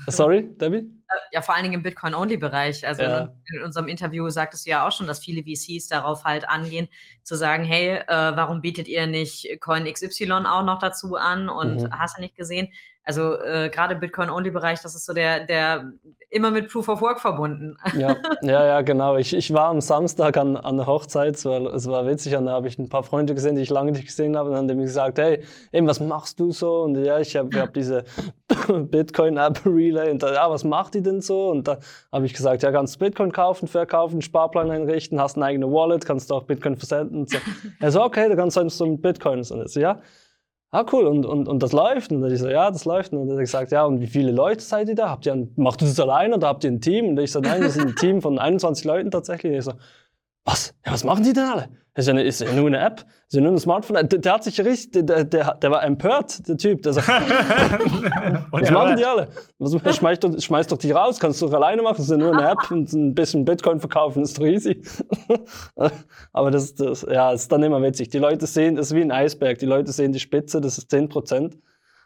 Sorry, 0.09 0.49
Debbie? 0.57 0.79
Äh, 0.79 1.15
ja, 1.33 1.43
vor 1.43 1.55
allen 1.55 1.65
Dingen 1.65 1.77
im 1.77 1.83
Bitcoin-Only-Bereich. 1.83 2.87
Also 2.87 3.03
ja. 3.03 3.33
in, 3.49 3.57
in, 3.57 3.63
unserem 3.63 3.89
Interview 3.89 4.29
sagtest 4.29 4.67
du 4.67 4.71
ja 4.71 4.87
auch 4.87 4.93
schon, 4.93 5.07
dass 5.07 5.21
viele 5.21 5.43
VCs 5.43 5.89
darauf 5.89 6.25
halt 6.25 6.49
angehen, 6.49 6.89
zu 7.23 7.35
sagen, 7.35 7.65
hey, 7.65 7.99
äh, 7.99 8.07
warum 8.09 8.61
bietet 8.61 8.89
ihr 8.89 9.07
nicht 9.07 9.49
Coin 9.61 9.85
XY 9.91 10.33
auch 10.33 10.65
noch 10.65 10.79
dazu 10.79 11.17
an 11.17 11.49
und 11.49 11.83
mhm. 11.83 11.99
hast 11.99 12.19
du 12.19 12.23
nicht 12.23 12.37
gesehen? 12.37 12.69
Also 13.07 13.41
äh, 13.41 13.71
gerade 13.71 13.95
Bitcoin-Only-Bereich, 13.95 14.83
das 14.83 14.97
ist 14.97 15.07
so 15.07 15.15
der, 15.15 15.47
der 15.47 15.93
immer 16.29 16.51
mit 16.51 16.69
Proof 16.69 16.89
of 16.89 17.01
Work 17.01 17.21
verbunden. 17.21 17.77
Ja, 17.97 18.17
ja, 18.43 18.67
ja 18.67 18.81
genau. 18.83 19.17
Ich, 19.17 19.33
ich 19.33 19.53
war 19.55 19.69
am 19.69 19.81
Samstag 19.81 20.37
an, 20.37 20.57
an 20.57 20.77
der 20.77 20.89
Hochzeit, 20.89 21.37
es 21.37 21.45
war, 21.45 21.73
es 21.73 21.87
war 21.87 22.05
witzig, 22.05 22.35
und 22.35 22.47
da 22.47 22.53
habe 22.53 22.67
ich 22.67 22.81
ein 22.81 22.89
paar 22.89 23.05
Freunde 23.05 23.37
gesehen, 23.37 23.55
die 23.55 23.63
ich 23.63 23.71
lange 23.71 23.93
nicht 23.93 24.07
gesehen 24.07 24.37
habe, 24.37 24.49
und 24.49 24.55
dann 24.55 24.63
haben 24.63 24.69
die 24.69 24.75
mir 24.75 24.87
gesagt, 24.87 25.19
hey, 25.19 25.45
eben, 25.73 25.87
was 25.87 26.01
machst 26.01 26.41
du 26.41 26.51
so? 26.51 26.83
Und 26.83 26.97
ja, 26.97 27.21
ich 27.21 27.37
habe 27.37 27.61
hab 27.61 27.73
diese 27.75 28.03
Bitcoin-App 28.69 29.65
Relay, 29.65 30.11
und 30.11 30.25
da, 30.25 30.35
ja, 30.35 30.51
was 30.51 30.65
macht 30.65 30.95
die 30.95 31.03
denn 31.03 31.21
so? 31.21 31.51
Und 31.51 31.69
da 31.69 31.79
habe 32.11 32.27
ich 32.27 32.35
gesagt, 32.35 32.65
ja, 32.65 32.73
kannst 32.73 32.97
du 32.97 32.99
Bitcoin 32.99 33.31
kaufen, 33.31 33.69
verkaufen, 33.69 34.21
Sparplan 34.21 34.69
einrichten, 34.73 35.21
hast 35.21 35.37
eine 35.37 35.45
eigene 35.45 35.71
Wallet, 35.71 36.05
kannst 36.05 36.33
du 36.33 36.35
auch 36.35 36.43
Bitcoin 36.43 36.77
versenden. 36.77 37.21
Und 37.21 37.31
so. 37.31 37.39
Er 37.81 37.93
so, 37.93 38.03
okay, 38.03 38.29
du 38.29 38.35
kannst 38.35 38.57
so 38.57 38.87
mit 38.87 39.01
Bitcoin. 39.01 39.39
Und 39.39 39.71
so, 39.71 39.79
ja, 39.79 40.01
ah 40.77 40.85
cool, 40.93 41.07
und, 41.07 41.25
und, 41.25 41.49
und 41.49 41.63
das 41.63 41.73
läuft? 41.73 42.13
Und 42.13 42.21
dann 42.21 42.31
ich 42.31 42.39
so, 42.39 42.49
ja, 42.49 42.71
das 42.71 42.85
läuft. 42.85 43.13
Und 43.13 43.21
dann 43.21 43.31
hat 43.31 43.37
er 43.37 43.43
gesagt, 43.43 43.73
ja, 43.73 43.85
und 43.85 44.01
wie 44.01 44.07
viele 44.07 44.31
Leute 44.31 44.63
seid 44.63 44.89
ihr 44.89 44.95
da? 44.95 45.09
Habt 45.09 45.27
ihr 45.27 45.33
ein, 45.33 45.53
macht 45.57 45.83
ihr 45.83 45.89
das 45.89 45.99
alleine 45.99 46.37
oder 46.37 46.49
habt 46.49 46.65
ihr 46.65 46.71
ein 46.71 46.81
Team? 46.81 47.09
Und 47.09 47.19
ich 47.19 47.33
so, 47.33 47.41
nein, 47.41 47.63
das 47.63 47.77
ist 47.77 47.83
ein 47.83 47.97
Team 47.97 48.21
von 48.21 48.39
21 48.39 48.85
Leuten 48.85 49.11
tatsächlich. 49.11 49.53
Und 49.53 49.59
ich 49.59 49.65
so, 49.65 49.73
was? 50.45 50.75
Ja, 50.85 50.93
was 50.93 51.05
machen 51.05 51.25
die 51.25 51.33
denn 51.33 51.45
alle? 51.45 51.69
Ist 51.97 52.09
ja, 52.09 52.13
eine, 52.13 52.25
ist 52.25 52.43
ja 52.43 52.53
nur 52.53 52.67
eine 52.67 52.79
App, 52.79 53.07
ist 53.27 53.33
ja 53.33 53.41
nur 53.41 53.53
ein 53.53 53.59
Smartphone. 53.59 54.07
Der, 54.07 54.19
der 54.19 54.33
hat 54.35 54.45
sich 54.45 54.61
richtig, 54.61 55.07
der, 55.07 55.25
der, 55.25 55.55
der 55.55 55.71
war 55.71 55.83
empört, 55.83 56.47
der 56.47 56.59
Typ. 56.59 56.83
Der 56.83 56.93
sagt, 56.93 57.09
was 58.51 58.71
machen 58.71 58.97
die 58.99 59.05
alle? 59.05 59.29
Was, 59.59 59.97
schmeißt, 59.97 60.23
doch, 60.23 60.39
schmeißt 60.39 60.71
doch 60.71 60.77
die 60.77 60.91
raus, 60.91 61.19
kannst 61.19 61.41
du 61.41 61.47
doch 61.47 61.55
alleine 61.55 61.81
machen, 61.81 62.03
ist 62.03 62.11
ja 62.11 62.19
nur 62.19 62.37
eine 62.37 62.51
App 62.51 62.71
und 62.71 62.93
ein 62.93 63.15
bisschen 63.15 63.47
Bitcoin 63.47 63.81
verkaufen, 63.81 64.23
ist 64.23 64.39
doch 64.39 64.45
easy. 64.45 64.83
Aber 66.35 66.51
das, 66.51 66.75
das, 66.75 67.01
ja, 67.11 67.33
das 67.33 67.43
ist 67.43 67.53
dann 67.53 67.63
immer 67.63 67.83
witzig. 67.83 68.11
Die 68.11 68.19
Leute 68.19 68.47
sehen, 68.47 68.77
das 68.77 68.89
ist 68.89 68.95
wie 68.95 69.01
ein 69.01 69.11
Eisberg, 69.11 69.59
die 69.59 69.67
Leute 69.67 69.91
sehen 69.91 70.13
die 70.13 70.21
Spitze, 70.21 70.61
das 70.61 70.77
ist 70.77 70.91
10 70.91 71.09
Prozent. 71.09 71.57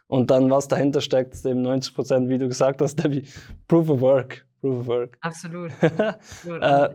Und 0.07 0.31
dann, 0.31 0.49
was 0.49 0.69
dahinter 0.69 1.01
steckt, 1.01 1.33
ist 1.33 1.45
eben 1.45 1.61
90 1.63 1.95
Prozent, 1.95 2.29
wie 2.29 2.37
du 2.37 2.47
gesagt 2.47 2.81
hast, 2.81 2.95
der 3.03 3.11
wie 3.11 3.25
Proof 3.67 3.89
of 3.89 3.99
Work. 3.99 4.45
Proof 4.61 4.81
of 4.81 4.87
Work. 4.87 5.17
Absolut. 5.21 5.71
äh, 5.81 6.89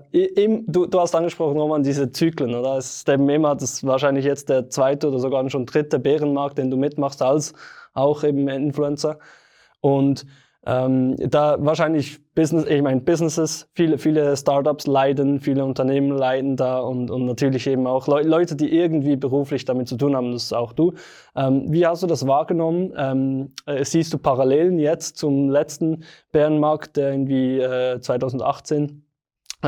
du, 0.66 0.86
du, 0.86 1.00
hast 1.00 1.14
angesprochen, 1.14 1.58
Roman, 1.58 1.82
diese 1.82 2.10
Zyklen, 2.10 2.54
oder? 2.54 2.78
Es 2.78 2.98
ist 2.98 3.08
eben 3.08 3.28
immer, 3.28 3.54
das 3.56 3.72
ist 3.74 3.86
wahrscheinlich 3.86 4.24
jetzt 4.24 4.48
der 4.48 4.70
zweite 4.70 5.08
oder 5.08 5.18
sogar 5.18 5.48
schon 5.50 5.66
dritte 5.66 5.98
Bärenmarkt, 5.98 6.58
den 6.58 6.70
du 6.70 6.76
mitmachst 6.76 7.20
als 7.22 7.54
auch 7.92 8.22
eben 8.22 8.46
Influencer. 8.48 9.18
Und 9.80 10.26
ähm, 10.66 11.16
da 11.16 11.56
wahrscheinlich 11.60 12.18
Business, 12.34 12.66
ich 12.66 12.82
meine 12.82 13.00
Businesses, 13.00 13.68
viele, 13.74 13.98
viele 13.98 14.36
Startups 14.36 14.86
leiden, 14.86 15.40
viele 15.40 15.64
Unternehmen 15.64 16.10
leiden 16.10 16.56
da 16.56 16.80
und, 16.80 17.10
und 17.10 17.24
natürlich 17.24 17.66
eben 17.68 17.86
auch 17.86 18.08
Le 18.08 18.22
Leute, 18.22 18.56
die 18.56 18.76
irgendwie 18.76 19.16
beruflich 19.16 19.64
damit 19.64 19.88
zu 19.88 19.96
tun 19.96 20.16
haben, 20.16 20.32
das 20.32 20.44
ist 20.44 20.52
auch 20.52 20.72
du. 20.72 20.92
Ähm, 21.36 21.72
wie 21.72 21.86
hast 21.86 22.02
du 22.02 22.08
das 22.08 22.26
wahrgenommen? 22.26 22.92
Ähm, 22.96 23.52
äh, 23.66 23.84
siehst 23.84 24.12
du 24.12 24.18
Parallelen 24.18 24.78
jetzt 24.78 25.16
zum 25.16 25.48
letzten 25.48 26.02
Bärenmarkt, 26.32 26.96
der 26.96 27.12
irgendwie 27.12 27.60
äh, 27.60 28.00
2018 28.00 28.88
äh, 28.88 29.05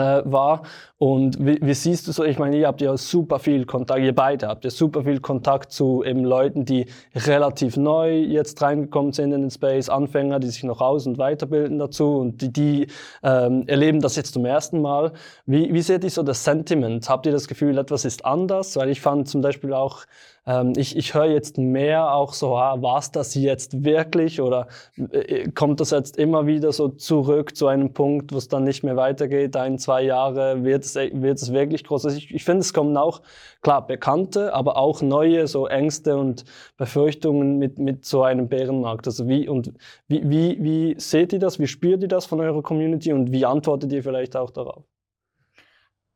war. 0.01 0.63
Und 0.99 1.39
wie, 1.39 1.59
wie, 1.61 1.75
siehst 1.75 2.09
du 2.09 2.13
so, 2.13 2.25
ich 2.25 2.39
meine, 2.39 2.57
ihr 2.57 2.67
habt 2.67 2.81
ja 2.81 2.97
super 2.97 3.39
viel 3.39 3.67
Kontakt, 3.67 4.01
ihr 4.01 4.15
beide 4.15 4.49
habt 4.49 4.65
ja 4.65 4.71
super 4.71 5.05
viel 5.05 5.21
Kontakt 5.21 5.71
zu 5.71 6.03
eben 6.05 6.25
Leuten, 6.25 6.65
die 6.65 6.87
relativ 7.15 7.77
neu 7.77 8.17
jetzt 8.19 8.61
reingekommen 8.61 9.13
sind 9.13 9.33
in 9.33 9.43
den 9.43 9.51
Space, 9.51 9.89
Anfänger, 9.89 10.41
die 10.41 10.49
sich 10.49 10.65
noch 10.65 10.81
aus- 10.81 11.07
und 11.07 11.19
weiterbilden 11.19 11.79
dazu 11.79 12.19
und 12.19 12.43
die, 12.43 12.53
die 12.53 12.87
ähm, 13.23 13.65
erleben 13.69 14.01
das 14.01 14.17
jetzt 14.17 14.35
zum 14.35 14.45
ersten 14.45 14.83
Mal. 14.83 15.13
Wie, 15.47 15.73
wie 15.73 15.83
seht 15.83 16.03
ihr 16.03 16.11
so 16.11 16.23
das 16.23 16.43
Sentiment? 16.43 17.09
Habt 17.09 17.27
ihr 17.27 17.33
das 17.33 17.47
Gefühl, 17.47 17.79
etwas 17.79 18.05
ist 18.05 18.25
anders? 18.25 18.77
Weil 18.77 18.89
ich 18.89 19.01
fand 19.01 19.29
zum 19.29 19.41
Beispiel 19.41 19.73
auch 19.73 20.05
ähm, 20.49 20.73
ich 20.77 20.97
ich 20.97 21.15
höre 21.15 21.27
jetzt 21.27 21.59
mehr 21.59 22.15
auch 22.15 22.33
so, 22.33 22.57
ah, 22.57 22.81
war 22.81 22.99
es 22.99 23.13
das 23.13 23.35
jetzt 23.35 23.85
wirklich 23.85 24.41
oder 24.41 24.69
äh, 24.97 25.51
kommt 25.51 25.81
das 25.81 25.91
jetzt 25.91 26.17
immer 26.17 26.47
wieder 26.47 26.73
so 26.73 26.89
zurück 26.89 27.55
zu 27.55 27.67
einem 27.69 27.93
Punkt, 27.93 28.33
wo 28.33 28.39
es 28.39 28.49
dann 28.49 28.65
nicht 28.65 28.83
mehr 28.83 28.97
weitergeht, 28.97 29.57
ein, 29.57 29.79
zwei 29.79 30.03
Jahre, 30.03 30.65
wird 30.65 30.85
es, 30.85 30.95
wird 30.97 31.39
es 31.39 31.53
wirklich 31.53 31.85
groß? 31.85 32.07
Also 32.07 32.17
ich, 32.17 32.35
ich 32.35 32.45
finde, 32.45 32.61
es 32.61 32.73
kommen 32.73 32.97
auch, 32.97 33.21
klar, 33.63 33.87
bekannte, 33.87 34.55
aber 34.55 34.77
auch 34.79 35.03
neue 35.03 35.47
so 35.47 35.67
Ängste 35.67 36.17
und 36.17 36.45
Befürchtungen 36.79 37.59
mit, 37.59 37.79
mit 37.79 38.05
so 38.07 38.23
einem 38.23 38.49
Bärenmarkt. 38.49 39.07
Also 39.07 39.29
wie, 39.29 39.49
und 39.49 39.73
wie, 40.09 40.29
wie, 40.31 40.63
wie 40.63 40.95
seht 40.99 41.33
ihr 41.35 41.41
das, 41.41 41.59
wie 41.59 41.67
spürt 41.67 42.03
ihr 42.03 42.09
das 42.09 42.25
von 42.27 42.41
eurer 42.41 42.63
Community 42.63 43.13
und 43.13 43.33
wie 43.33 43.45
antwortet 43.45 43.93
ihr 43.93 44.03
vielleicht 44.03 44.37
auch 44.37 44.51
darauf? 44.51 44.88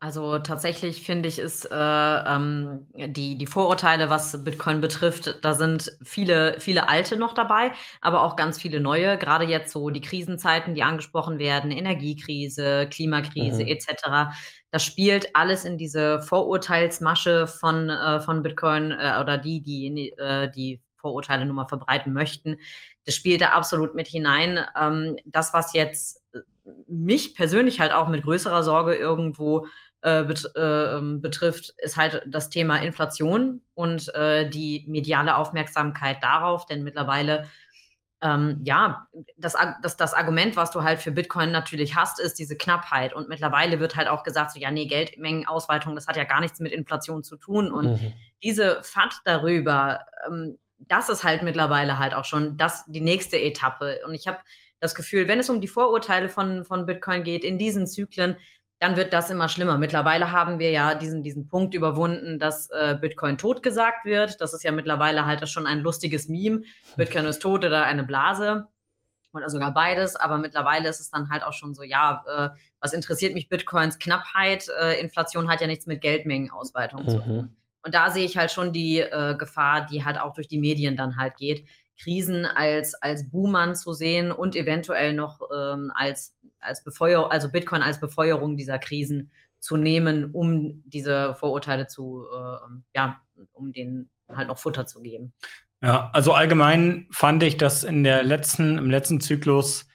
Also 0.02 0.40
tatsächlich 0.40 1.06
finde 1.06 1.28
ich, 1.28 1.38
ist 1.38 1.64
äh, 1.66 1.74
ähm, 1.76 2.88
die, 2.92 3.38
die 3.38 3.46
Vorurteile, 3.46 4.10
was 4.10 4.42
Bitcoin 4.42 4.80
betrifft, 4.80 5.38
da 5.42 5.54
sind 5.54 5.96
viele, 6.02 6.58
viele 6.58 6.88
alte 6.88 7.16
noch 7.16 7.34
dabei, 7.34 7.70
aber 8.00 8.24
auch 8.24 8.34
ganz 8.34 8.60
viele 8.60 8.80
neue. 8.80 9.16
Gerade 9.16 9.44
jetzt 9.44 9.72
so 9.72 9.90
die 9.90 10.00
Krisenzeiten, 10.00 10.74
die 10.74 10.82
angesprochen 10.82 11.38
werden, 11.38 11.70
Energiekrise, 11.70 12.88
Klimakrise 12.90 13.62
mhm. 13.62 13.68
etc. 13.68 14.34
Das 14.72 14.82
spielt 14.82 15.36
alles 15.36 15.64
in 15.64 15.78
diese 15.78 16.20
Vorurteilsmasche 16.20 17.46
von, 17.46 17.88
äh, 17.88 18.18
von 18.18 18.42
Bitcoin 18.42 18.90
äh, 18.90 19.18
oder 19.20 19.38
die, 19.38 19.62
die 19.62 20.10
äh, 20.18 20.50
die 20.50 20.80
Vorurteile 20.96 21.46
nun 21.46 21.54
mal 21.54 21.68
verbreiten 21.68 22.12
möchten. 22.12 22.56
Das 23.04 23.14
spielt 23.14 23.40
da 23.40 23.50
absolut 23.50 23.94
mit 23.94 24.08
hinein. 24.08 24.66
Ähm, 24.76 25.14
das, 25.26 25.54
was 25.54 25.74
jetzt 25.74 26.24
äh, 26.34 26.40
mich 26.88 27.36
persönlich 27.36 27.78
halt 27.78 27.92
auch 27.92 28.08
mit 28.08 28.24
größerer 28.24 28.64
Sorge 28.64 28.96
irgendwo 28.96 29.68
äh, 30.02 30.24
bet 30.24 30.50
äh, 30.54 30.96
ähm, 30.96 31.20
betrifft, 31.20 31.74
ist 31.78 31.96
halt 31.96 32.22
das 32.26 32.50
Thema 32.50 32.76
Inflation 32.76 33.62
und 33.74 34.14
äh, 34.14 34.48
die 34.48 34.84
mediale 34.88 35.36
Aufmerksamkeit 35.36 36.22
darauf, 36.22 36.66
denn 36.66 36.82
mittlerweile 36.84 37.46
ähm, 38.22 38.60
ja, 38.62 39.08
das, 39.36 39.56
das, 39.82 39.96
das 39.96 40.14
Argument, 40.14 40.54
was 40.54 40.70
du 40.70 40.84
halt 40.84 41.00
für 41.00 41.10
Bitcoin 41.10 41.50
natürlich 41.50 41.96
hast, 41.96 42.20
ist 42.20 42.38
diese 42.38 42.56
Knappheit. 42.56 43.12
Und 43.12 43.28
mittlerweile 43.28 43.80
wird 43.80 43.96
halt 43.96 44.06
auch 44.06 44.22
gesagt, 44.22 44.52
so, 44.52 44.60
ja, 44.60 44.70
nee, 44.70 44.86
Geldmengenausweitung, 44.86 45.96
das 45.96 46.06
hat 46.06 46.16
ja 46.16 46.22
gar 46.22 46.40
nichts 46.40 46.60
mit 46.60 46.70
Inflation 46.70 47.24
zu 47.24 47.36
tun. 47.36 47.72
Und 47.72 48.00
mhm. 48.00 48.12
diese 48.42 48.80
FAT 48.84 49.22
darüber, 49.24 50.06
ähm, 50.26 50.56
das 50.78 51.08
ist 51.08 51.24
halt 51.24 51.42
mittlerweile 51.42 51.98
halt 51.98 52.14
auch 52.14 52.24
schon 52.24 52.56
das, 52.56 52.84
die 52.86 53.00
nächste 53.00 53.40
Etappe. 53.40 54.00
Und 54.06 54.14
ich 54.14 54.28
habe 54.28 54.38
das 54.78 54.94
Gefühl, 54.94 55.26
wenn 55.26 55.40
es 55.40 55.50
um 55.50 55.60
die 55.60 55.68
Vorurteile 55.68 56.28
von, 56.28 56.64
von 56.64 56.86
Bitcoin 56.86 57.24
geht, 57.24 57.42
in 57.42 57.58
diesen 57.58 57.88
Zyklen, 57.88 58.36
dann 58.82 58.96
wird 58.96 59.12
das 59.12 59.30
immer 59.30 59.48
schlimmer. 59.48 59.78
Mittlerweile 59.78 60.32
haben 60.32 60.58
wir 60.58 60.72
ja 60.72 60.96
diesen, 60.96 61.22
diesen 61.22 61.46
Punkt 61.46 61.72
überwunden, 61.72 62.40
dass 62.40 62.68
äh, 62.70 62.98
Bitcoin 63.00 63.38
tot 63.38 63.62
gesagt 63.62 64.04
wird. 64.04 64.40
Das 64.40 64.54
ist 64.54 64.64
ja 64.64 64.72
mittlerweile 64.72 65.24
halt 65.24 65.48
schon 65.48 65.68
ein 65.68 65.78
lustiges 65.78 66.28
Meme. 66.28 66.62
Bitcoin 66.96 67.26
ist 67.26 67.40
tot 67.40 67.64
oder 67.64 67.84
eine 67.84 68.02
Blase 68.02 68.66
oder 69.32 69.48
sogar 69.48 69.72
beides. 69.72 70.16
Aber 70.16 70.36
mittlerweile 70.36 70.88
ist 70.88 70.98
es 70.98 71.10
dann 71.12 71.30
halt 71.30 71.44
auch 71.44 71.52
schon 71.52 71.74
so, 71.74 71.84
ja, 71.84 72.24
äh, 72.26 72.48
was 72.80 72.92
interessiert 72.92 73.34
mich 73.34 73.48
Bitcoins 73.48 74.00
Knappheit? 74.00 74.68
Äh, 74.80 75.00
Inflation 75.00 75.48
hat 75.48 75.60
ja 75.60 75.68
nichts 75.68 75.86
mit 75.86 76.00
Geldmengenausweitung 76.00 77.04
mhm. 77.04 77.08
zu 77.08 77.18
tun. 77.20 77.56
Und 77.84 77.94
da 77.94 78.10
sehe 78.10 78.24
ich 78.24 78.36
halt 78.36 78.50
schon 78.50 78.72
die 78.72 78.98
äh, 78.98 79.36
Gefahr, 79.36 79.86
die 79.86 80.04
halt 80.04 80.18
auch 80.20 80.34
durch 80.34 80.48
die 80.48 80.58
Medien 80.58 80.96
dann 80.96 81.16
halt 81.16 81.36
geht, 81.36 81.68
Krisen 82.02 82.46
als, 82.46 82.94
als 82.94 83.30
Boomern 83.30 83.76
zu 83.76 83.92
sehen 83.92 84.32
und 84.32 84.56
eventuell 84.56 85.12
noch 85.12 85.40
ähm, 85.54 85.92
als, 85.94 86.34
als 86.62 86.84
Befeuerung, 86.84 87.30
also 87.30 87.50
Bitcoin 87.50 87.82
als 87.82 88.00
Befeuerung 88.00 88.56
dieser 88.56 88.78
Krisen 88.78 89.30
zu 89.58 89.76
nehmen, 89.76 90.30
um 90.32 90.82
diese 90.86 91.34
Vorurteile 91.34 91.86
zu, 91.86 92.24
äh, 92.32 92.96
ja, 92.96 93.20
um 93.52 93.72
denen 93.72 94.10
halt 94.28 94.48
noch 94.48 94.58
Futter 94.58 94.86
zu 94.86 95.00
geben. 95.00 95.32
Ja, 95.82 96.10
also 96.12 96.32
allgemein 96.32 97.08
fand 97.10 97.42
ich, 97.42 97.56
dass 97.56 97.84
in 97.84 98.04
der 98.04 98.22
letzten, 98.22 98.78
im 98.78 98.90
letzten 98.90 99.20
Zyklus 99.20 99.86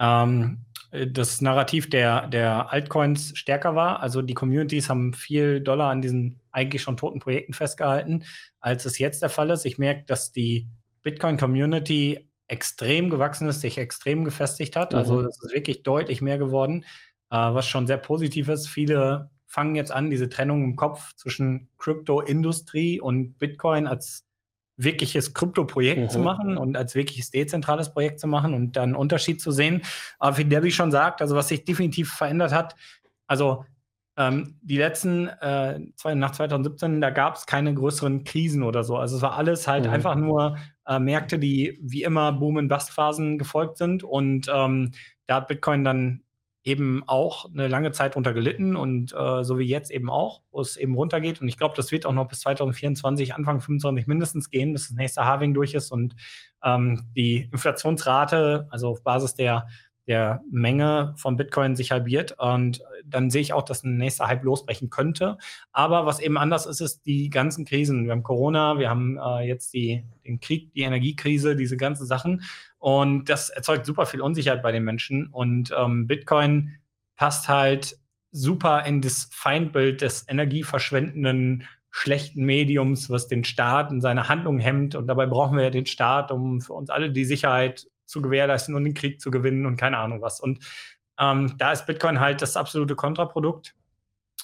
ähm, 0.00 0.64
das 0.92 1.40
Narrativ 1.40 1.88
der, 1.88 2.28
der 2.28 2.72
Altcoins 2.72 3.36
stärker 3.36 3.74
war. 3.74 4.00
Also 4.00 4.22
die 4.22 4.34
Communities 4.34 4.90
haben 4.90 5.14
viel 5.14 5.60
Dollar 5.60 5.90
an 5.90 6.02
diesen 6.02 6.40
eigentlich 6.50 6.82
schon 6.82 6.96
toten 6.96 7.18
Projekten 7.18 7.54
festgehalten, 7.54 8.24
als 8.60 8.84
es 8.84 8.98
jetzt 8.98 9.22
der 9.22 9.30
Fall 9.30 9.50
ist. 9.50 9.64
Ich 9.64 9.78
merke, 9.78 10.04
dass 10.04 10.32
die 10.32 10.68
Bitcoin-Community 11.02 12.28
extrem 12.52 13.08
gewachsen 13.08 13.48
ist, 13.48 13.62
sich 13.62 13.78
extrem 13.78 14.24
gefestigt 14.24 14.76
hat. 14.76 14.94
Also 14.94 15.16
mhm. 15.16 15.24
das 15.24 15.42
ist 15.42 15.54
wirklich 15.54 15.82
deutlich 15.82 16.20
mehr 16.20 16.38
geworden, 16.38 16.84
äh, 17.30 17.36
was 17.36 17.66
schon 17.66 17.86
sehr 17.86 17.96
positiv 17.96 18.48
ist. 18.48 18.68
Viele 18.68 19.30
fangen 19.46 19.74
jetzt 19.74 19.90
an, 19.90 20.10
diese 20.10 20.28
Trennung 20.28 20.62
im 20.62 20.76
Kopf 20.76 21.14
zwischen 21.14 21.68
Krypto-Industrie 21.78 23.00
und 23.00 23.38
Bitcoin 23.38 23.86
als 23.86 24.26
wirkliches 24.76 25.32
Krypto-Projekt 25.34 26.00
mhm. 26.00 26.08
zu 26.10 26.18
machen 26.18 26.58
und 26.58 26.76
als 26.76 26.94
wirkliches 26.94 27.30
dezentrales 27.30 27.92
Projekt 27.92 28.20
zu 28.20 28.26
machen 28.26 28.52
und 28.54 28.76
dann 28.76 28.90
einen 28.90 28.96
Unterschied 28.96 29.40
zu 29.40 29.50
sehen. 29.50 29.82
Aber 30.18 30.36
wie 30.36 30.44
Debbie 30.44 30.72
schon 30.72 30.90
sagt, 30.90 31.22
also 31.22 31.36
was 31.36 31.48
sich 31.48 31.64
definitiv 31.64 32.12
verändert 32.12 32.52
hat, 32.52 32.74
also 33.26 33.64
ähm, 34.18 34.58
die 34.62 34.76
letzten, 34.76 35.28
äh, 35.28 35.80
zwei, 35.96 36.14
nach 36.14 36.32
2017, 36.32 37.00
da 37.00 37.10
gab 37.10 37.36
es 37.36 37.46
keine 37.46 37.72
größeren 37.72 38.24
Krisen 38.24 38.62
oder 38.62 38.84
so. 38.84 38.96
Also 38.96 39.16
es 39.16 39.22
war 39.22 39.36
alles 39.36 39.66
halt 39.66 39.84
mhm. 39.84 39.90
einfach 39.90 40.16
nur 40.16 40.58
äh, 40.86 40.98
Märkte, 40.98 41.38
die 41.38 41.78
wie 41.82 42.02
immer 42.02 42.32
Boom- 42.32 42.56
und 42.56 42.68
Bust-Phasen 42.68 43.38
gefolgt 43.38 43.78
sind. 43.78 44.04
Und 44.04 44.50
ähm, 44.52 44.92
da 45.26 45.36
hat 45.36 45.48
Bitcoin 45.48 45.84
dann 45.84 46.22
eben 46.64 47.02
auch 47.06 47.46
eine 47.52 47.66
lange 47.66 47.90
Zeit 47.90 48.14
drunter 48.14 48.32
gelitten 48.32 48.76
und 48.76 49.12
äh, 49.12 49.42
so 49.42 49.58
wie 49.58 49.64
jetzt 49.64 49.90
eben 49.90 50.08
auch, 50.08 50.42
wo 50.52 50.60
es 50.60 50.76
eben 50.76 50.94
runtergeht. 50.94 51.40
Und 51.40 51.48
ich 51.48 51.56
glaube, 51.56 51.74
das 51.76 51.90
wird 51.90 52.06
auch 52.06 52.12
noch 52.12 52.28
bis 52.28 52.40
2024, 52.40 53.34
Anfang 53.34 53.60
2025 53.60 54.06
mindestens 54.06 54.48
gehen, 54.48 54.72
bis 54.72 54.88
das 54.88 54.96
nächste 54.96 55.24
Halving 55.24 55.54
durch 55.54 55.74
ist 55.74 55.90
und 55.90 56.14
ähm, 56.62 57.10
die 57.16 57.48
Inflationsrate, 57.50 58.68
also 58.70 58.90
auf 58.90 59.02
Basis 59.02 59.34
der 59.34 59.66
der 60.06 60.42
Menge 60.50 61.14
von 61.16 61.36
Bitcoin 61.36 61.76
sich 61.76 61.90
halbiert. 61.92 62.36
Und 62.38 62.82
dann 63.04 63.30
sehe 63.30 63.40
ich 63.40 63.52
auch, 63.52 63.62
dass 63.62 63.84
ein 63.84 63.96
nächster 63.96 64.26
Hype 64.26 64.42
losbrechen 64.42 64.90
könnte. 64.90 65.38
Aber 65.72 66.06
was 66.06 66.20
eben 66.20 66.36
anders 66.36 66.66
ist, 66.66 66.80
ist 66.80 67.06
die 67.06 67.30
ganzen 67.30 67.64
Krisen. 67.64 68.04
Wir 68.04 68.12
haben 68.12 68.22
Corona, 68.22 68.78
wir 68.78 68.90
haben 68.90 69.18
äh, 69.18 69.46
jetzt 69.46 69.72
die, 69.74 70.04
den 70.26 70.40
Krieg, 70.40 70.72
die 70.74 70.82
Energiekrise, 70.82 71.56
diese 71.56 71.76
ganzen 71.76 72.06
Sachen. 72.06 72.42
Und 72.78 73.28
das 73.28 73.50
erzeugt 73.50 73.86
super 73.86 74.06
viel 74.06 74.20
Unsicherheit 74.20 74.62
bei 74.62 74.72
den 74.72 74.84
Menschen. 74.84 75.28
Und 75.28 75.72
ähm, 75.76 76.06
Bitcoin 76.06 76.76
passt 77.16 77.48
halt 77.48 77.96
super 78.32 78.84
in 78.84 79.02
das 79.02 79.28
Feindbild 79.30 80.00
des 80.00 80.26
energieverschwendenden 80.28 81.64
schlechten 81.90 82.44
Mediums, 82.44 83.10
was 83.10 83.28
den 83.28 83.44
Staat 83.44 83.92
in 83.92 84.00
seiner 84.00 84.28
Handlung 84.28 84.58
hemmt. 84.58 84.94
Und 84.94 85.06
dabei 85.06 85.26
brauchen 85.26 85.56
wir 85.56 85.64
ja 85.64 85.70
den 85.70 85.86
Staat, 85.86 86.32
um 86.32 86.60
für 86.62 86.72
uns 86.72 86.90
alle 86.90 87.12
die 87.12 87.26
Sicherheit 87.26 87.86
zu 88.06 88.22
gewährleisten 88.22 88.74
und 88.74 88.84
den 88.84 88.94
Krieg 88.94 89.20
zu 89.20 89.30
gewinnen 89.30 89.66
und 89.66 89.76
keine 89.76 89.98
Ahnung 89.98 90.22
was. 90.22 90.40
Und 90.40 90.60
ähm, 91.18 91.54
da 91.58 91.72
ist 91.72 91.86
Bitcoin 91.86 92.20
halt 92.20 92.42
das 92.42 92.56
absolute 92.56 92.96
Kontraprodukt. 92.96 93.74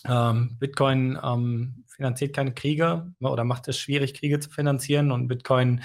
Ähm, 0.07 0.57
Bitcoin 0.59 1.19
ähm, 1.23 1.85
finanziert 1.89 2.35
keine 2.35 2.55
Kriege 2.55 3.13
oder 3.21 3.45
macht 3.45 3.69
es 3.69 3.79
schwierig, 3.79 4.15
Kriege 4.15 4.39
zu 4.39 4.51
finanzieren. 4.51 5.11
Und 5.11 5.29
Bitcoin 5.29 5.83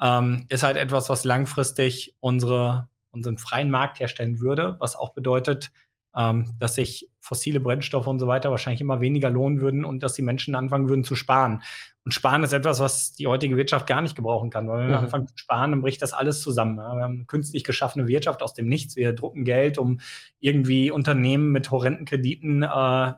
ähm, 0.00 0.46
ist 0.48 0.62
halt 0.62 0.76
etwas, 0.76 1.08
was 1.08 1.24
langfristig 1.24 2.16
unsere, 2.20 2.88
unseren 3.10 3.38
freien 3.38 3.70
Markt 3.70 4.00
herstellen 4.00 4.40
würde, 4.40 4.76
was 4.80 4.96
auch 4.96 5.14
bedeutet, 5.14 5.70
ähm, 6.16 6.54
dass 6.58 6.74
sich 6.74 7.08
fossile 7.20 7.60
Brennstoffe 7.60 8.06
und 8.06 8.18
so 8.18 8.26
weiter 8.26 8.50
wahrscheinlich 8.50 8.80
immer 8.80 9.00
weniger 9.00 9.30
lohnen 9.30 9.60
würden 9.60 9.84
und 9.84 10.02
dass 10.02 10.14
die 10.14 10.22
Menschen 10.22 10.54
anfangen 10.54 10.88
würden 10.88 11.04
zu 11.04 11.14
sparen. 11.14 11.62
Und 12.04 12.12
sparen 12.12 12.42
ist 12.42 12.52
etwas, 12.52 12.80
was 12.80 13.12
die 13.12 13.28
heutige 13.28 13.56
Wirtschaft 13.56 13.86
gar 13.86 14.02
nicht 14.02 14.16
gebrauchen 14.16 14.50
kann, 14.50 14.68
weil 14.68 14.80
wenn 14.80 14.88
wir 14.88 14.98
mhm. 14.98 15.04
anfangen 15.04 15.28
zu 15.28 15.36
sparen, 15.36 15.70
dann 15.70 15.82
bricht 15.82 16.02
das 16.02 16.12
alles 16.12 16.40
zusammen. 16.40 16.76
Wir 16.76 16.84
haben 16.84 17.14
eine 17.14 17.24
künstlich 17.26 17.62
geschaffene 17.62 18.08
Wirtschaft 18.08 18.42
aus 18.42 18.54
dem 18.54 18.66
Nichts. 18.66 18.96
Wir 18.96 19.12
drucken 19.12 19.44
Geld, 19.44 19.78
um 19.78 20.00
irgendwie 20.40 20.90
Unternehmen 20.90 21.52
mit 21.52 21.70
horrenden 21.70 22.04
Krediten 22.04 22.64
äh, 22.64 23.12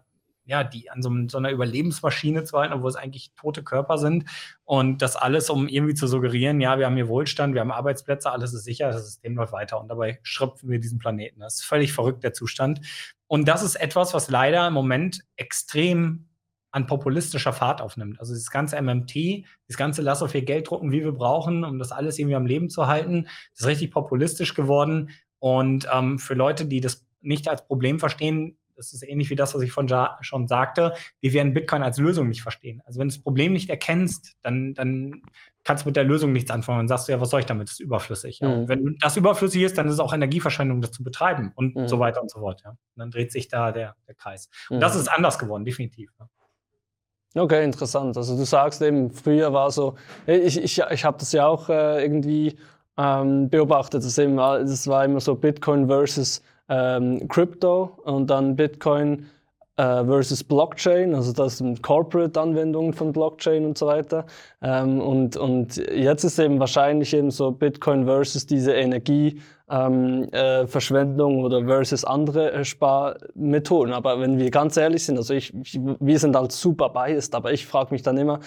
ja, 0.46 0.64
die 0.64 0.90
an 0.90 1.02
so, 1.02 1.10
so, 1.28 1.38
einer 1.38 1.50
Überlebensmaschine 1.50 2.44
zu 2.44 2.58
halten, 2.58 2.74
obwohl 2.74 2.90
es 2.90 2.96
eigentlich 2.96 3.32
tote 3.34 3.62
Körper 3.62 3.98
sind. 3.98 4.24
Und 4.64 5.00
das 5.02 5.16
alles, 5.16 5.48
um 5.50 5.68
irgendwie 5.68 5.94
zu 5.94 6.06
suggerieren, 6.06 6.60
ja, 6.60 6.78
wir 6.78 6.86
haben 6.86 6.96
hier 6.96 7.08
Wohlstand, 7.08 7.54
wir 7.54 7.60
haben 7.60 7.70
Arbeitsplätze, 7.70 8.30
alles 8.30 8.52
ist 8.52 8.64
sicher, 8.64 8.88
das 8.90 9.06
System 9.06 9.34
läuft 9.36 9.52
weiter. 9.52 9.80
Und 9.80 9.88
dabei 9.88 10.18
schröpfen 10.22 10.68
wir 10.68 10.78
diesen 10.78 10.98
Planeten. 10.98 11.40
Das 11.40 11.56
ist 11.56 11.64
völlig 11.64 11.92
verrückt, 11.92 12.22
der 12.24 12.34
Zustand. 12.34 12.80
Und 13.26 13.48
das 13.48 13.62
ist 13.62 13.76
etwas, 13.76 14.12
was 14.14 14.28
leider 14.28 14.66
im 14.66 14.74
Moment 14.74 15.20
extrem 15.36 16.26
an 16.74 16.86
populistischer 16.86 17.52
Fahrt 17.52 17.80
aufnimmt. 17.80 18.18
Also 18.18 18.34
das 18.34 18.50
ganze 18.50 18.80
MMT, 18.82 19.44
das 19.68 19.76
ganze 19.76 20.02
Lass 20.02 20.18
so 20.18 20.26
viel 20.26 20.42
Geld 20.42 20.68
drucken, 20.68 20.90
wie 20.90 21.04
wir 21.04 21.12
brauchen, 21.12 21.64
um 21.64 21.78
das 21.78 21.92
alles 21.92 22.18
irgendwie 22.18 22.34
am 22.34 22.46
Leben 22.46 22.68
zu 22.68 22.88
halten, 22.88 23.28
ist 23.54 23.64
richtig 23.64 23.92
populistisch 23.92 24.54
geworden. 24.54 25.10
Und 25.38 25.86
ähm, 25.92 26.18
für 26.18 26.34
Leute, 26.34 26.66
die 26.66 26.80
das 26.80 27.06
nicht 27.20 27.48
als 27.48 27.64
Problem 27.64 28.00
verstehen, 28.00 28.58
das 28.76 28.92
ist 28.92 29.02
ähnlich 29.02 29.30
wie 29.30 29.36
das, 29.36 29.54
was 29.54 29.62
ich 29.62 29.72
von 29.72 29.86
ja 29.86 30.16
schon 30.20 30.46
sagte, 30.48 30.94
die 31.22 31.32
werden 31.32 31.54
Bitcoin 31.54 31.82
als 31.82 31.98
Lösung 31.98 32.28
nicht 32.28 32.42
verstehen. 32.42 32.82
Also 32.84 33.00
wenn 33.00 33.08
du 33.08 33.14
das 33.14 33.22
Problem 33.22 33.52
nicht 33.52 33.70
erkennst, 33.70 34.34
dann, 34.42 34.74
dann 34.74 35.22
kannst 35.64 35.84
du 35.84 35.88
mit 35.88 35.96
der 35.96 36.04
Lösung 36.04 36.32
nichts 36.32 36.50
anfangen. 36.50 36.80
Dann 36.80 36.88
sagst 36.88 37.08
du 37.08 37.12
ja, 37.12 37.20
was 37.20 37.30
soll 37.30 37.40
ich 37.40 37.46
damit? 37.46 37.68
Das 37.68 37.74
ist 37.74 37.80
überflüssig. 37.80 38.40
Ja. 38.40 38.48
Mhm. 38.48 38.68
Wenn 38.68 38.96
das 39.00 39.16
überflüssig 39.16 39.62
ist, 39.62 39.78
dann 39.78 39.86
ist 39.86 39.94
es 39.94 40.00
auch 40.00 40.12
Energieverschwendung, 40.12 40.80
das 40.80 40.92
zu 40.92 41.02
betreiben 41.02 41.52
und 41.54 41.76
mhm. 41.76 41.88
so 41.88 41.98
weiter 41.98 42.20
und 42.22 42.30
so 42.30 42.40
fort. 42.40 42.62
Ja. 42.64 42.70
Und 42.70 42.78
dann 42.96 43.10
dreht 43.10 43.32
sich 43.32 43.48
da 43.48 43.72
der, 43.72 43.96
der 44.06 44.14
Kreis. 44.14 44.48
Und 44.68 44.76
mhm. 44.76 44.80
das 44.80 44.96
ist 44.96 45.08
anders 45.08 45.38
geworden, 45.38 45.64
definitiv. 45.64 46.10
Ja. 46.18 46.28
Okay, 47.36 47.64
interessant. 47.64 48.16
Also 48.16 48.36
du 48.36 48.44
sagst 48.44 48.80
eben, 48.80 49.10
früher 49.10 49.52
war 49.52 49.70
so, 49.70 49.96
ich, 50.26 50.56
ich, 50.56 50.78
ich 50.78 51.04
habe 51.04 51.18
das 51.18 51.32
ja 51.32 51.46
auch 51.46 51.68
äh, 51.68 52.00
irgendwie 52.00 52.56
ähm, 52.96 53.50
beobachtet, 53.50 54.04
das, 54.04 54.18
eben, 54.18 54.36
das 54.36 54.86
war 54.86 55.04
immer 55.04 55.20
so 55.20 55.34
Bitcoin 55.34 55.88
versus 55.88 56.42
ähm, 56.68 57.28
Crypto 57.28 57.98
und 58.04 58.30
dann 58.30 58.56
Bitcoin 58.56 59.26
äh, 59.76 60.04
versus 60.04 60.44
Blockchain, 60.44 61.16
also 61.16 61.32
das 61.32 61.58
sind 61.58 61.82
Corporate-Anwendungen 61.82 62.92
von 62.92 63.12
Blockchain 63.12 63.64
und 63.64 63.76
so 63.76 63.86
weiter. 63.86 64.24
Ähm, 64.62 65.00
und, 65.00 65.36
und 65.36 65.76
jetzt 65.76 66.22
ist 66.22 66.38
eben 66.38 66.60
wahrscheinlich 66.60 67.12
eben 67.12 67.32
so 67.32 67.50
Bitcoin 67.50 68.04
versus 68.04 68.46
diese 68.46 68.72
Energieverschwendung 68.72 71.32
ähm, 71.32 71.40
äh, 71.40 71.44
oder 71.44 71.64
versus 71.64 72.04
andere 72.04 72.52
äh, 72.52 72.64
Sparmethoden. 72.64 73.92
Aber 73.92 74.20
wenn 74.20 74.38
wir 74.38 74.50
ganz 74.50 74.76
ehrlich 74.76 75.04
sind, 75.04 75.16
also 75.16 75.34
ich, 75.34 75.52
ich 75.54 75.80
wir 75.82 76.18
sind 76.20 76.36
halt 76.36 76.52
super 76.52 76.90
biased, 76.90 77.34
aber 77.34 77.52
ich 77.52 77.66
frage 77.66 77.92
mich 77.92 78.02
dann 78.02 78.16
immer, 78.16 78.38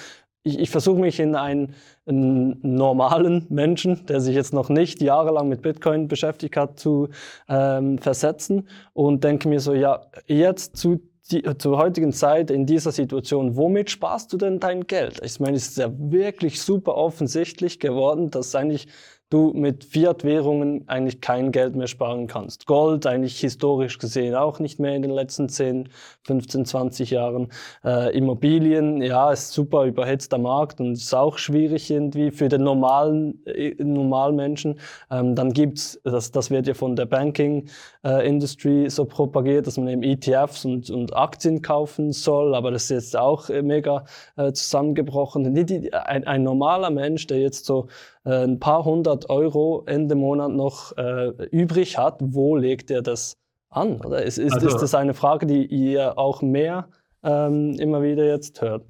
ich, 0.47 0.59
ich 0.59 0.69
versuche 0.69 0.99
mich 0.99 1.19
in 1.19 1.35
einen, 1.35 1.75
einen, 2.05 2.59
normalen 2.61 3.45
Menschen, 3.49 4.05
der 4.07 4.21
sich 4.21 4.35
jetzt 4.35 4.53
noch 4.53 4.69
nicht 4.69 5.01
jahrelang 5.01 5.49
mit 5.49 5.61
Bitcoin 5.61 6.07
beschäftigt 6.07 6.55
hat, 6.55 6.79
zu 6.79 7.09
ähm, 7.49 7.97
versetzen 7.97 8.67
und 8.93 9.23
denke 9.23 9.49
mir 9.49 9.59
so, 9.59 9.73
ja, 9.73 10.01
jetzt 10.27 10.77
zu 10.77 11.01
die, 11.31 11.43
zur 11.57 11.77
heutigen 11.77 12.13
Zeit 12.13 12.51
in 12.51 12.65
dieser 12.65 12.93
Situation, 12.93 13.57
womit 13.57 13.89
sparst 13.89 14.31
du 14.31 14.37
denn 14.37 14.61
dein 14.61 14.87
Geld? 14.87 15.19
Ich 15.23 15.41
meine, 15.41 15.57
es 15.57 15.67
ist 15.67 15.77
ja 15.77 15.91
wirklich 15.97 16.61
super 16.61 16.95
offensichtlich 16.95 17.81
geworden, 17.81 18.31
dass 18.31 18.55
eigentlich 18.55 18.87
du 19.29 19.51
mit 19.53 19.83
Fiat-Währungen 19.83 20.87
eigentlich 20.87 21.19
kein 21.19 21.51
Geld 21.51 21.75
mehr 21.75 21.87
sparen 21.87 22.27
kannst. 22.27 22.65
Gold 22.65 23.05
eigentlich 23.05 23.39
historisch 23.39 23.97
gesehen 23.97 24.35
auch 24.35 24.59
nicht 24.59 24.79
mehr 24.79 24.95
in 24.95 25.01
den 25.01 25.11
letzten 25.11 25.49
10, 25.49 25.89
15, 26.23 26.65
20 26.65 27.11
Jahren. 27.11 27.49
Äh, 27.83 28.15
Immobilien, 28.17 29.01
ja, 29.01 29.31
ist 29.31 29.51
super 29.51 29.83
überhitzter 29.85 30.37
Markt 30.37 30.79
und 30.79 30.93
ist 30.93 31.13
auch 31.13 31.37
schwierig 31.37 31.91
irgendwie 31.91 32.31
für 32.31 32.47
den 32.47 32.63
normalen 32.63 33.45
äh, 33.45 33.75
Normalmenschen. 33.83 34.79
Ähm, 35.11 35.35
dann 35.35 35.51
gibt's, 35.51 35.99
das, 36.03 36.31
das 36.31 36.49
wird 36.49 36.67
ja 36.67 36.73
von 36.73 36.95
der 36.95 37.05
Banking 37.05 37.67
äh, 38.07 38.27
Industry 38.27 38.89
so 38.89 39.05
propagiert, 39.05 39.67
dass 39.67 39.77
man 39.77 39.87
eben 39.89 40.03
ETFs 40.03 40.63
und, 40.63 40.89
und 40.89 41.15
Aktien 41.15 41.61
kaufen 41.61 42.13
soll, 42.13 42.55
aber 42.55 42.71
das 42.71 42.83
ist 42.83 42.89
jetzt 42.89 43.17
auch 43.17 43.49
äh, 43.49 43.61
mega 43.61 44.05
äh, 44.37 44.53
zusammengebrochen. 44.53 45.45
Ein, 45.91 46.23
ein 46.25 46.43
normaler 46.43 46.89
Mensch, 46.89 47.27
der 47.27 47.39
jetzt 47.39 47.65
so 47.65 47.87
äh, 48.25 48.43
ein 48.43 48.59
paar 48.59 48.85
hundert 48.85 49.29
Euro 49.29 49.83
Ende 49.85 50.15
Monat 50.15 50.51
noch 50.51 50.95
äh, 50.97 51.31
übrig 51.51 51.97
hat, 51.97 52.17
wo 52.19 52.55
legt 52.55 52.89
er 52.91 53.01
das 53.01 53.33
an? 53.69 53.99
Oder 54.01 54.23
ist, 54.23 54.37
ist, 54.37 54.53
also, 54.53 54.67
ist 54.67 54.77
das 54.77 54.95
eine 54.95 55.13
Frage, 55.13 55.45
die 55.45 55.65
ihr 55.65 56.17
auch 56.17 56.41
mehr 56.41 56.87
ähm, 57.23 57.73
immer 57.79 58.01
wieder 58.01 58.25
jetzt 58.25 58.61
hört? 58.61 58.85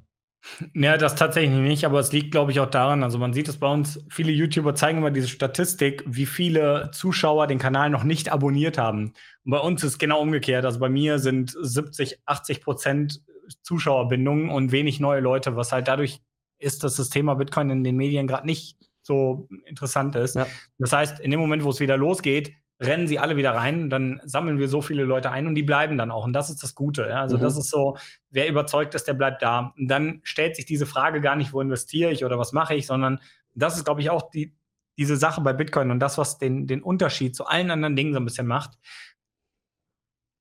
Ja, 0.74 0.98
das 0.98 1.16
tatsächlich 1.16 1.58
nicht, 1.58 1.86
aber 1.86 2.00
es 2.00 2.12
liegt, 2.12 2.32
glaube 2.32 2.52
ich, 2.52 2.60
auch 2.60 2.70
daran, 2.70 3.04
also 3.04 3.18
man 3.18 3.34
sieht 3.34 3.50
es 3.50 3.58
bei 3.58 3.68
uns, 3.68 4.04
viele 4.10 4.32
YouTuber 4.32 4.76
zeigen 4.76 5.00
immer 5.00 5.12
diese 5.12 5.28
Statistik, 5.28 6.04
wie 6.06 6.26
viele 6.26 6.90
Zuschauer 6.94 7.48
den 7.48 7.60
Kanal 7.60 7.90
noch 7.90 8.04
nicht 8.04 8.30
abonniert 8.30 8.78
haben. 8.78 9.14
Und 9.44 9.52
bei 9.52 9.60
uns 9.60 9.84
ist 9.84 9.94
es 9.94 9.98
genau 9.98 10.22
umgekehrt. 10.22 10.64
Also 10.66 10.80
bei 10.80 10.90
mir 10.90 11.20
sind 11.20 11.56
70, 11.60 12.22
80 12.26 12.62
Prozent 12.62 13.22
Zuschauerbindungen 13.62 14.50
und 14.50 14.72
wenig 14.72 15.00
neue 15.00 15.22
Leute, 15.22 15.56
was 15.56 15.72
halt 15.72 15.88
dadurch 15.88 16.22
ist, 16.60 16.84
dass 16.84 16.96
das 16.96 17.10
Thema 17.10 17.36
Bitcoin 17.36 17.70
in 17.70 17.84
den 17.84 17.98
Medien 17.98 18.28
gerade 18.28 18.46
nicht 18.46 18.78
so 19.02 19.48
interessant 19.66 20.16
ist. 20.16 20.36
Ja. 20.36 20.48
Das 20.78 20.92
heißt, 20.92 21.20
in 21.20 21.32
dem 21.32 21.40
Moment, 21.40 21.64
wo 21.64 21.70
es 21.70 21.80
wieder 21.80 21.98
losgeht, 21.98 22.54
rennen 22.80 23.07
sie 23.07 23.19
alle 23.19 23.38
wieder 23.38 23.55
rein, 23.55 23.89
dann 23.89 24.21
sammeln 24.23 24.59
wir 24.59 24.67
so 24.67 24.82
viele 24.82 25.03
Leute 25.03 25.32
ein 25.32 25.47
und 25.47 25.55
die 25.55 25.63
bleiben 25.63 25.97
dann 25.97 26.11
auch. 26.11 26.25
Und 26.25 26.34
das 26.34 26.49
ist 26.49 26.61
das 26.61 26.75
Gute. 26.75 27.07
Ja? 27.09 27.21
Also 27.21 27.38
mhm. 27.38 27.41
das 27.41 27.57
ist 27.57 27.69
so, 27.69 27.97
wer 28.30 28.47
überzeugt 28.47 28.93
ist, 28.93 29.07
der 29.07 29.13
bleibt 29.13 29.41
da. 29.41 29.73
Und 29.78 29.88
dann 29.88 30.19
stellt 30.23 30.55
sich 30.55 30.65
diese 30.65 30.86
Frage 30.86 31.21
gar 31.21 31.36
nicht, 31.36 31.53
wo 31.53 31.61
investiere 31.61 32.11
ich 32.11 32.23
oder 32.23 32.38
was 32.38 32.53
mache 32.53 32.75
ich, 32.75 32.86
sondern 32.86 33.19
das 33.55 33.78
ist, 33.78 33.86
glaube 33.86 34.01
ich, 34.01 34.09
auch 34.09 34.30
die, 34.30 34.53
diese 34.97 35.17
Sache 35.17 35.41
bei 35.41 35.53
Bitcoin 35.53 35.89
und 35.89 35.99
das, 35.99 36.17
was 36.17 36.38
den, 36.38 36.67
den 36.67 36.84
Unterschied 36.84 37.36
zu 37.36 37.47
allen 37.47 37.71
anderen 37.71 37.95
Dingen 37.95 38.13
so 38.13 38.19
ein 38.19 38.25
bisschen 38.25 38.47
macht. 38.47 38.78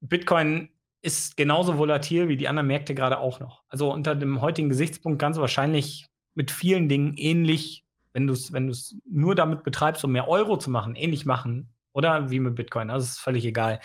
Bitcoin 0.01 0.69
ist 1.01 1.37
genauso 1.37 1.79
volatil 1.79 2.29
wie 2.29 2.37
die 2.37 2.49
anderen 2.49 2.67
Märkte 2.67 2.95
gerade 2.95 3.19
auch 3.19 3.41
noch. 3.41 3.63
Also 3.69 3.93
unter 3.93 4.15
dem 4.15 4.41
heutigen 4.43 4.69
Gesichtspunkt 4.69 5.19
ganz 5.19 5.39
wahrscheinlich 5.39 6.07
mit 6.35 6.51
vielen 6.51 6.89
Dingen 6.89 7.15
ähnlich 7.17 7.87
wenn 8.17 8.27
du 8.27 8.33
es 8.33 8.51
wenn 8.51 8.75
nur 9.05 9.35
damit 9.35 9.63
betreibst, 9.63 10.03
um 10.03 10.13
mehr 10.13 10.27
Euro 10.27 10.57
zu 10.57 10.71
machen, 10.71 10.95
ähnlich 10.95 11.27
machen, 11.27 11.69
oder 11.97 12.31
wie 12.31 12.41
mit 12.41 12.55
Bitcoin. 12.55 12.91
Also 12.91 13.05
ist 13.05 13.19
völlig 13.19 13.45
egal. 13.45 13.81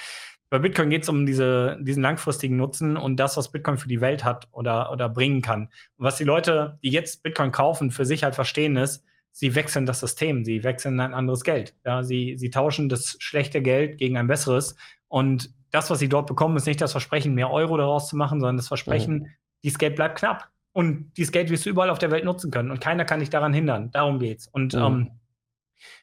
Bei 0.50 0.60
Bitcoin 0.60 0.90
geht 0.90 1.04
es 1.04 1.10
um 1.10 1.26
diese, 1.26 1.78
diesen 1.80 2.04
langfristigen 2.04 2.58
Nutzen 2.58 2.98
und 2.98 3.16
das, 3.16 3.38
was 3.38 3.54
Bitcoin 3.54 3.78
für 3.78 3.88
die 3.88 4.02
Welt 4.02 4.26
hat 4.26 4.50
oder, 4.52 4.92
oder 4.92 5.08
bringen 5.08 5.42
kann. 5.42 5.70
Und 5.96 6.06
was 6.06 6.18
die 6.18 6.26
Leute, 6.26 6.78
die 6.84 6.90
jetzt 6.90 7.24
Bitcoin 7.24 7.54
kaufen, 7.54 7.90
für 7.90 8.04
sich 8.04 8.26
halt 8.26 8.36
verstehen, 8.36 8.76
ist, 8.76 9.06
sie 9.32 9.56
wechseln 9.56 9.86
das 9.86 10.02
System, 10.02 10.44
sie 10.44 10.66
wechseln 10.66 11.00
ein 11.00 11.14
anderes 11.14 11.46
Geld. 11.46 11.74
Ja, 11.86 12.04
sie, 12.04 12.36
sie 12.38 12.50
tauschen 12.50 12.90
das 12.90 13.16
schlechte 13.20 13.62
Geld 13.62 13.98
gegen 13.98 14.18
ein 14.18 14.28
besseres. 14.28 14.76
Und 15.08 15.54
das, 15.72 15.90
was 15.90 16.00
sie 16.00 16.10
dort 16.10 16.28
bekommen, 16.28 16.58
ist 16.58 16.68
nicht 16.68 16.82
das 16.82 16.92
Versprechen, 16.92 17.34
mehr 17.34 17.50
Euro 17.50 17.78
daraus 17.78 18.10
zu 18.10 18.18
machen, 18.18 18.42
sondern 18.42 18.58
das 18.58 18.68
Versprechen, 18.68 19.20
mhm. 19.20 19.28
dieses 19.64 19.80
Geld 19.80 19.96
bleibt 19.96 20.20
knapp. 20.20 20.50
Und 20.74 21.14
dieses 21.16 21.32
Geld 21.32 21.50
wirst 21.50 21.66
du 21.66 21.70
überall 21.70 21.90
auf 21.90 22.00
der 22.00 22.12
Welt 22.12 22.26
nutzen 22.26 22.52
können 22.52 22.72
und 22.72 22.82
keiner 22.82 23.06
kann 23.06 23.22
dich 23.22 23.30
daran 23.30 23.54
hindern. 23.54 23.90
Darum 23.92 24.20
geht's. 24.20 24.48
Und 24.48 24.74
mhm. 24.74 24.82
ähm, 24.82 25.12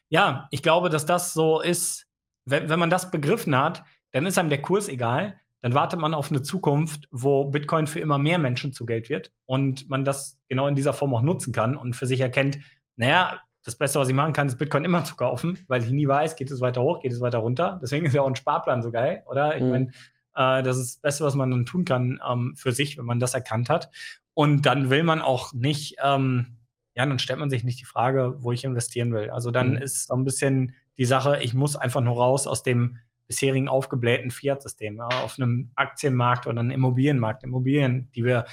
ja, 0.09 0.47
ich 0.51 0.61
glaube, 0.61 0.89
dass 0.89 1.05
das 1.05 1.33
so 1.33 1.61
ist, 1.61 2.07
wenn, 2.45 2.69
wenn 2.69 2.79
man 2.79 2.89
das 2.89 3.11
begriffen 3.11 3.55
hat, 3.55 3.83
dann 4.11 4.25
ist 4.25 4.37
einem 4.37 4.49
der 4.49 4.61
Kurs 4.61 4.89
egal. 4.89 5.39
Dann 5.61 5.73
wartet 5.73 5.99
man 5.99 6.13
auf 6.13 6.31
eine 6.31 6.41
Zukunft, 6.41 7.07
wo 7.11 7.45
Bitcoin 7.45 7.85
für 7.85 7.99
immer 7.99 8.17
mehr 8.17 8.39
Menschen 8.39 8.71
zu 8.71 8.85
Geld 8.85 9.09
wird 9.09 9.31
und 9.45 9.89
man 9.89 10.05
das 10.05 10.39
genau 10.47 10.67
in 10.67 10.75
dieser 10.75 10.93
Form 10.93 11.13
auch 11.13 11.21
nutzen 11.21 11.51
kann 11.51 11.75
und 11.75 11.95
für 11.95 12.07
sich 12.07 12.21
erkennt, 12.21 12.59
naja, 12.95 13.41
das 13.63 13.75
Beste, 13.75 13.99
was 13.99 14.07
ich 14.07 14.15
machen 14.15 14.33
kann, 14.33 14.47
ist 14.47 14.57
Bitcoin 14.57 14.85
immer 14.85 15.03
zu 15.03 15.15
kaufen, 15.15 15.59
weil 15.67 15.83
ich 15.83 15.91
nie 15.91 16.07
weiß, 16.07 16.37
geht 16.37 16.49
es 16.49 16.61
weiter 16.61 16.81
hoch, 16.81 17.01
geht 17.01 17.11
es 17.11 17.19
weiter 17.19 17.39
runter. 17.39 17.77
Deswegen 17.81 18.05
ist 18.05 18.13
ja 18.13 18.21
auch 18.21 18.27
ein 18.27 18.35
Sparplan 18.35 18.81
so 18.81 18.89
geil, 18.89 19.23
oder? 19.27 19.57
Ich 19.57 19.63
mhm. 19.63 19.69
meine, 19.69 19.85
äh, 20.35 20.63
das 20.63 20.77
ist 20.77 20.95
das 20.95 21.01
Beste, 21.01 21.23
was 21.25 21.35
man 21.35 21.51
dann 21.51 21.65
tun 21.65 21.83
kann 21.83 22.21
ähm, 22.27 22.55
für 22.55 22.71
sich, 22.71 22.97
wenn 22.97 23.05
man 23.05 23.19
das 23.19 23.33
erkannt 23.33 23.69
hat. 23.69 23.91
Und 24.33 24.65
dann 24.65 24.89
will 24.89 25.03
man 25.03 25.21
auch 25.21 25.51
nicht, 25.53 25.97
ähm, 26.01 26.58
ja, 26.99 27.05
dann 27.05 27.17
stellt 27.17 27.39
man 27.39 27.49
sich 27.49 27.63
nicht 27.63 27.79
die 27.79 27.85
Frage, 27.85 28.35
wo 28.39 28.51
ich 28.51 28.65
investieren 28.65 29.13
will. 29.13 29.29
Also 29.29 29.51
dann 29.51 29.71
mhm. 29.71 29.77
ist 29.77 30.07
so 30.07 30.15
ein 30.15 30.25
bisschen 30.25 30.75
die 30.97 31.05
Sache, 31.05 31.39
ich 31.41 31.53
muss 31.53 31.77
einfach 31.77 32.01
nur 32.01 32.17
raus 32.17 32.45
aus 32.45 32.61
dem 32.61 32.97
bisherigen 33.25 33.69
aufgeblähten 33.69 34.31
Fiat-System, 34.31 34.97
ja, 34.97 35.05
auf 35.05 35.39
einem 35.39 35.71
Aktienmarkt 35.75 36.45
oder 36.45 36.59
einem 36.59 36.71
Immobilienmarkt. 36.71 37.45
Immobilien, 37.45 38.11
die 38.15 38.25
wir, 38.25 38.43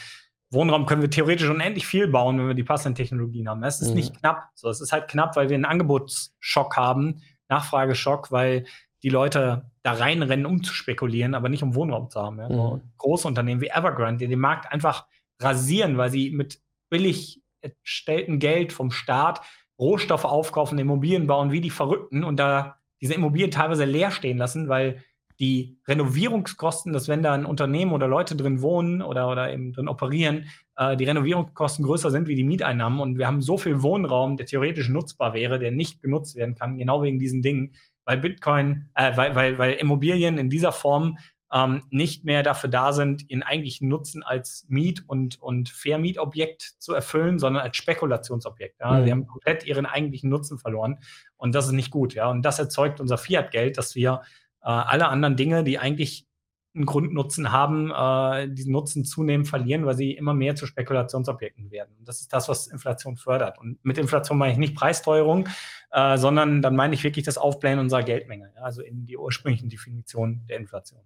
Wohnraum 0.51 0.87
können 0.87 1.03
wir 1.03 1.11
theoretisch 1.11 1.49
unendlich 1.49 1.89
viel 1.89 2.07
bauen, 2.07 2.39
wenn 2.39 2.47
wir 2.47 2.55
die 2.55 2.63
passenden 2.63 2.95
Technologien 2.95 3.49
haben. 3.49 3.65
Es 3.65 3.81
ist 3.81 3.89
mhm. 3.89 3.95
nicht 3.97 4.21
knapp. 4.21 4.51
So, 4.55 4.71
es 4.71 4.81
ist 4.81 4.93
halt 4.93 5.09
knapp, 5.09 5.35
weil 5.35 5.49
wir 5.49 5.57
einen 5.57 5.65
Angebotsschock 5.65 6.77
haben, 6.77 7.23
Nachfrageschock, 7.49 8.31
weil 8.31 8.65
die 9.03 9.09
Leute 9.09 9.73
da 9.83 9.95
reinrennen, 9.95 10.47
um 10.47 10.63
zu 10.63 10.73
spekulieren, 10.73 11.35
aber 11.35 11.49
nicht 11.49 11.65
um 11.65 11.75
Wohnraum 11.75 12.11
zu 12.11 12.23
haben. 12.23 12.39
Ja. 12.39 12.49
Mhm. 12.49 12.83
große 12.97 13.27
Unternehmen 13.27 13.61
wie 13.61 13.71
Evergrande, 13.71 14.19
die 14.19 14.29
den 14.29 14.39
Markt 14.39 14.71
einfach 14.73 15.07
rasieren, 15.41 15.99
weil 15.99 16.11
sie 16.11 16.31
mit 16.31 16.61
billig 16.91 17.43
erstelltem 17.67 18.39
Geld 18.39 18.73
vom 18.73 18.91
Staat 18.91 19.43
Rohstoffe 19.79 20.25
aufkaufen, 20.25 20.79
Immobilien 20.79 21.27
bauen 21.27 21.53
wie 21.53 21.61
die 21.61 21.71
Verrückten 21.71 22.25
und 22.25 22.39
da 22.39 22.77
diese 23.01 23.15
Immobilien 23.15 23.51
teilweise 23.51 23.85
leer 23.85 24.11
stehen 24.11 24.39
lassen, 24.39 24.69
weil 24.69 25.03
die 25.39 25.79
Renovierungskosten, 25.87 26.95
dass 26.95 27.09
wenn 27.09 27.23
da 27.23 27.35
ein 27.35 27.45
Unternehmen 27.45 27.93
oder 27.93 28.09
Leute 28.09 28.37
drin 28.37 28.63
wohnen 28.63 29.03
oder, 29.03 29.31
oder 29.31 29.53
eben 29.53 29.73
drin 29.73 29.89
operieren, 29.89 30.47
äh, 30.77 30.97
die 30.97 31.05
Renovierungskosten 31.05 31.85
größer 31.85 32.11
sind 32.11 32.27
wie 32.27 32.35
die 32.35 32.45
Mieteinnahmen 32.45 33.01
und 33.01 33.19
wir 33.19 33.27
haben 33.27 33.43
so 33.43 33.59
viel 33.59 33.83
Wohnraum, 33.83 34.39
der 34.39 34.47
theoretisch 34.47 34.89
nutzbar 34.89 35.35
wäre, 35.35 35.59
der 35.59 35.73
nicht 35.73 36.01
genutzt 36.01 36.37
werden 36.37 36.55
kann, 36.55 36.79
genau 36.79 37.03
wegen 37.03 37.19
diesen 37.19 37.43
Dingen, 37.43 37.75
weil 38.07 38.19
Bitcoin, 38.19 38.89
äh, 38.95 39.15
weil, 39.17 39.35
weil, 39.35 39.59
weil 39.59 39.73
Immobilien 39.75 40.39
in 40.39 40.49
dieser 40.49 40.73
Form 40.73 41.19
ähm, 41.53 41.83
nicht 41.91 42.25
mehr 42.25 42.43
dafür 42.43 42.71
da 42.71 42.93
sind, 42.93 43.29
ihren 43.31 43.43
eigentlichen 43.43 43.89
Nutzen 43.89 44.23
als 44.23 44.67
Miet- 44.69 45.05
und, 45.07 45.41
und 45.41 45.69
Vermietobjekt 45.69 46.75
zu 46.79 46.93
erfüllen, 46.93 47.39
sondern 47.39 47.63
als 47.63 47.77
Spekulationsobjekt. 47.77 48.81
Ja? 48.81 48.93
Mhm. 48.93 49.05
Sie 49.05 49.11
haben 49.13 49.27
komplett 49.27 49.65
ihren 49.65 49.87
eigentlichen 49.87 50.29
Nutzen 50.29 50.59
verloren 50.59 50.99
und 51.37 51.55
das 51.55 51.67
ist 51.67 51.73
nicht 51.73 51.91
gut. 51.91 52.15
Ja? 52.15 52.29
Und 52.31 52.43
das 52.43 52.59
erzeugt 52.59 53.01
unser 53.01 53.19
Fiat-Geld, 53.19 53.79
dass 53.79 53.95
wir 53.95 54.23
äh, 54.63 54.69
alle 54.69 55.09
anderen 55.09 55.37
Dinge, 55.37 55.63
die 55.63 55.79
eigentlich 55.79 56.27
einen 56.75 56.85
Grundnutzen 56.85 57.53
haben, 57.53 57.91
äh, 57.91 58.53
diesen 58.53 58.73
Nutzen 58.73 59.05
zunehmend 59.05 59.49
verlieren, 59.49 59.87
weil 59.87 59.97
sie 59.97 60.13
immer 60.13 60.35
mehr 60.35 60.57
zu 60.57 60.67
Spekulationsobjekten 60.67 61.71
werden. 61.71 61.97
Und 61.99 62.07
das 62.07 62.21
ist 62.21 62.33
das, 62.33 62.49
was 62.49 62.67
Inflation 62.67 63.17
fördert. 63.17 63.59
Und 63.59 63.83
mit 63.83 63.97
Inflation 63.99 64.37
meine 64.37 64.53
ich 64.53 64.59
nicht 64.59 64.75
Preisteuerung, 64.75 65.49
äh, 65.91 66.19
sondern 66.19 66.61
dann 66.61 66.77
meine 66.77 66.95
ich 66.95 67.03
wirklich 67.03 67.25
das 67.25 67.39
Aufblähen 67.39 67.79
unserer 67.79 68.03
Geldmenge, 68.03 68.53
ja, 68.55 68.63
also 68.63 68.83
in 68.83 69.07
die 69.07 69.17
ursprünglichen 69.17 69.71
Definition 69.71 70.43
der 70.49 70.59
Inflation. 70.59 71.01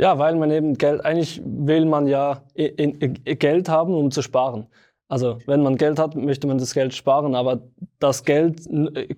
Ja, 0.00 0.16
weil 0.18 0.36
man 0.36 0.52
eben 0.52 0.78
Geld, 0.78 1.04
eigentlich 1.04 1.42
will 1.44 1.84
man 1.84 2.06
ja 2.06 2.42
Geld 2.54 3.68
haben, 3.68 3.94
um 3.94 4.12
zu 4.12 4.22
sparen. 4.22 4.68
Also 5.08 5.38
wenn 5.46 5.62
man 5.62 5.76
Geld 5.76 5.98
hat, 5.98 6.14
möchte 6.14 6.46
man 6.46 6.58
das 6.58 6.74
Geld 6.74 6.94
sparen, 6.94 7.34
aber 7.34 7.60
das 7.98 8.24
Geld 8.24 8.60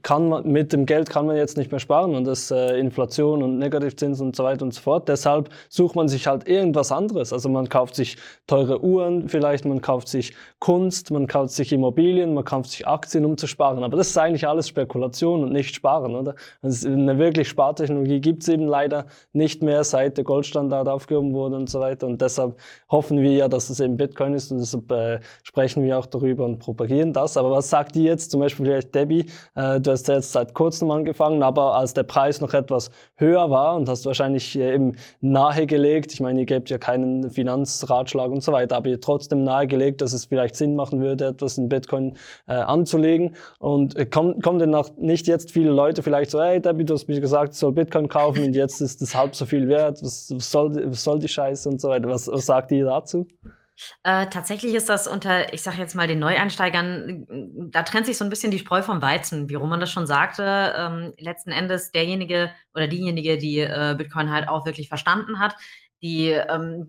kann 0.02 0.28
man, 0.28 0.46
mit 0.46 0.72
dem 0.72 0.86
Geld 0.86 1.10
kann 1.10 1.26
man 1.26 1.36
jetzt 1.36 1.56
nicht 1.56 1.70
mehr 1.70 1.80
sparen 1.80 2.14
und 2.14 2.24
das 2.24 2.50
äh, 2.50 2.78
Inflation 2.78 3.42
und 3.42 3.58
Negativzinsen 3.58 4.28
und 4.28 4.36
so 4.36 4.44
weiter 4.44 4.64
und 4.64 4.72
so 4.72 4.80
fort. 4.80 5.08
Deshalb 5.08 5.50
sucht 5.68 5.96
man 5.96 6.08
sich 6.08 6.28
halt 6.28 6.48
irgendwas 6.48 6.92
anderes. 6.92 7.32
Also 7.32 7.48
man 7.48 7.68
kauft 7.68 7.96
sich 7.96 8.16
teure 8.46 8.82
Uhren, 8.82 9.28
vielleicht 9.28 9.64
man 9.64 9.80
kauft 9.80 10.08
sich 10.08 10.34
Kunst, 10.60 11.10
man 11.10 11.26
kauft 11.26 11.52
sich 11.52 11.72
Immobilien, 11.72 12.34
man 12.34 12.44
kauft 12.44 12.70
sich 12.70 12.86
Aktien, 12.86 13.24
um 13.24 13.36
zu 13.36 13.46
sparen. 13.46 13.82
Aber 13.82 13.96
das 13.96 14.10
ist 14.10 14.16
eigentlich 14.16 14.46
alles 14.46 14.68
Spekulation 14.68 15.42
und 15.42 15.52
nicht 15.52 15.74
Sparen, 15.74 16.14
oder? 16.14 16.36
Also 16.62 16.88
eine 16.88 17.18
wirklich 17.18 17.48
Spartechnologie 17.48 18.20
gibt's 18.20 18.48
eben 18.48 18.66
leider 18.66 19.06
nicht 19.32 19.62
mehr, 19.62 19.84
seit 19.84 20.16
der 20.16 20.24
Goldstandard 20.24 20.88
aufgehoben 20.88 21.34
wurde 21.34 21.56
und 21.56 21.68
so 21.68 21.80
weiter. 21.80 22.06
Und 22.06 22.22
deshalb 22.22 22.56
hoffen 22.90 23.20
wir 23.20 23.32
ja, 23.32 23.48
dass 23.48 23.68
es 23.68 23.80
eben 23.80 23.96
Bitcoin 23.96 24.34
ist 24.34 24.52
und 24.52 24.58
deshalb 24.58 24.90
äh, 24.92 25.20
sprechen 25.42 25.79
wir 25.82 25.98
auch 25.98 26.06
darüber 26.06 26.44
und 26.44 26.58
propagieren 26.58 27.12
das. 27.12 27.36
Aber 27.36 27.50
was 27.50 27.70
sagt 27.70 27.96
ihr 27.96 28.04
jetzt 28.04 28.30
zum 28.30 28.40
Beispiel 28.40 28.66
vielleicht 28.66 28.94
Debbie, 28.94 29.26
äh, 29.54 29.80
du 29.80 29.90
hast 29.90 30.08
ja 30.08 30.14
jetzt 30.14 30.32
seit 30.32 30.54
kurzem 30.54 30.90
angefangen, 30.90 31.42
aber 31.42 31.74
als 31.74 31.94
der 31.94 32.02
Preis 32.02 32.40
noch 32.40 32.54
etwas 32.54 32.90
höher 33.16 33.50
war 33.50 33.76
und 33.76 33.88
hast 33.88 34.06
wahrscheinlich 34.06 34.58
äh, 34.58 34.74
eben 34.74 34.96
nahegelegt, 35.20 36.12
ich 36.12 36.20
meine, 36.20 36.40
ihr 36.40 36.46
gebt 36.46 36.70
ja 36.70 36.78
keinen 36.78 37.30
Finanzratschlag 37.30 38.30
und 38.30 38.42
so 38.42 38.52
weiter, 38.52 38.76
aber 38.76 38.88
ihr 38.88 39.00
trotzdem 39.00 39.44
nahegelegt, 39.44 40.00
dass 40.00 40.12
es 40.12 40.26
vielleicht 40.26 40.56
Sinn 40.56 40.76
machen 40.76 41.00
würde, 41.00 41.26
etwas 41.26 41.58
in 41.58 41.68
Bitcoin 41.68 42.16
äh, 42.46 42.52
anzulegen. 42.52 43.36
Und 43.58 43.96
äh, 43.96 44.06
kommen, 44.06 44.40
kommen 44.40 44.58
denn 44.58 44.70
noch 44.70 44.96
nicht 44.96 45.26
jetzt 45.26 45.50
viele 45.50 45.70
Leute 45.70 46.02
vielleicht 46.02 46.30
so, 46.30 46.40
hey 46.40 46.60
Debbie, 46.60 46.84
du 46.84 46.94
hast 46.94 47.08
mir 47.08 47.20
gesagt, 47.20 47.52
ich 47.52 47.58
soll 47.58 47.72
Bitcoin 47.72 48.08
kaufen 48.08 48.44
und 48.44 48.54
jetzt 48.54 48.80
ist 48.80 49.00
das 49.02 49.14
halb 49.14 49.34
so 49.34 49.46
viel 49.46 49.68
wert, 49.68 50.02
was, 50.02 50.32
was, 50.34 50.50
soll, 50.50 50.90
was 50.90 51.04
soll 51.04 51.18
die 51.18 51.28
Scheiße 51.28 51.68
und 51.68 51.80
so 51.80 51.88
weiter. 51.88 52.08
Was, 52.08 52.28
was 52.28 52.46
sagt 52.46 52.72
ihr 52.72 52.84
dazu? 52.84 53.26
Äh, 54.02 54.26
tatsächlich 54.26 54.74
ist 54.74 54.88
das 54.88 55.06
unter, 55.06 55.52
ich 55.52 55.62
sage 55.62 55.78
jetzt 55.78 55.94
mal, 55.94 56.06
den 56.06 56.18
Neueinsteigern, 56.18 57.26
da 57.70 57.82
trennt 57.82 58.06
sich 58.06 58.18
so 58.18 58.24
ein 58.24 58.30
bisschen 58.30 58.50
die 58.50 58.58
Spreu 58.58 58.82
vom 58.82 59.02
Weizen, 59.02 59.48
wie 59.48 59.54
Roman 59.54 59.80
das 59.80 59.90
schon 59.90 60.06
sagte. 60.06 60.74
Ähm, 60.76 61.12
letzten 61.18 61.50
Endes 61.50 61.92
derjenige 61.92 62.50
oder 62.74 62.86
diejenige, 62.86 63.38
die 63.38 63.60
äh, 63.60 63.94
Bitcoin 63.96 64.30
halt 64.30 64.48
auch 64.48 64.66
wirklich 64.66 64.88
verstanden 64.88 65.38
hat, 65.38 65.54
die, 66.02 66.30
ähm, 66.30 66.86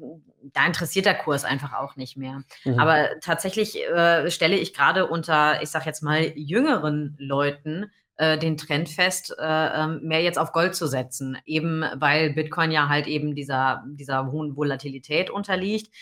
da 0.53 0.65
interessiert 0.65 1.05
der 1.05 1.15
Kurs 1.15 1.43
einfach 1.43 1.73
auch 1.73 1.95
nicht 1.95 2.17
mehr. 2.17 2.43
Mhm. 2.63 2.79
Aber 2.79 3.09
tatsächlich 3.21 3.77
äh, 3.77 4.29
stelle 4.31 4.57
ich 4.57 4.73
gerade 4.73 5.07
unter, 5.07 5.61
ich 5.61 5.69
sage 5.69 5.85
jetzt 5.85 6.01
mal, 6.01 6.31
jüngeren 6.35 7.15
Leuten 7.19 7.91
äh, 8.17 8.37
den 8.37 8.57
Trend 8.57 8.89
fest, 8.89 9.35
äh, 9.37 9.43
ähm, 9.83 10.01
mehr 10.03 10.21
jetzt 10.21 10.37
auf 10.37 10.51
Gold 10.51 10.75
zu 10.75 10.87
setzen, 10.87 11.37
eben 11.45 11.83
weil 11.95 12.33
Bitcoin 12.33 12.71
ja 12.71 12.87
halt 12.87 13.07
eben 13.07 13.35
dieser, 13.35 13.83
dieser 13.87 14.31
hohen 14.31 14.55
Volatilität 14.55 15.29
unterliegt. 15.29 15.93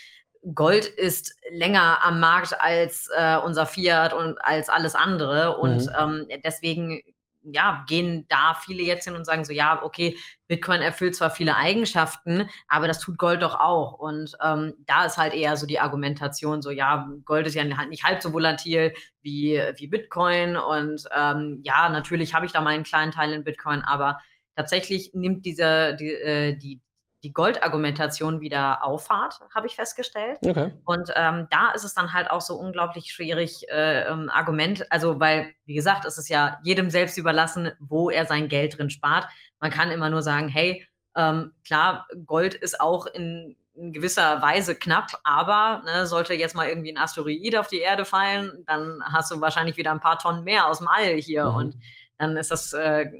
Gold 0.54 0.86
ist 0.86 1.34
länger 1.50 2.02
am 2.02 2.18
Markt 2.18 2.58
als 2.60 3.08
äh, 3.14 3.36
unser 3.36 3.66
Fiat 3.66 4.14
und 4.14 4.38
als 4.42 4.68
alles 4.68 4.94
andere. 4.94 5.58
Und 5.58 5.86
mhm. 5.86 6.26
ähm, 6.30 6.40
deswegen 6.44 7.02
ja, 7.42 7.84
gehen 7.88 8.26
da 8.28 8.54
viele 8.54 8.82
jetzt 8.82 9.04
hin 9.04 9.14
und 9.14 9.24
sagen 9.24 9.44
so, 9.44 9.52
ja, 9.52 9.82
okay, 9.82 10.16
Bitcoin 10.46 10.82
erfüllt 10.82 11.16
zwar 11.16 11.30
viele 11.30 11.56
Eigenschaften, 11.56 12.48
aber 12.68 12.86
das 12.86 13.00
tut 13.00 13.18
Gold 13.18 13.42
doch 13.42 13.58
auch. 13.58 13.94
Und 13.94 14.36
ähm, 14.42 14.74
da 14.86 15.06
ist 15.06 15.16
halt 15.16 15.34
eher 15.34 15.56
so 15.56 15.66
die 15.66 15.80
Argumentation 15.80 16.62
so, 16.62 16.70
ja, 16.70 17.08
Gold 17.24 17.46
ist 17.46 17.54
ja 17.54 17.64
nicht 17.64 18.04
halb 18.04 18.22
so 18.22 18.32
volatil 18.32 18.92
wie, 19.22 19.60
wie 19.76 19.86
Bitcoin. 19.86 20.56
Und 20.56 21.04
ähm, 21.16 21.60
ja, 21.64 21.88
natürlich 21.88 22.34
habe 22.34 22.46
ich 22.46 22.52
da 22.52 22.60
mal 22.60 22.74
einen 22.74 22.84
kleinen 22.84 23.12
Teil 23.12 23.32
in 23.32 23.44
Bitcoin, 23.44 23.82
aber 23.82 24.18
tatsächlich 24.56 25.12
nimmt 25.14 25.46
diese, 25.46 25.96
die, 25.96 26.12
äh, 26.12 26.56
die, 26.56 26.80
die 27.22 27.32
Goldargumentation 27.32 28.40
wieder 28.40 28.84
auffahrt, 28.84 29.40
habe 29.54 29.66
ich 29.66 29.76
festgestellt. 29.76 30.38
Okay. 30.42 30.72
Und 30.84 31.12
ähm, 31.14 31.48
da 31.50 31.70
ist 31.72 31.84
es 31.84 31.94
dann 31.94 32.12
halt 32.12 32.30
auch 32.30 32.40
so 32.40 32.56
unglaublich 32.56 33.12
schwierig, 33.12 33.68
äh, 33.68 34.04
ähm, 34.04 34.30
Argument, 34.30 34.90
also 34.90 35.20
weil, 35.20 35.52
wie 35.66 35.74
gesagt, 35.74 36.04
es 36.06 36.16
ist 36.16 36.28
ja 36.28 36.58
jedem 36.62 36.88
selbst 36.90 37.18
überlassen, 37.18 37.72
wo 37.78 38.10
er 38.10 38.24
sein 38.24 38.48
Geld 38.48 38.78
drin 38.78 38.90
spart. 38.90 39.28
Man 39.60 39.70
kann 39.70 39.90
immer 39.90 40.08
nur 40.08 40.22
sagen, 40.22 40.48
hey, 40.48 40.86
ähm, 41.14 41.52
klar, 41.66 42.06
Gold 42.24 42.54
ist 42.54 42.80
auch 42.80 43.06
in, 43.06 43.56
in 43.74 43.92
gewisser 43.92 44.40
Weise 44.40 44.74
knapp, 44.74 45.20
aber 45.22 45.82
ne, 45.84 46.06
sollte 46.06 46.34
jetzt 46.34 46.54
mal 46.54 46.68
irgendwie 46.68 46.92
ein 46.92 46.98
Asteroid 46.98 47.56
auf 47.56 47.68
die 47.68 47.80
Erde 47.80 48.04
fallen, 48.04 48.64
dann 48.66 49.02
hast 49.04 49.30
du 49.30 49.40
wahrscheinlich 49.40 49.76
wieder 49.76 49.90
ein 49.90 50.00
paar 50.00 50.18
Tonnen 50.18 50.44
mehr 50.44 50.66
aus 50.66 50.78
dem 50.78 50.88
All 50.88 51.16
hier 51.16 51.46
mhm. 51.46 51.54
und 51.54 51.76
dann 52.16 52.36
ist 52.36 52.50
das, 52.50 52.72
äh, 52.72 53.10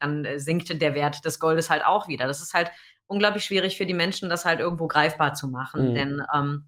dann 0.00 0.26
sinkt 0.36 0.80
der 0.80 0.94
Wert 0.94 1.24
des 1.24 1.38
Goldes 1.38 1.70
halt 1.70 1.84
auch 1.84 2.08
wieder. 2.08 2.26
Das 2.26 2.42
ist 2.42 2.54
halt 2.54 2.70
unglaublich 3.06 3.44
schwierig 3.44 3.76
für 3.76 3.86
die 3.86 3.94
Menschen, 3.94 4.28
das 4.28 4.44
halt 4.44 4.60
irgendwo 4.60 4.86
greifbar 4.86 5.34
zu 5.34 5.48
machen. 5.48 5.90
Mhm. 5.90 5.94
Denn 5.94 6.22
ähm, 6.34 6.64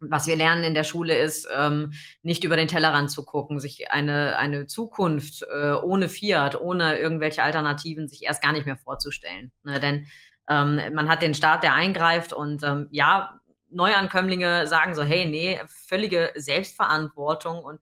was 0.00 0.26
wir 0.26 0.36
lernen 0.36 0.64
in 0.64 0.74
der 0.74 0.84
Schule 0.84 1.16
ist, 1.16 1.46
ähm, 1.54 1.92
nicht 2.22 2.44
über 2.44 2.56
den 2.56 2.68
Tellerrand 2.68 3.10
zu 3.10 3.24
gucken, 3.24 3.60
sich 3.60 3.90
eine, 3.90 4.36
eine 4.38 4.66
Zukunft 4.66 5.42
äh, 5.42 5.72
ohne 5.72 6.08
Fiat, 6.08 6.58
ohne 6.58 6.98
irgendwelche 6.98 7.42
Alternativen 7.42 8.08
sich 8.08 8.24
erst 8.24 8.42
gar 8.42 8.52
nicht 8.52 8.66
mehr 8.66 8.78
vorzustellen. 8.78 9.52
Ne? 9.62 9.78
Denn 9.78 10.06
ähm, 10.48 10.80
man 10.94 11.08
hat 11.08 11.22
den 11.22 11.34
Staat, 11.34 11.62
der 11.62 11.74
eingreift 11.74 12.32
und 12.32 12.62
ähm, 12.62 12.88
ja, 12.90 13.40
Neuankömmlinge 13.68 14.66
sagen 14.66 14.94
so, 14.94 15.02
hey, 15.02 15.26
nee, 15.26 15.60
völlige 15.68 16.32
Selbstverantwortung 16.34 17.62
und 17.62 17.80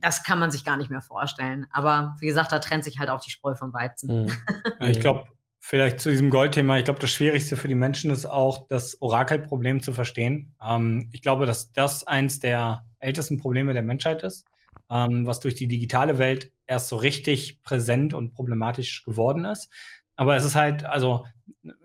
das 0.00 0.24
kann 0.24 0.38
man 0.38 0.50
sich 0.50 0.64
gar 0.64 0.76
nicht 0.76 0.90
mehr 0.90 1.00
vorstellen. 1.00 1.66
Aber 1.70 2.16
wie 2.18 2.26
gesagt, 2.26 2.50
da 2.50 2.58
trennt 2.58 2.82
sich 2.82 2.98
halt 2.98 3.08
auch 3.08 3.20
die 3.20 3.30
Spreu 3.30 3.54
vom 3.54 3.72
Weizen. 3.72 4.24
Mhm. 4.24 4.32
ich 4.80 5.00
glaube, 5.00 5.26
Vielleicht 5.68 5.98
zu 5.98 6.10
diesem 6.10 6.30
Goldthema. 6.30 6.78
Ich 6.78 6.84
glaube, 6.84 7.00
das 7.00 7.10
Schwierigste 7.10 7.56
für 7.56 7.66
die 7.66 7.74
Menschen 7.74 8.12
ist 8.12 8.24
auch, 8.24 8.68
das 8.68 9.02
Orakelproblem 9.02 9.82
zu 9.82 9.92
verstehen. 9.92 10.54
Ähm, 10.64 11.08
ich 11.10 11.22
glaube, 11.22 11.44
dass 11.44 11.72
das 11.72 12.06
eins 12.06 12.38
der 12.38 12.84
ältesten 13.00 13.38
Probleme 13.38 13.72
der 13.72 13.82
Menschheit 13.82 14.22
ist, 14.22 14.46
ähm, 14.88 15.26
was 15.26 15.40
durch 15.40 15.56
die 15.56 15.66
digitale 15.66 16.18
Welt 16.18 16.52
erst 16.68 16.86
so 16.86 16.94
richtig 16.94 17.64
präsent 17.64 18.14
und 18.14 18.32
problematisch 18.32 19.04
geworden 19.04 19.44
ist. 19.44 19.68
Aber 20.14 20.36
es 20.36 20.44
ist 20.44 20.54
halt, 20.54 20.84
also 20.84 21.24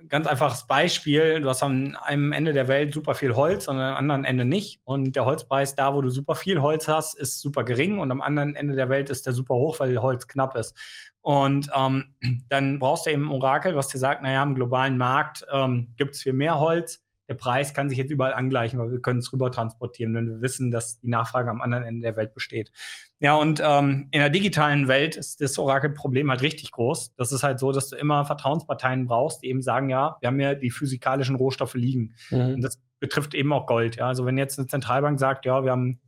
ganz 0.07 0.27
einfaches 0.27 0.67
Beispiel, 0.67 1.41
du 1.41 1.49
hast 1.49 1.63
am 1.63 1.97
einem 2.03 2.33
Ende 2.33 2.53
der 2.53 2.67
Welt 2.67 2.93
super 2.93 3.15
viel 3.15 3.35
Holz 3.35 3.67
und 3.67 3.77
am 3.77 3.95
anderen 3.95 4.25
Ende 4.25 4.45
nicht. 4.45 4.79
Und 4.83 5.15
der 5.15 5.25
Holzpreis 5.25 5.75
da, 5.75 5.93
wo 5.93 6.01
du 6.01 6.09
super 6.09 6.35
viel 6.35 6.61
Holz 6.61 6.87
hast, 6.87 7.17
ist 7.17 7.41
super 7.41 7.63
gering 7.63 7.99
und 7.99 8.11
am 8.11 8.21
anderen 8.21 8.55
Ende 8.55 8.75
der 8.75 8.89
Welt 8.89 9.09
ist 9.09 9.25
der 9.25 9.33
super 9.33 9.55
hoch, 9.55 9.79
weil 9.79 9.97
Holz 10.01 10.27
knapp 10.27 10.55
ist. 10.55 10.75
Und 11.21 11.69
ähm, 11.75 12.15
dann 12.49 12.79
brauchst 12.79 13.05
du 13.05 13.11
eben 13.11 13.25
ein 13.25 13.31
Orakel, 13.31 13.75
was 13.75 13.87
dir 13.87 13.99
sagt, 13.99 14.21
naja, 14.21 14.43
im 14.43 14.55
globalen 14.55 14.97
Markt 14.97 15.45
ähm, 15.51 15.93
gibt 15.97 16.15
es 16.15 16.21
viel 16.21 16.33
mehr 16.33 16.59
Holz. 16.59 17.03
Der 17.29 17.35
Preis 17.35 17.73
kann 17.73 17.87
sich 17.87 17.97
jetzt 17.97 18.11
überall 18.11 18.33
angleichen, 18.33 18.77
weil 18.77 18.91
wir 18.91 18.99
können 18.99 19.19
es 19.19 19.31
rüber 19.31 19.51
transportieren, 19.51 20.13
wenn 20.13 20.27
wir 20.27 20.41
wissen, 20.41 20.69
dass 20.69 20.99
die 20.99 21.07
Nachfrage 21.07 21.49
am 21.49 21.61
anderen 21.61 21.85
Ende 21.85 22.01
der 22.01 22.17
Welt 22.17 22.33
besteht. 22.33 22.73
Ja, 23.21 23.35
und 23.35 23.61
ähm, 23.63 24.09
in 24.11 24.19
der 24.19 24.29
digitalen 24.29 24.89
Welt 24.89 25.15
ist 25.15 25.39
das 25.39 25.57
Orakelproblem 25.57 26.29
halt 26.29 26.41
richtig 26.41 26.71
groß. 26.71 27.13
Das 27.15 27.31
ist 27.31 27.43
halt 27.43 27.59
so, 27.59 27.71
dass 27.71 27.87
du 27.87 27.95
immer 27.95 28.25
Vertrauensparteien 28.25 29.05
brauchst, 29.05 29.43
die 29.43 29.47
eben 29.47 29.61
sagen, 29.61 29.89
ja, 29.89 30.17
wir 30.19 30.27
haben 30.27 30.41
ja 30.41 30.55
die 30.55 30.71
physikalischen 30.71 31.37
Rohstoffe 31.37 31.75
liegen. 31.75 32.15
Mhm. 32.31 32.55
Und 32.55 32.61
das 32.61 32.81
betrifft 32.99 33.33
eben 33.33 33.53
auch 33.53 33.65
Gold. 33.65 33.95
Ja, 33.95 34.07
also 34.07 34.25
wenn 34.25 34.37
jetzt 34.37 34.59
eine 34.59 34.67
Zentralbank 34.67 35.17
sagt, 35.17 35.45
ja, 35.45 35.63
wir 35.63 35.71
haben 35.71 36.01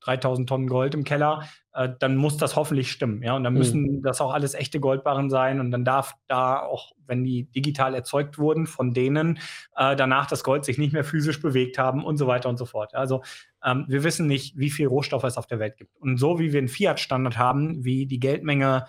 3000 0.00 0.48
Tonnen 0.48 0.68
Gold 0.68 0.94
im 0.94 1.04
Keller, 1.04 1.42
äh, 1.72 1.88
dann 1.98 2.16
muss 2.16 2.36
das 2.36 2.56
hoffentlich 2.56 2.90
stimmen. 2.90 3.22
Ja? 3.22 3.34
Und 3.34 3.44
dann 3.44 3.52
mhm. 3.52 3.58
müssen 3.58 3.82
mhm. 3.82 4.02
das 4.02 4.20
auch 4.20 4.32
alles 4.32 4.54
echte 4.54 4.80
Goldbarren 4.80 5.30
sein. 5.30 5.60
Und 5.60 5.70
dann 5.70 5.84
darf 5.84 6.14
da 6.26 6.60
auch, 6.60 6.92
wenn 7.06 7.24
die 7.24 7.44
digital 7.44 7.94
erzeugt 7.94 8.38
wurden, 8.38 8.66
von 8.66 8.92
denen 8.92 9.38
äh, 9.76 9.96
danach 9.96 10.26
das 10.26 10.44
Gold 10.44 10.64
sich 10.64 10.78
nicht 10.78 10.92
mehr 10.92 11.04
physisch 11.04 11.40
bewegt 11.40 11.78
haben 11.78 12.04
und 12.04 12.16
so 12.16 12.26
weiter 12.26 12.48
und 12.48 12.58
so 12.58 12.64
fort. 12.64 12.94
Also 12.94 13.22
ähm, 13.64 13.84
wir 13.88 14.04
wissen 14.04 14.26
nicht, 14.26 14.56
wie 14.56 14.70
viel 14.70 14.86
Rohstoffe 14.86 15.24
es 15.24 15.36
auf 15.36 15.46
der 15.46 15.58
Welt 15.58 15.76
gibt. 15.76 15.96
Und 15.96 16.18
so 16.18 16.38
wie 16.38 16.52
wir 16.52 16.58
einen 16.58 16.68
Fiat-Standard 16.68 17.38
haben, 17.38 17.84
wie 17.84 18.06
die 18.06 18.20
Geldmenge 18.20 18.86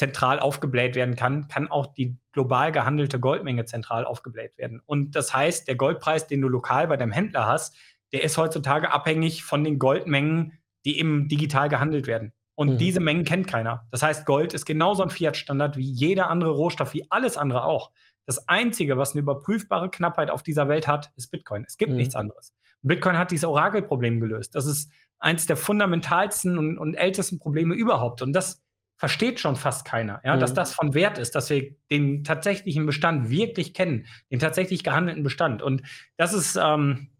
zentral 0.00 0.38
aufgebläht 0.40 0.94
werden 0.94 1.14
kann, 1.14 1.46
kann 1.48 1.70
auch 1.70 1.92
die 1.92 2.16
global 2.32 2.72
gehandelte 2.72 3.20
Goldmenge 3.20 3.66
zentral 3.66 4.06
aufgebläht 4.06 4.56
werden. 4.56 4.80
Und 4.86 5.14
das 5.14 5.34
heißt, 5.34 5.68
der 5.68 5.74
Goldpreis, 5.74 6.26
den 6.26 6.40
du 6.40 6.48
lokal 6.48 6.88
bei 6.88 6.96
deinem 6.96 7.12
Händler 7.12 7.46
hast, 7.46 7.76
der 8.12 8.24
ist 8.24 8.36
heutzutage 8.38 8.92
abhängig 8.92 9.44
von 9.44 9.64
den 9.64 9.78
Goldmengen, 9.78 10.58
die 10.84 10.98
eben 10.98 11.28
digital 11.28 11.68
gehandelt 11.68 12.06
werden. 12.06 12.32
Und 12.54 12.74
mhm. 12.74 12.78
diese 12.78 13.00
Mengen 13.00 13.24
kennt 13.24 13.46
keiner. 13.46 13.86
Das 13.90 14.02
heißt, 14.02 14.26
Gold 14.26 14.52
ist 14.52 14.66
genauso 14.66 15.02
ein 15.02 15.10
Fiat-Standard 15.10 15.76
wie 15.76 15.90
jeder 15.90 16.28
andere 16.28 16.50
Rohstoff, 16.50 16.92
wie 16.92 17.10
alles 17.10 17.36
andere 17.36 17.64
auch. 17.64 17.90
Das 18.26 18.48
Einzige, 18.48 18.98
was 18.98 19.12
eine 19.12 19.22
überprüfbare 19.22 19.90
Knappheit 19.90 20.30
auf 20.30 20.42
dieser 20.42 20.68
Welt 20.68 20.86
hat, 20.86 21.10
ist 21.16 21.30
Bitcoin. 21.30 21.64
Es 21.66 21.78
gibt 21.78 21.92
mhm. 21.92 21.98
nichts 21.98 22.14
anderes. 22.14 22.52
Bitcoin 22.82 23.18
hat 23.18 23.30
dieses 23.30 23.44
Orakelproblem 23.44 24.20
gelöst. 24.20 24.54
Das 24.54 24.66
ist 24.66 24.90
eins 25.18 25.46
der 25.46 25.56
fundamentalsten 25.56 26.58
und, 26.58 26.78
und, 26.78 26.94
ältesten 26.94 27.38
Probleme 27.38 27.74
überhaupt. 27.74 28.22
Und 28.22 28.32
das 28.32 28.62
versteht 28.96 29.40
schon 29.40 29.56
fast 29.56 29.86
keiner, 29.86 30.20
ja, 30.24 30.36
mhm. 30.36 30.40
dass 30.40 30.54
das 30.54 30.74
von 30.74 30.94
Wert 30.94 31.18
ist, 31.18 31.34
dass 31.34 31.48
wir 31.50 31.74
den 31.90 32.24
tatsächlichen 32.24 32.84
Bestand 32.86 33.30
wirklich 33.30 33.72
kennen, 33.72 34.06
den 34.30 34.38
tatsächlich 34.38 34.84
gehandelten 34.84 35.22
Bestand. 35.22 35.62
Und 35.62 35.82
das 36.16 36.34
ist 36.34 36.58
ähm, 36.62 37.10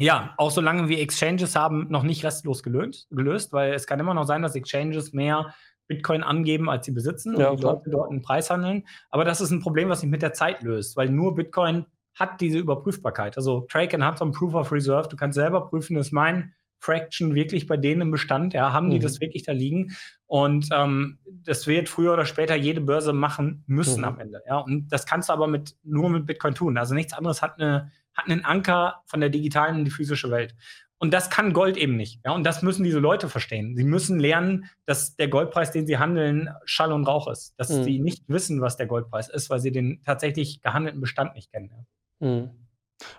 ja 0.00 0.34
auch 0.36 0.50
solange 0.50 0.88
wir 0.88 1.00
Exchanges 1.00 1.56
haben, 1.56 1.86
noch 1.90 2.02
nicht 2.02 2.24
restlos 2.24 2.62
gelöst, 2.62 3.08
gelöst, 3.10 3.52
weil 3.52 3.74
es 3.74 3.86
kann 3.86 4.00
immer 4.00 4.14
noch 4.14 4.26
sein, 4.26 4.42
dass 4.42 4.54
Exchanges 4.54 5.12
mehr 5.12 5.54
Bitcoin 5.86 6.22
angeben, 6.22 6.70
als 6.70 6.86
sie 6.86 6.92
besitzen 6.92 7.38
ja, 7.38 7.50
und 7.50 7.58
die 7.58 7.64
Leute 7.64 7.90
dort 7.90 8.10
einen 8.10 8.22
Preis 8.22 8.48
handeln. 8.48 8.84
Aber 9.10 9.24
das 9.24 9.40
ist 9.40 9.50
ein 9.50 9.60
Problem, 9.60 9.88
was 9.88 10.00
sich 10.00 10.10
mit 10.10 10.22
der 10.22 10.32
Zeit 10.32 10.62
löst, 10.62 10.96
weil 10.96 11.10
nur 11.10 11.34
Bitcoin 11.34 11.84
hat 12.14 12.40
diese 12.40 12.58
Überprüfbarkeit. 12.58 13.36
Also 13.36 13.66
Kraken 13.68 14.04
hat 14.04 14.18
so 14.18 14.24
ein 14.24 14.32
Proof 14.32 14.54
of 14.54 14.72
Reserve. 14.72 15.08
Du 15.08 15.16
kannst 15.16 15.34
selber 15.34 15.68
prüfen, 15.68 15.96
ist 15.96 16.12
mein 16.12 16.54
Fraction 16.78 17.34
wirklich 17.34 17.66
bei 17.66 17.76
denen 17.76 18.02
im 18.02 18.10
Bestand? 18.10 18.54
Ja, 18.54 18.72
haben 18.72 18.90
die 18.90 18.98
mhm. 18.98 19.02
das 19.02 19.20
wirklich 19.20 19.42
da 19.42 19.52
liegen? 19.52 19.96
Und 20.26 20.68
ähm, 20.72 21.18
das 21.44 21.66
wird 21.66 21.88
früher 21.88 22.12
oder 22.12 22.24
später 22.24 22.54
jede 22.54 22.80
Börse 22.80 23.12
machen 23.12 23.64
müssen 23.66 24.00
mhm. 24.00 24.06
am 24.06 24.18
Ende. 24.18 24.42
Ja, 24.46 24.58
und 24.58 24.88
das 24.92 25.06
kannst 25.06 25.28
du 25.28 25.32
aber 25.32 25.46
mit, 25.46 25.76
nur 25.82 26.08
mit 26.08 26.26
Bitcoin 26.26 26.54
tun. 26.54 26.78
Also 26.78 26.94
nichts 26.94 27.12
anderes 27.12 27.42
hat, 27.42 27.60
eine, 27.60 27.90
hat 28.20 28.30
einen 28.30 28.44
Anker 28.44 29.02
von 29.06 29.20
der 29.20 29.30
digitalen 29.30 29.78
in 29.78 29.84
die 29.84 29.90
physische 29.90 30.30
Welt. 30.30 30.54
Und 30.98 31.14
das 31.14 31.30
kann 31.30 31.54
Gold 31.54 31.78
eben 31.78 31.96
nicht. 31.96 32.20
Ja, 32.26 32.32
und 32.32 32.44
das 32.44 32.60
müssen 32.60 32.84
diese 32.84 32.98
Leute 32.98 33.30
verstehen. 33.30 33.74
Sie 33.74 33.84
müssen 33.84 34.20
lernen, 34.20 34.66
dass 34.84 35.16
der 35.16 35.28
Goldpreis, 35.28 35.70
den 35.70 35.86
sie 35.86 35.96
handeln, 35.96 36.50
Schall 36.66 36.92
und 36.92 37.06
Rauch 37.06 37.26
ist. 37.28 37.54
Dass 37.56 37.70
mhm. 37.70 37.84
sie 37.84 37.98
nicht 37.98 38.24
wissen, 38.28 38.60
was 38.60 38.76
der 38.76 38.86
Goldpreis 38.86 39.30
ist, 39.30 39.48
weil 39.48 39.60
sie 39.60 39.72
den 39.72 40.02
tatsächlich 40.04 40.60
gehandelten 40.60 41.00
Bestand 41.00 41.34
nicht 41.34 41.50
kennen. 41.50 41.86
Ja. 42.20 42.28
Mhm. 42.28 42.50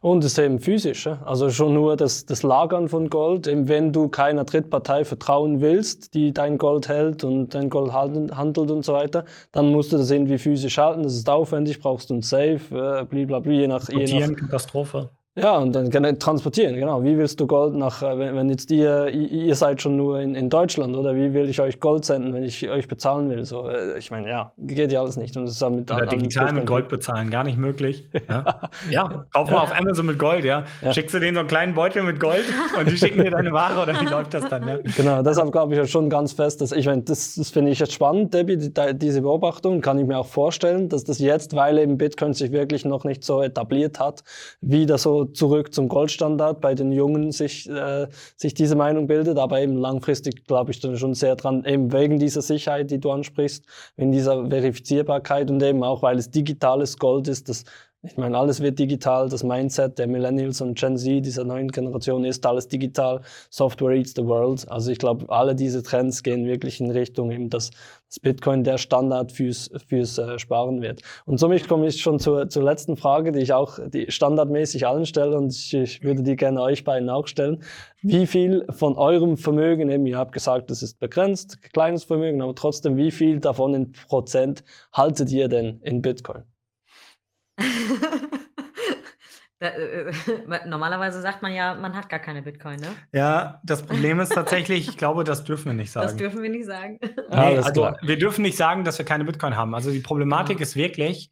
Und 0.02 0.24
es 0.24 0.34
ist 0.34 0.40
eben 0.40 0.60
physisch, 0.60 1.08
also 1.08 1.50
schon 1.50 1.74
nur 1.74 1.96
das, 1.96 2.26
das 2.26 2.44
Lagern 2.44 2.88
von 2.88 3.10
Gold. 3.10 3.48
Wenn 3.48 3.92
du 3.94 4.10
keiner 4.10 4.44
Drittpartei 4.44 5.06
vertrauen 5.06 5.62
willst, 5.62 6.14
die 6.14 6.34
dein 6.34 6.58
Gold 6.58 6.88
hält 6.88 7.24
und 7.24 7.54
dein 7.54 7.70
Gold 7.70 7.94
handelt 7.94 8.72
und 8.72 8.86
so 8.86 8.94
weiter, 8.94 9.26
dann 9.52 9.72
musst 9.72 9.92
du 9.92 9.98
das 9.98 10.12
irgendwie 10.12 10.38
physisch 10.38 10.78
halten. 10.78 11.04
Das 11.04 11.14
ist 11.14 11.30
aufwendig, 11.30 11.80
brauchst 11.80 12.10
du 12.10 12.16
ein 12.16 12.22
Safe, 12.22 12.60
äh, 12.72 13.06
blablabla, 13.06 13.52
je 13.52 13.68
nach, 13.68 13.90
je 13.90 14.20
nach 14.20 14.36
Katastrophe. 14.36 15.10
Ja, 15.36 15.60
und 15.60 15.72
dann 15.72 16.20
transportieren, 16.20 16.76
genau. 16.76 17.04
Wie 17.06 17.18
willst 17.18 17.40
du 17.40 17.48
Gold 17.48 17.74
nach, 17.74 18.04
äh, 18.04 18.20
wenn, 18.20 18.36
wenn 18.36 18.50
jetzt 18.50 18.70
ihr, 18.70 19.08
ihr 19.08 19.56
seid 19.56 19.82
schon 19.82 19.96
nur 19.96 20.20
in, 20.20 20.36
in 20.36 20.50
Deutschland, 20.50 20.94
oder 20.94 21.16
wie 21.16 21.34
will 21.34 21.48
ich 21.48 21.62
euch 21.62 21.80
Gold 21.80 22.04
senden, 22.04 22.34
wenn 22.34 22.44
ich 22.44 22.70
euch 22.70 22.90
bezahlen 22.90 23.30
will? 23.30 23.46
So, 23.46 23.70
äh, 23.70 23.98
ich 23.98 24.12
meine, 24.12 24.28
ja, 24.28 24.52
geht 24.58 24.92
ja 24.92 25.00
alles 25.00 25.16
nicht. 25.16 25.38
Und 25.38 25.46
das 25.46 25.54
ist 25.56 25.70
mit 25.70 25.90
oder 25.90 26.06
digital 26.06 26.52
mit 26.52 26.66
Gold 26.66 26.90
bezahlen, 26.90 27.30
gar 27.30 27.44
nicht 27.44 27.58
möglich. 27.58 28.08
Ja, 28.30 28.70
ja 28.90 29.26
kauf 29.34 29.50
mal 29.50 29.60
auf 29.60 29.78
Amazon 29.78 30.06
mit 30.06 30.18
Gold, 30.20 30.46
ja. 30.46 30.64
ja. 30.82 30.94
Schickst 30.94 31.14
du 31.14 31.20
denen 31.20 31.34
so 31.34 31.40
einen 31.40 31.50
kleinen 31.50 31.74
Beutel 31.74 32.04
mit 32.04 32.20
Gold 32.20 32.44
und 32.80 32.90
die 32.90 32.96
schicken 32.96 33.24
dir 33.24 33.32
deine 33.32 33.52
Ware 33.52 33.82
oder 33.82 34.00
wie 34.00 34.06
läuft 34.06 34.34
das 34.34 34.48
dann? 34.48 34.66
Ja? 34.68 34.78
Genau, 34.96 35.22
deshalb 35.22 35.52
glaube 35.52 35.74
ich 35.74 35.80
ja 35.80 35.86
schon 35.86 36.10
ganz 36.10 36.32
fest, 36.34 36.62
dass 36.62 36.72
ich 36.72 36.86
meine, 36.86 37.02
das, 37.02 37.36
das 37.36 37.50
finde 37.50 37.72
ich 37.72 37.80
jetzt 37.80 37.94
spannend, 37.94 38.34
Debbie, 38.34 38.58
die, 38.58 38.72
diese 38.94 39.22
Beobachtung, 39.22 39.82
kann 39.82 40.00
ich 40.00 40.06
mir 40.06 40.18
auch 40.18 40.28
vorstellen, 40.28 40.88
dass 40.88 41.04
das 41.04 41.20
jetzt, 41.20 41.56
weil 41.56 41.78
eben 41.78 41.98
Bitcoin 41.98 42.34
sich 42.34 42.52
wirklich 42.52 42.86
noch 42.86 43.04
nicht 43.04 43.24
so 43.24 43.42
etabliert 43.42 44.00
hat, 44.00 44.24
wieder 44.62 44.98
so 44.98 45.21
zurück 45.26 45.74
zum 45.74 45.88
Gold 45.88 46.02
Goldstandard 46.02 46.62
bei 46.62 46.74
den 46.74 46.92
Jungen 46.92 47.32
sich, 47.32 47.70
äh, 47.70 48.08
sich 48.36 48.56
diese 48.56 48.76
Meinung 48.76 49.06
bildet, 49.06 49.38
aber 49.38 49.62
eben 49.62 49.78
langfristig 49.78 50.46
glaube 50.46 50.72
ich 50.72 50.80
dann 50.80 50.98
schon 50.98 51.14
sehr 51.14 51.36
dran, 51.36 51.64
eben 51.64 51.94
wegen 51.94 52.18
dieser 52.18 52.42
Sicherheit, 52.42 52.90
die 52.90 53.00
du 53.00 53.12
ansprichst, 53.12 53.64
wegen 53.98 54.12
dieser 54.12 54.48
Verifizierbarkeit 54.50 55.52
und 55.52 55.62
eben 55.62 55.84
auch, 55.84 56.02
weil 56.02 56.18
es 56.18 56.32
digitales 56.32 56.98
Gold 56.98 57.28
ist, 57.28 57.50
das 57.50 57.66
ich 58.04 58.18
meine, 58.18 58.36
alles 58.36 58.62
wird 58.62 58.80
digital. 58.80 59.30
Das 59.30 59.44
Mindset 59.44 60.00
der 60.00 60.08
Millennials 60.08 60.60
und 60.62 60.76
Gen 60.76 60.98
Z 60.98 61.24
dieser 61.24 61.44
neuen 61.44 61.68
Generation 61.68 62.26
ist 62.26 62.44
alles 62.48 62.68
digital. 62.68 63.22
Software 63.52 63.92
eats 63.92 64.14
the 64.16 64.26
world. 64.26 64.66
Also 64.72 64.92
ich 64.92 64.98
glaube, 64.98 65.30
alle 65.30 65.54
diese 65.54 65.84
Trends 65.84 66.24
gehen 66.24 66.48
wirklich 66.48 66.82
in 66.82 66.90
Richtung 66.90 67.32
eben, 67.32 67.52
dass 67.52 67.70
das 68.08 68.20
Bitcoin 68.20 68.64
der 68.64 68.80
Standard 68.80 69.32
fürs, 69.32 69.70
fürs 69.88 70.18
äh, 70.18 70.40
Sparen 70.40 70.82
wird. 70.82 71.04
Und 71.26 71.40
somit 71.40 71.68
komme 71.68 71.86
ich 71.86 72.02
schon 72.02 72.18
zur, 72.18 72.50
zur 72.50 72.64
letzten 72.64 72.98
Frage, 72.98 73.32
die 73.32 73.40
ich 73.40 73.54
auch 73.54 73.78
die 73.88 74.12
standardmäßig 74.12 74.88
allen 74.88 75.06
stelle 75.06 75.38
und 75.38 75.54
ich, 75.54 75.72
ich 75.74 76.04
würde 76.04 76.24
die 76.24 76.36
gerne 76.36 76.60
euch 76.62 76.84
beiden 76.84 77.10
auch 77.10 77.28
stellen. 77.28 77.62
Wie 78.02 78.26
viel 78.26 78.66
von 78.72 78.96
eurem 78.96 79.38
Vermögen, 79.38 79.92
eben, 79.92 80.08
ihr 80.08 80.18
habt 80.18 80.32
gesagt, 80.32 80.72
das 80.72 80.82
ist 80.82 81.00
begrenzt, 81.00 81.62
kleines 81.72 82.04
Vermögen, 82.04 82.42
aber 82.42 82.56
trotzdem, 82.56 82.98
wie 82.98 83.12
viel 83.12 83.40
davon 83.40 83.76
in 83.76 83.92
Prozent 83.92 84.64
haltet 84.92 85.32
ihr 85.32 85.48
denn 85.48 85.80
in 85.84 86.02
Bitcoin? 86.02 86.44
Da, 89.62 89.68
äh, 89.68 90.10
äh 90.10 90.68
normalerweise 90.68 91.22
sagt 91.22 91.44
man 91.44 91.54
ja, 91.54 91.76
man 91.76 91.96
hat 91.96 92.10
gar 92.10 92.18
keine 92.18 92.42
Bitcoin, 92.42 92.80
ne? 92.80 92.88
Ja, 93.14 93.62
das 93.64 93.84
Problem 93.84 94.20
ist 94.20 94.34
tatsächlich, 94.34 94.90
ich 94.90 94.98
glaube, 94.98 95.24
das 95.24 95.44
dürfen 95.44 95.66
wir 95.66 95.74
nicht 95.74 95.92
sagen. 95.92 96.08
Das 96.08 96.16
dürfen 96.16 96.42
wir 96.42 96.50
nicht 96.50 96.66
sagen. 96.66 96.98
Nee, 97.30 97.60
also 97.60 97.94
wir 98.02 98.18
dürfen 98.18 98.42
nicht 98.42 98.58
sagen, 98.58 98.84
dass 98.84 98.98
wir 98.98 99.06
keine 99.06 99.24
Bitcoin 99.24 99.56
haben. 99.56 99.76
Also 99.76 99.92
die 99.92 100.00
Problematik 100.00 100.58
ja. 100.58 100.64
ist 100.64 100.76
wirklich, 100.76 101.32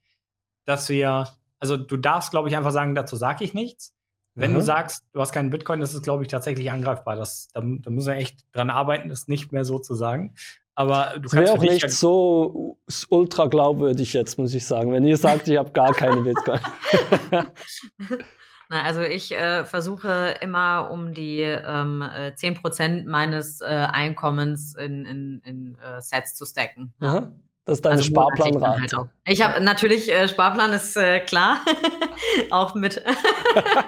dass 0.66 0.90
wir, 0.90 1.28
also 1.60 1.76
du 1.76 1.98
darfst, 1.98 2.30
glaube 2.30 2.50
ich, 2.50 2.56
einfach 2.56 2.72
sagen, 2.72 2.94
dazu 2.94 3.16
sage 3.16 3.44
ich 3.44 3.56
nichts. 3.56 3.96
Wenn 4.36 4.52
mhm. 4.52 4.58
du 4.58 4.62
sagst, 4.62 5.04
du 5.12 5.22
hast 5.22 5.32
keinen 5.32 5.50
Bitcoin, 5.50 5.80
das 5.80 5.96
ist, 5.96 6.04
glaube 6.04 6.22
ich, 6.22 6.30
tatsächlich 6.30 6.70
angreifbar. 6.70 7.16
Das, 7.16 7.48
da, 7.54 7.62
da 7.62 7.90
müssen 7.90 8.08
wir 8.08 8.16
echt 8.16 8.46
dran 8.54 8.70
arbeiten, 8.70 9.10
das 9.10 9.28
nicht 9.28 9.52
mehr 9.52 9.66
so 9.66 9.80
zu 9.80 9.96
sagen. 9.96 10.36
Aber 10.80 11.16
du 11.20 11.28
kannst 11.28 11.52
auch 11.52 11.62
nicht 11.62 11.92
so 11.92 12.78
ultra 13.10 13.48
glaubwürdig 13.48 14.14
jetzt, 14.14 14.38
muss 14.38 14.54
ich 14.54 14.66
sagen, 14.66 14.94
wenn 14.94 15.04
ihr 15.04 15.18
sagt, 15.18 15.50
ich 15.50 15.58
habe 15.58 15.72
gar 15.72 15.94
keine 15.94 16.22
Bitcoin. 16.22 16.62
Na, 18.70 18.84
also 18.84 19.02
ich 19.02 19.34
äh, 19.34 19.66
versuche 19.66 20.36
immer 20.40 20.90
um 20.90 21.14
die 21.14 21.42
ähm, 21.42 22.02
10% 22.02 22.80
äh, 22.80 23.04
meines 23.04 23.60
äh, 23.60 23.66
Einkommens 23.66 24.74
in, 24.76 25.06
in, 25.06 25.42
in 25.44 25.78
äh, 25.80 26.00
Sets 26.02 26.36
zu 26.36 26.46
stacken. 26.46 26.94
Ja. 27.02 27.30
Das 27.66 27.80
ist 27.80 27.86
deine 27.86 27.98
also 27.98 28.06
Sparplanrate. 28.06 28.98
Halt 28.98 29.10
ich 29.28 29.42
habe 29.42 29.62
natürlich, 29.62 30.10
äh, 30.10 30.30
Sparplan 30.30 30.72
ist 30.72 30.96
äh, 30.96 31.20
klar, 31.20 31.58
auch 32.52 32.74
mit, 32.74 33.04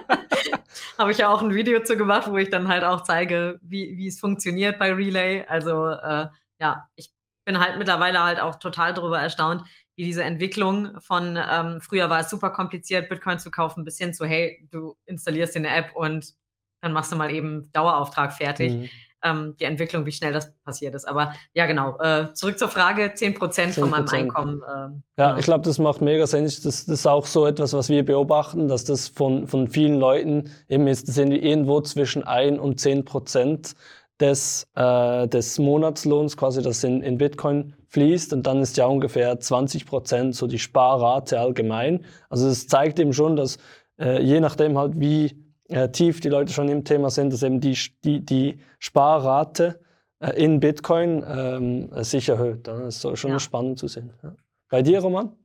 habe 0.97 1.11
ich 1.11 1.19
ja 1.19 1.29
auch 1.29 1.41
ein 1.41 1.53
Video 1.53 1.81
zu 1.83 1.95
gemacht, 1.95 2.29
wo 2.29 2.35
ich 2.35 2.49
dann 2.49 2.67
halt 2.67 2.83
auch 2.83 3.03
zeige, 3.03 3.61
wie, 3.63 3.95
wie 3.95 4.07
es 4.07 4.19
funktioniert 4.19 4.77
bei 4.77 4.91
Relay. 4.91 5.45
Also 5.47 5.87
äh, 5.87 6.27
ja, 6.61 6.87
ich 6.95 7.11
bin 7.43 7.59
halt 7.59 7.77
mittlerweile 7.77 8.23
halt 8.23 8.39
auch 8.39 8.55
total 8.55 8.93
darüber 8.93 9.19
erstaunt, 9.19 9.63
wie 9.95 10.05
diese 10.05 10.23
Entwicklung 10.23 10.99
von 11.01 11.37
ähm, 11.37 11.81
früher 11.81 12.09
war 12.09 12.21
es 12.21 12.29
super 12.29 12.51
kompliziert, 12.51 13.09
Bitcoin 13.09 13.39
zu 13.39 13.51
kaufen, 13.51 13.83
bis 13.83 13.97
hin 13.97 14.13
zu, 14.13 14.25
hey, 14.25 14.65
du 14.71 14.95
installierst 15.05 15.55
dir 15.55 15.59
eine 15.59 15.75
App 15.75 15.95
und 15.95 16.33
dann 16.81 16.93
machst 16.93 17.11
du 17.11 17.15
mal 17.15 17.31
eben 17.31 17.69
Dauerauftrag 17.73 18.33
fertig. 18.33 18.73
Mhm. 18.73 18.89
Ähm, 19.23 19.55
die 19.59 19.65
Entwicklung, 19.65 20.07
wie 20.07 20.11
schnell 20.11 20.33
das 20.33 20.51
passiert 20.63 20.95
ist. 20.95 21.07
Aber 21.07 21.33
ja, 21.53 21.67
genau. 21.67 21.99
Äh, 21.99 22.33
zurück 22.33 22.57
zur 22.57 22.69
Frage: 22.69 23.13
10 23.13 23.35
Prozent 23.35 23.75
von 23.75 23.91
meinem 23.91 24.09
Einkommen. 24.09 24.63
Äh, 24.63 24.71
ja, 24.71 25.27
genau. 25.27 25.37
ich 25.37 25.45
glaube, 25.45 25.63
das 25.63 25.77
macht 25.77 26.01
mega 26.01 26.25
Sinn. 26.25 26.45
Das, 26.45 26.61
das, 26.61 26.87
ist 26.87 27.05
auch 27.05 27.27
so 27.27 27.45
etwas, 27.45 27.73
was 27.73 27.89
wir 27.89 28.03
beobachten, 28.03 28.67
dass 28.67 28.83
das 28.83 29.09
von, 29.09 29.47
von 29.47 29.67
vielen 29.67 29.99
Leuten 29.99 30.49
eben 30.69 30.87
ist, 30.87 31.07
das 31.07 31.13
sind 31.13 31.33
irgendwo 31.33 31.81
zwischen 31.81 32.23
1 32.23 32.57
und 32.57 32.79
10 32.79 33.05
Prozent 33.05 33.75
des, 34.21 34.67
äh, 34.75 35.27
des 35.27 35.59
Monatslohns, 35.59 36.37
quasi 36.37 36.61
das 36.61 36.83
in, 36.83 37.01
in 37.01 37.17
Bitcoin 37.17 37.75
fließt. 37.87 38.33
Und 38.33 38.47
dann 38.47 38.61
ist 38.61 38.77
ja 38.77 38.85
ungefähr 38.85 39.39
20 39.39 39.85
Prozent 39.85 40.35
so 40.35 40.47
die 40.47 40.59
Sparrate 40.59 41.39
allgemein. 41.39 42.05
Also 42.29 42.47
es 42.47 42.67
zeigt 42.67 42.99
eben 42.99 43.13
schon, 43.13 43.35
dass 43.35 43.57
äh, 43.99 44.21
je 44.21 44.39
nachdem 44.39 44.77
halt, 44.77 44.99
wie 44.99 45.43
äh, 45.69 45.89
tief 45.89 46.19
die 46.19 46.29
Leute 46.29 46.53
schon 46.53 46.69
im 46.69 46.83
Thema 46.83 47.09
sind, 47.09 47.33
dass 47.33 47.43
eben 47.43 47.59
die, 47.59 47.77
die, 48.03 48.23
die 48.23 48.59
Sparrate 48.79 49.79
äh, 50.19 50.31
in 50.31 50.59
Bitcoin 50.59 51.23
ähm, 51.27 52.03
sich 52.03 52.29
erhöht. 52.29 52.67
Das 52.67 52.79
ist 52.79 53.01
so 53.01 53.15
schon 53.15 53.31
ja. 53.31 53.39
spannend 53.39 53.79
zu 53.79 53.87
sehen. 53.87 54.13
Ja. 54.23 54.35
Bei 54.69 54.81
dir, 54.81 54.99
Roman? 54.99 55.35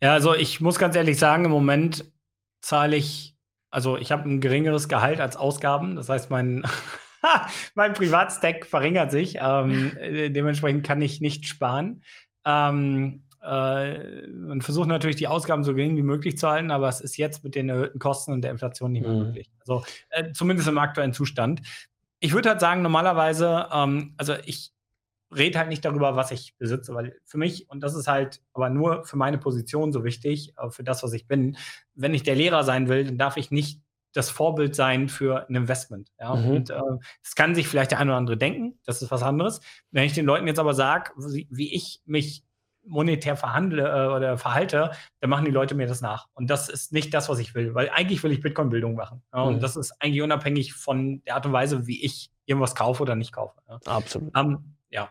Ja, 0.00 0.14
also 0.14 0.34
ich 0.34 0.60
muss 0.60 0.78
ganz 0.78 0.96
ehrlich 0.96 1.18
sagen, 1.18 1.44
im 1.44 1.50
Moment 1.50 2.10
zahle 2.60 2.96
ich, 2.96 3.36
also 3.70 3.96
ich 3.96 4.12
habe 4.12 4.28
ein 4.28 4.40
geringeres 4.40 4.88
Gehalt 4.88 5.20
als 5.20 5.36
Ausgaben. 5.36 5.96
Das 5.96 6.08
heißt, 6.08 6.30
mein 6.30 6.64
mein 7.74 7.92
Privatstack 7.92 8.66
verringert 8.66 9.10
sich. 9.10 9.38
Ähm, 9.40 9.96
äh, 9.98 10.30
dementsprechend 10.30 10.86
kann 10.86 11.02
ich 11.02 11.20
nicht 11.20 11.46
sparen. 11.46 12.02
Ähm, 12.44 13.22
äh, 13.42 14.26
man 14.28 14.62
versucht 14.62 14.88
natürlich, 14.88 15.16
die 15.16 15.26
Ausgaben 15.26 15.64
so 15.64 15.74
gering 15.74 15.96
wie 15.96 16.02
möglich 16.02 16.38
zu 16.38 16.48
halten, 16.48 16.70
aber 16.70 16.88
es 16.88 17.00
ist 17.00 17.16
jetzt 17.16 17.42
mit 17.42 17.54
den 17.54 17.68
erhöhten 17.68 17.98
Kosten 17.98 18.32
und 18.32 18.42
der 18.42 18.52
Inflation 18.52 18.92
nicht 18.92 19.02
mehr 19.02 19.12
mhm. 19.12 19.26
möglich. 19.26 19.50
Also 19.60 19.84
äh, 20.10 20.32
zumindest 20.32 20.68
im 20.68 20.78
aktuellen 20.78 21.12
Zustand. 21.12 21.62
Ich 22.20 22.32
würde 22.32 22.50
halt 22.50 22.60
sagen, 22.60 22.82
normalerweise, 22.82 23.66
ähm, 23.72 24.14
also 24.16 24.34
ich 24.44 24.72
rede 25.34 25.58
halt 25.58 25.68
nicht 25.68 25.84
darüber, 25.84 26.14
was 26.14 26.30
ich 26.30 26.56
besitze, 26.58 26.94
weil 26.94 27.16
für 27.24 27.38
mich, 27.38 27.68
und 27.68 27.80
das 27.80 27.94
ist 27.94 28.06
halt 28.06 28.40
aber 28.52 28.70
nur 28.70 29.04
für 29.04 29.16
meine 29.16 29.38
Position 29.38 29.92
so 29.92 30.04
wichtig, 30.04 30.54
äh, 30.56 30.70
für 30.70 30.84
das, 30.84 31.02
was 31.02 31.12
ich 31.12 31.26
bin, 31.26 31.56
wenn 31.94 32.14
ich 32.14 32.22
der 32.22 32.36
Lehrer 32.36 32.62
sein 32.62 32.88
will, 32.88 33.04
dann 33.04 33.18
darf 33.18 33.36
ich 33.36 33.50
nicht 33.50 33.81
das 34.12 34.30
Vorbild 34.30 34.74
sein 34.74 35.08
für 35.08 35.48
ein 35.48 35.54
Investment. 35.54 36.12
Ja? 36.18 36.34
Mhm. 36.34 36.50
Und 36.50 36.70
äh, 36.70 36.80
das 37.22 37.34
kann 37.34 37.54
sich 37.54 37.68
vielleicht 37.68 37.90
der 37.90 37.98
eine 37.98 38.10
oder 38.10 38.18
andere 38.18 38.36
denken, 38.36 38.78
das 38.84 39.02
ist 39.02 39.10
was 39.10 39.22
anderes. 39.22 39.60
Wenn 39.90 40.04
ich 40.04 40.12
den 40.12 40.26
Leuten 40.26 40.46
jetzt 40.46 40.58
aber 40.58 40.74
sage, 40.74 41.12
wie, 41.16 41.46
wie, 41.50 41.74
ich 41.74 42.00
mich 42.04 42.44
monetär 42.84 43.36
verhandle 43.36 43.82
äh, 43.88 44.14
oder 44.14 44.38
verhalte, 44.38 44.90
dann 45.20 45.30
machen 45.30 45.44
die 45.44 45.50
Leute 45.50 45.74
mir 45.74 45.86
das 45.86 46.00
nach. 46.00 46.28
Und 46.34 46.50
das 46.50 46.68
ist 46.68 46.92
nicht 46.92 47.14
das, 47.14 47.28
was 47.28 47.38
ich 47.38 47.54
will, 47.54 47.74
weil 47.74 47.90
eigentlich 47.90 48.22
will 48.22 48.32
ich 48.32 48.40
Bitcoin-Bildung 48.40 48.94
machen. 48.94 49.22
Ja, 49.32 49.42
und 49.42 49.56
mhm. 49.56 49.60
das 49.60 49.76
ist 49.76 49.94
eigentlich 50.00 50.22
unabhängig 50.22 50.74
von 50.74 51.22
der 51.24 51.36
Art 51.36 51.46
und 51.46 51.52
Weise, 51.52 51.86
wie 51.86 52.04
ich 52.04 52.30
irgendwas 52.44 52.74
kaufe 52.74 53.02
oder 53.02 53.14
nicht 53.14 53.32
kaufe. 53.32 53.60
Ja. 53.68 53.78
Absolut. 53.86 54.36
Ähm, 54.36 54.74
ja. 54.90 55.10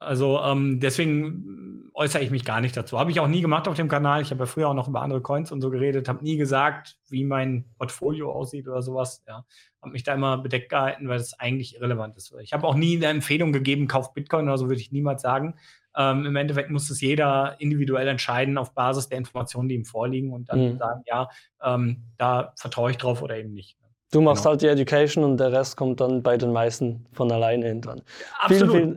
Also 0.00 0.40
ähm, 0.40 0.78
deswegen 0.80 1.90
äußere 1.92 2.22
ich 2.22 2.30
mich 2.30 2.44
gar 2.44 2.60
nicht 2.60 2.76
dazu. 2.76 2.98
Habe 2.98 3.10
ich 3.10 3.18
auch 3.18 3.26
nie 3.26 3.40
gemacht 3.40 3.66
auf 3.66 3.74
dem 3.74 3.88
Kanal. 3.88 4.22
Ich 4.22 4.30
habe 4.30 4.40
ja 4.40 4.46
früher 4.46 4.68
auch 4.68 4.74
noch 4.74 4.86
über 4.86 5.02
andere 5.02 5.20
Coins 5.20 5.50
und 5.50 5.60
so 5.60 5.70
geredet, 5.70 6.08
habe 6.08 6.22
nie 6.22 6.36
gesagt, 6.36 6.96
wie 7.08 7.24
mein 7.24 7.64
Portfolio 7.76 8.30
aussieht 8.30 8.68
oder 8.68 8.80
sowas. 8.80 9.24
Ja, 9.26 9.44
habe 9.82 9.92
mich 9.92 10.04
da 10.04 10.14
immer 10.14 10.38
bedeckt 10.38 10.68
gehalten, 10.68 11.08
weil 11.08 11.18
das 11.18 11.38
eigentlich 11.40 11.74
irrelevant 11.74 12.16
ist. 12.16 12.32
Ich 12.40 12.52
habe 12.52 12.66
auch 12.66 12.76
nie 12.76 12.96
eine 12.96 13.06
Empfehlung 13.06 13.52
gegeben, 13.52 13.88
kauf 13.88 14.14
Bitcoin 14.14 14.46
oder 14.46 14.58
so, 14.58 14.68
würde 14.68 14.80
ich 14.80 14.92
niemals 14.92 15.22
sagen. 15.22 15.56
Ähm, 15.96 16.26
Im 16.26 16.36
Endeffekt 16.36 16.70
muss 16.70 16.88
es 16.90 17.00
jeder 17.00 17.56
individuell 17.58 18.06
entscheiden 18.06 18.56
auf 18.58 18.74
Basis 18.74 19.08
der 19.08 19.18
Informationen, 19.18 19.68
die 19.68 19.74
ihm 19.74 19.84
vorliegen 19.84 20.32
und 20.32 20.48
dann 20.48 20.74
mhm. 20.74 20.78
sagen, 20.78 21.02
ja, 21.06 21.28
ähm, 21.64 22.04
da 22.18 22.52
vertraue 22.56 22.92
ich 22.92 22.98
drauf 22.98 23.22
oder 23.22 23.36
eben 23.36 23.52
nicht. 23.52 23.76
Du 24.12 24.20
machst 24.20 24.44
genau. 24.44 24.52
halt 24.52 24.62
die 24.62 24.68
Education 24.68 25.24
und 25.24 25.38
der 25.38 25.52
Rest 25.52 25.76
kommt 25.76 26.00
dann 26.00 26.22
bei 26.22 26.36
den 26.36 26.52
meisten 26.52 27.06
von 27.12 27.30
alleine 27.30 27.66
hinten. 27.66 28.02
Absolut. 28.40 28.70
Vielen, 28.70 28.96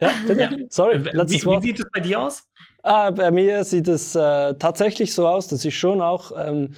ja, 0.00 0.10
ja. 0.36 0.50
Sorry, 0.68 0.98
letztes 0.98 1.42
wie, 1.42 1.46
Wort. 1.46 1.62
Wie 1.62 1.68
sieht 1.68 1.80
es 1.80 1.86
bei 1.92 2.00
dir 2.00 2.20
aus? 2.20 2.44
Ah, 2.82 3.10
bei 3.10 3.30
mir 3.30 3.64
sieht 3.64 3.88
es 3.88 4.14
äh, 4.14 4.54
tatsächlich 4.54 5.14
so 5.14 5.26
aus, 5.26 5.48
dass 5.48 5.64
ich 5.64 5.78
schon 5.78 6.02
auch 6.02 6.32
ähm, 6.36 6.74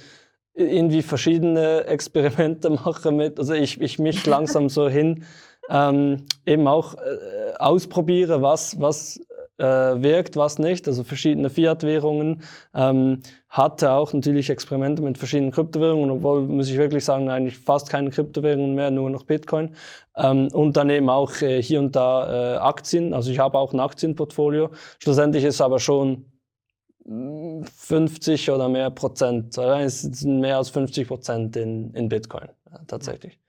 irgendwie 0.53 1.01
verschiedene 1.01 1.85
Experimente 1.85 2.69
mache 2.85 3.11
mit, 3.11 3.39
also 3.39 3.53
ich, 3.53 3.81
ich 3.81 3.99
mich 3.99 4.25
langsam 4.25 4.69
so 4.69 4.87
hin 4.89 5.25
ähm, 5.69 6.25
eben 6.45 6.67
auch 6.67 6.95
äh, 6.95 7.53
ausprobiere, 7.59 8.41
was, 8.41 8.79
was 8.79 9.19
äh, 9.57 9.63
wirkt, 9.65 10.35
was 10.35 10.59
nicht, 10.59 10.87
also 10.87 11.03
verschiedene 11.03 11.49
Fiat-Währungen. 11.49 12.43
Ähm, 12.73 13.21
hatte 13.49 13.91
auch 13.91 14.13
natürlich 14.13 14.49
Experimente 14.49 15.01
mit 15.01 15.17
verschiedenen 15.17 15.51
Kryptowährungen, 15.51 16.11
obwohl, 16.11 16.41
muss 16.41 16.69
ich 16.69 16.77
wirklich 16.77 17.03
sagen, 17.05 17.29
eigentlich 17.29 17.57
fast 17.57 17.89
keine 17.89 18.09
Kryptowährungen 18.09 18.75
mehr, 18.75 18.91
nur 18.91 19.09
noch 19.09 19.23
Bitcoin. 19.23 19.75
Ähm, 20.15 20.49
und 20.53 20.77
dann 20.77 20.89
eben 20.89 21.09
auch 21.09 21.41
äh, 21.41 21.61
hier 21.61 21.79
und 21.79 21.95
da 21.95 22.55
äh, 22.55 22.57
Aktien, 22.57 23.13
also 23.13 23.31
ich 23.31 23.39
habe 23.39 23.57
auch 23.57 23.73
ein 23.73 23.79
Aktienportfolio. 23.79 24.69
Schlussendlich 24.99 25.43
ist 25.43 25.61
aber 25.61 25.79
schon 25.79 26.25
50 27.07 28.51
oder 28.51 28.67
mehr 28.67 28.89
Prozent, 28.89 29.57
es 29.57 30.01
sind 30.01 30.41
mehr 30.41 30.57
als 30.57 30.69
50 30.69 31.07
Prozent 31.07 31.55
in, 31.55 31.93
in 31.93 32.09
Bitcoin, 32.09 32.49
ja, 32.69 32.79
tatsächlich. 32.85 33.39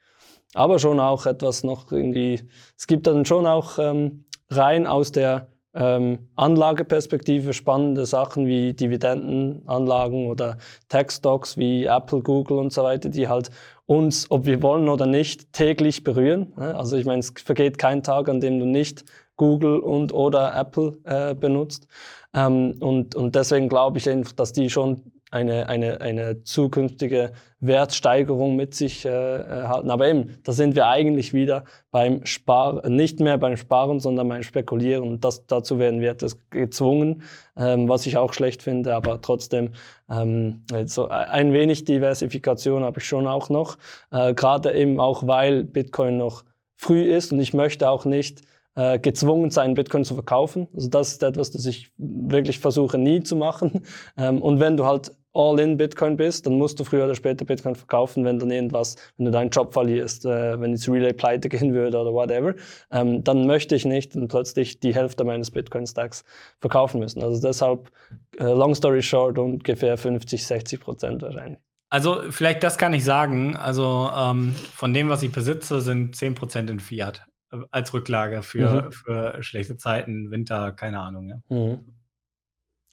Aber 0.55 0.79
schon 0.79 1.01
auch 1.01 1.27
etwas 1.27 1.65
noch 1.65 1.91
irgendwie, 1.91 2.49
es 2.77 2.87
gibt 2.87 3.09
dann 3.09 3.25
schon 3.25 3.47
auch 3.47 3.79
ähm, 3.79 4.25
rein 4.49 4.87
aus 4.87 5.11
der 5.11 5.49
ähm, 5.79 6.19
Anlageperspektive 6.35 7.53
spannende 7.53 8.05
Sachen 8.05 8.47
wie 8.47 8.75
Dividendenanlagen 8.75 10.27
oder 10.27 10.59
Tech-Stocks 10.89 11.57
wie 11.57 11.85
Apple, 11.85 12.21
Google 12.21 12.59
und 12.59 12.73
so 12.73 12.83
weiter, 12.83 13.09
die 13.09 13.29
halt 13.29 13.51
uns, 13.87 14.31
ob 14.31 14.45
wir 14.45 14.61
wollen 14.61 14.89
oder 14.89 15.07
nicht, 15.07 15.53
täglich 15.53 16.03
berühren. 16.03 16.53
Also 16.57 16.97
ich 16.97 17.07
meine, 17.07 17.21
es 17.21 17.33
vergeht 17.37 17.79
kein 17.79 18.03
Tag, 18.03 18.29
an 18.29 18.41
dem 18.41 18.59
du 18.59 18.67
nicht 18.67 19.05
Google 19.37 19.79
und 19.79 20.13
oder 20.13 20.55
Apple 20.55 20.99
äh, 21.05 21.35
benutzt. 21.35 21.87
Ähm, 22.35 22.75
und, 22.81 23.15
und 23.15 23.37
deswegen 23.37 23.69
glaube 23.69 23.99
ich 23.99 24.11
einfach, 24.11 24.33
dass 24.33 24.53
die 24.53 24.69
schon 24.69 25.13
eine, 25.31 25.69
eine, 25.69 26.01
eine 26.01 26.43
zukünftige 26.43 27.33
Wertsteigerung 27.61 28.57
mit 28.57 28.75
sich 28.75 29.05
äh, 29.05 29.11
halten. 29.11 29.91
Aber 29.91 30.09
eben, 30.09 30.39
da 30.45 30.53
sind 30.53 30.77
wir 30.77 30.87
eigentlich 30.87 31.35
wieder 31.35 31.65
beim 31.91 32.25
Sparen, 32.25 32.95
nicht 32.95 33.21
mehr 33.21 33.37
beim 33.37 33.57
Sparen, 33.57 34.01
sondern 34.01 34.29
beim 34.29 34.43
Spekulieren. 34.43 35.09
Und 35.09 35.25
das, 35.25 35.47
dazu 35.47 35.79
werden 35.79 36.01
wir 36.01 36.15
das 36.15 36.39
gezwungen, 36.51 37.23
ähm, 37.57 37.89
was 37.89 38.07
ich 38.07 38.17
auch 38.17 38.33
schlecht 38.33 38.63
finde, 38.63 38.95
aber 38.95 39.21
trotzdem 39.21 39.73
ähm, 40.09 40.63
also 40.73 41.09
ein 41.09 41.53
wenig 41.53 41.85
Diversifikation 41.85 42.85
habe 42.85 43.01
ich 43.01 43.07
schon 43.07 43.27
auch 43.27 43.49
noch. 43.49 43.77
Äh, 44.13 44.35
Gerade 44.35 44.73
eben 44.73 45.01
auch, 45.01 45.27
weil 45.27 45.65
Bitcoin 45.65 46.17
noch 46.19 46.45
früh 46.77 47.03
ist 47.03 47.33
und 47.33 47.41
ich 47.41 47.55
möchte 47.55 47.91
auch 47.91 48.05
nicht 48.05 48.43
äh, 48.79 48.99
gezwungen 49.01 49.51
sein, 49.51 49.75
Bitcoin 49.75 50.05
zu 50.05 50.15
verkaufen. 50.15 50.69
Also 50.73 50.89
das 50.89 51.13
ist 51.13 51.23
etwas, 51.25 51.51
das 51.51 51.67
ich 51.67 51.91
wirklich 51.99 52.61
versuche 52.61 52.97
nie 52.97 53.23
zu 53.23 53.37
machen. 53.37 53.83
Ähm, 54.17 54.43
und 54.43 54.59
wenn 54.59 54.77
du 54.77 54.85
halt 54.85 55.13
all 55.33 55.59
in 55.61 55.77
Bitcoin 55.77 56.17
bist, 56.17 56.47
dann 56.47 56.59
musst 56.59 56.81
du 56.81 56.85
früher 56.85 57.05
oder 57.05 57.15
später 57.15 57.45
Bitcoin 57.45 57.75
verkaufen, 57.75 58.25
wenn 58.25 58.39
dann 58.39 58.51
irgendwas, 58.51 58.97
wenn 59.17 59.27
du 59.27 59.31
deinen 59.31 59.51
Job 59.51 59.73
verlierst, 59.73 60.25
äh, 60.25 60.61
wenn 60.61 60.73
jetzt 60.73 60.89
Relay 60.89 61.13
pleite 61.13 61.49
gehen 61.49 61.73
würde 61.75 61.99
oder 61.99 62.13
whatever, 62.13 62.55
ähm, 62.91 63.23
dann 63.23 63.47
möchte 63.47 63.75
ich 63.77 63.85
nicht 63.85 64.17
dann 64.17 64.29
plötzlich 64.29 64.81
die 64.81 64.95
Hälfte 64.95 65.25
meines 65.25 65.51
Bitcoin-Stacks 65.51 66.25
verkaufen 66.61 67.01
müssen. 67.01 67.23
Also 67.23 67.41
deshalb, 67.41 67.91
äh, 68.39 68.45
long 68.45 68.75
story 68.75 69.03
short, 69.03 69.39
ungefähr 69.39 69.97
50, 69.97 70.45
60 70.45 70.81
Prozent 70.81 71.23
wahrscheinlich. 71.23 71.61
Also 71.91 72.23
vielleicht 72.31 72.63
das 72.63 72.77
kann 72.77 72.93
ich 72.93 73.05
sagen. 73.05 73.57
Also 73.57 74.11
ähm, 74.17 74.55
von 74.75 74.93
dem, 74.93 75.09
was 75.09 75.23
ich 75.23 75.33
besitze, 75.33 75.81
sind 75.81 76.17
10 76.17 76.35
Prozent 76.35 76.71
in 76.71 76.81
Fiat 76.81 77.28
als 77.71 77.95
Rücklage 77.95 78.43
für, 78.43 78.85
mhm. 78.85 78.93
für 78.93 79.43
schlechte 79.43 79.77
Zeiten, 79.77 80.31
Winter, 80.31 80.73
keine 80.73 81.01
Ahnung. 81.01 81.29
Ja. 81.29 81.37
Mhm. 81.49 81.81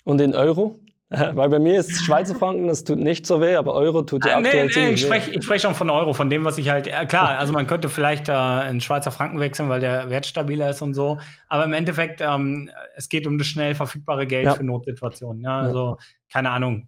Und 0.03 0.21
in 0.21 0.35
Euro? 0.35 0.79
Weil 1.09 1.49
bei 1.49 1.59
mir 1.59 1.79
ist 1.79 1.91
Schweizer 2.05 2.35
Franken, 2.35 2.67
das 2.67 2.83
tut 2.83 2.97
nicht 2.97 3.27
so 3.27 3.39
weh, 3.39 3.55
aber 3.55 3.73
Euro 3.73 4.01
tut 4.01 4.25
ja 4.25 4.35
ah, 4.35 4.37
aktuell 4.39 4.67
nee, 4.67 4.71
nee, 4.75 4.89
ich 4.91 5.01
spreche 5.01 5.31
ich 5.31 5.43
sprech 5.43 5.61
schon 5.61 5.75
von 5.75 5.89
Euro, 5.91 6.13
von 6.13 6.29
dem, 6.29 6.43
was 6.45 6.57
ich 6.57 6.69
halt, 6.69 6.87
äh, 6.87 7.05
klar, 7.05 7.37
also 7.37 7.53
man 7.53 7.67
könnte 7.67 7.89
vielleicht 7.89 8.27
äh, 8.27 8.69
in 8.69 8.81
Schweizer 8.81 9.11
Franken 9.11 9.39
wechseln, 9.39 9.69
weil 9.69 9.79
der 9.79 10.09
Wert 10.09 10.25
stabiler 10.25 10.71
ist 10.71 10.81
und 10.81 10.95
so, 10.95 11.19
aber 11.47 11.65
im 11.65 11.73
Endeffekt, 11.73 12.21
ähm, 12.21 12.71
es 12.95 13.07
geht 13.07 13.27
um 13.27 13.37
das 13.37 13.45
schnell 13.45 13.75
verfügbare 13.75 14.25
Geld 14.25 14.45
ja. 14.45 14.55
für 14.55 14.63
Notsituationen. 14.63 15.43
Ja? 15.43 15.59
Also, 15.59 15.97
keine 16.31 16.49
Ahnung, 16.49 16.87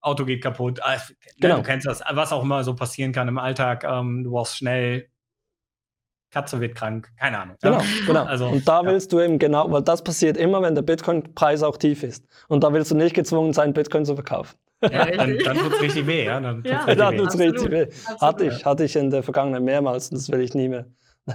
Auto 0.00 0.24
geht 0.24 0.42
kaputt, 0.42 0.78
äh, 0.78 0.98
genau. 1.38 1.56
du 1.56 1.62
kennst 1.62 1.86
das, 1.86 2.02
was 2.10 2.32
auch 2.32 2.42
immer 2.42 2.64
so 2.64 2.74
passieren 2.74 3.12
kann 3.12 3.28
im 3.28 3.38
Alltag, 3.38 3.84
ähm, 3.84 4.24
du 4.24 4.30
brauchst 4.30 4.56
schnell 4.56 5.08
Katze 6.30 6.60
wird 6.60 6.74
krank, 6.74 7.08
keine 7.18 7.38
Ahnung. 7.38 7.56
Genau, 7.62 7.78
ja. 7.78 7.84
genau. 8.06 8.24
Also, 8.24 8.48
und 8.48 8.68
da 8.68 8.84
willst 8.84 9.12
ja. 9.12 9.18
du 9.18 9.24
eben 9.24 9.38
genau, 9.38 9.70
weil 9.70 9.82
das 9.82 10.02
passiert 10.02 10.36
immer, 10.36 10.60
wenn 10.62 10.74
der 10.74 10.82
Bitcoin-Preis 10.82 11.62
auch 11.62 11.76
tief 11.76 12.02
ist. 12.02 12.24
Und 12.48 12.64
da 12.64 12.72
willst 12.72 12.90
du 12.90 12.96
nicht 12.96 13.14
gezwungen 13.14 13.52
sein, 13.52 13.72
Bitcoin 13.72 14.04
zu 14.04 14.14
verkaufen. 14.14 14.56
Ja, 14.82 15.06
dann, 15.06 15.38
dann 15.38 15.56
tut 15.56 15.72
es 15.72 15.80
richtig 15.80 16.06
weh, 16.06 16.26
ja. 16.26 16.38
Dann 16.38 16.56
tut's 16.56 16.70
ja, 16.70 16.76
richtig, 16.78 16.98
dann 16.98 17.16
tut's 17.16 17.38
richtig 17.38 17.70
weh. 17.70 17.86
Hatte 18.20 18.44
ich, 18.44 18.64
hatte 18.64 18.84
ich 18.84 18.94
in 18.94 19.10
der 19.10 19.22
Vergangenheit 19.22 19.62
mehrmals, 19.62 20.10
das 20.10 20.30
will 20.30 20.40
ich 20.40 20.54
nie 20.54 20.68
mehr. 20.68 20.86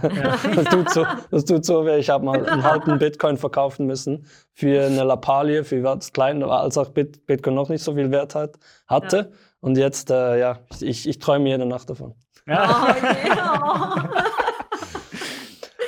Ja. 0.01 0.37
das, 0.55 0.65
tut 0.65 0.89
so, 0.89 1.05
das 1.29 1.45
tut 1.45 1.65
so 1.65 1.85
weh. 1.85 1.97
Ich 1.97 2.09
habe 2.09 2.23
mal 2.23 2.45
einen 2.45 2.63
halben 2.63 2.97
Bitcoin 2.99 3.37
verkaufen 3.37 3.85
müssen 3.85 4.25
für 4.53 4.85
eine 4.85 5.03
Lappalie, 5.03 5.63
für 5.63 5.83
was 5.83 6.13
klein, 6.13 6.41
als 6.43 6.77
auch 6.77 6.89
Bitcoin 6.89 7.55
noch 7.55 7.69
nicht 7.69 7.83
so 7.83 7.93
viel 7.95 8.11
Wert 8.11 8.35
hat, 8.35 8.57
hatte. 8.87 9.17
Ja. 9.17 9.37
Und 9.59 9.77
jetzt, 9.77 10.09
äh, 10.09 10.39
ja, 10.39 10.59
ich, 10.79 11.07
ich 11.07 11.19
träume 11.19 11.49
jede 11.49 11.65
Nacht 11.65 11.89
davon. 11.89 12.15
Ja. 12.47 12.95
Oh, 12.95 13.27
yeah. 13.27 14.33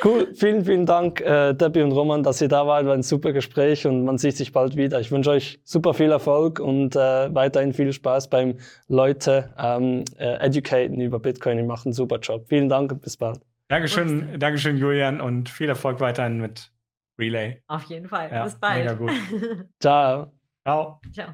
Cool, 0.06 0.36
vielen, 0.36 0.64
vielen 0.64 0.86
Dank, 0.86 1.20
äh, 1.22 1.56
Debbie 1.56 1.82
und 1.82 1.92
Roman, 1.92 2.22
dass 2.22 2.40
ihr 2.40 2.48
da 2.48 2.68
wart. 2.68 2.86
War 2.86 2.94
ein 2.94 3.02
super 3.02 3.34
Gespräch 3.34 3.88
und 3.88 4.06
man 4.06 4.20
sieht 4.20 4.38
sich 4.38 4.52
bald 4.52 4.76
wieder. 4.76 5.00
Ich 5.00 5.12
wünsche 5.12 5.32
euch 5.32 5.60
super 5.64 5.96
viel 5.96 6.12
Erfolg 6.12 6.60
und 6.60 6.96
äh, 6.96 7.34
weiterhin 7.34 7.74
viel 7.74 7.92
Spaß 7.92 8.30
beim 8.30 8.60
Leute 8.88 9.52
ähm, 9.58 10.06
äh, 10.20 10.36
educaten 10.46 11.02
über 11.02 11.18
Bitcoin. 11.18 11.58
Ihr 11.58 11.64
macht 11.64 11.88
einen 11.88 11.94
super 11.94 12.20
Job. 12.20 12.46
Vielen 12.48 12.70
Dank 12.70 12.92
und 12.92 13.02
bis 13.02 13.18
bald. 13.18 13.40
Dankeschön, 13.68 14.38
Dankeschön, 14.38 14.78
Julian, 14.78 15.20
und 15.20 15.50
viel 15.50 15.70
Erfolg 15.70 16.00
weiterhin 16.00 16.38
mit 16.40 16.72
Relay. 17.18 17.64
Auf 17.66 17.86
jeden 17.86 18.08
Fall. 18.08 18.30
Ja, 18.32 18.44
bis 18.44 18.60
bald. 18.60 18.86
Mega 18.86 18.94
gut. 18.94 19.12
Ciao. 19.80 20.32
Ciao. 20.64 21.02
Ciao. 21.12 21.34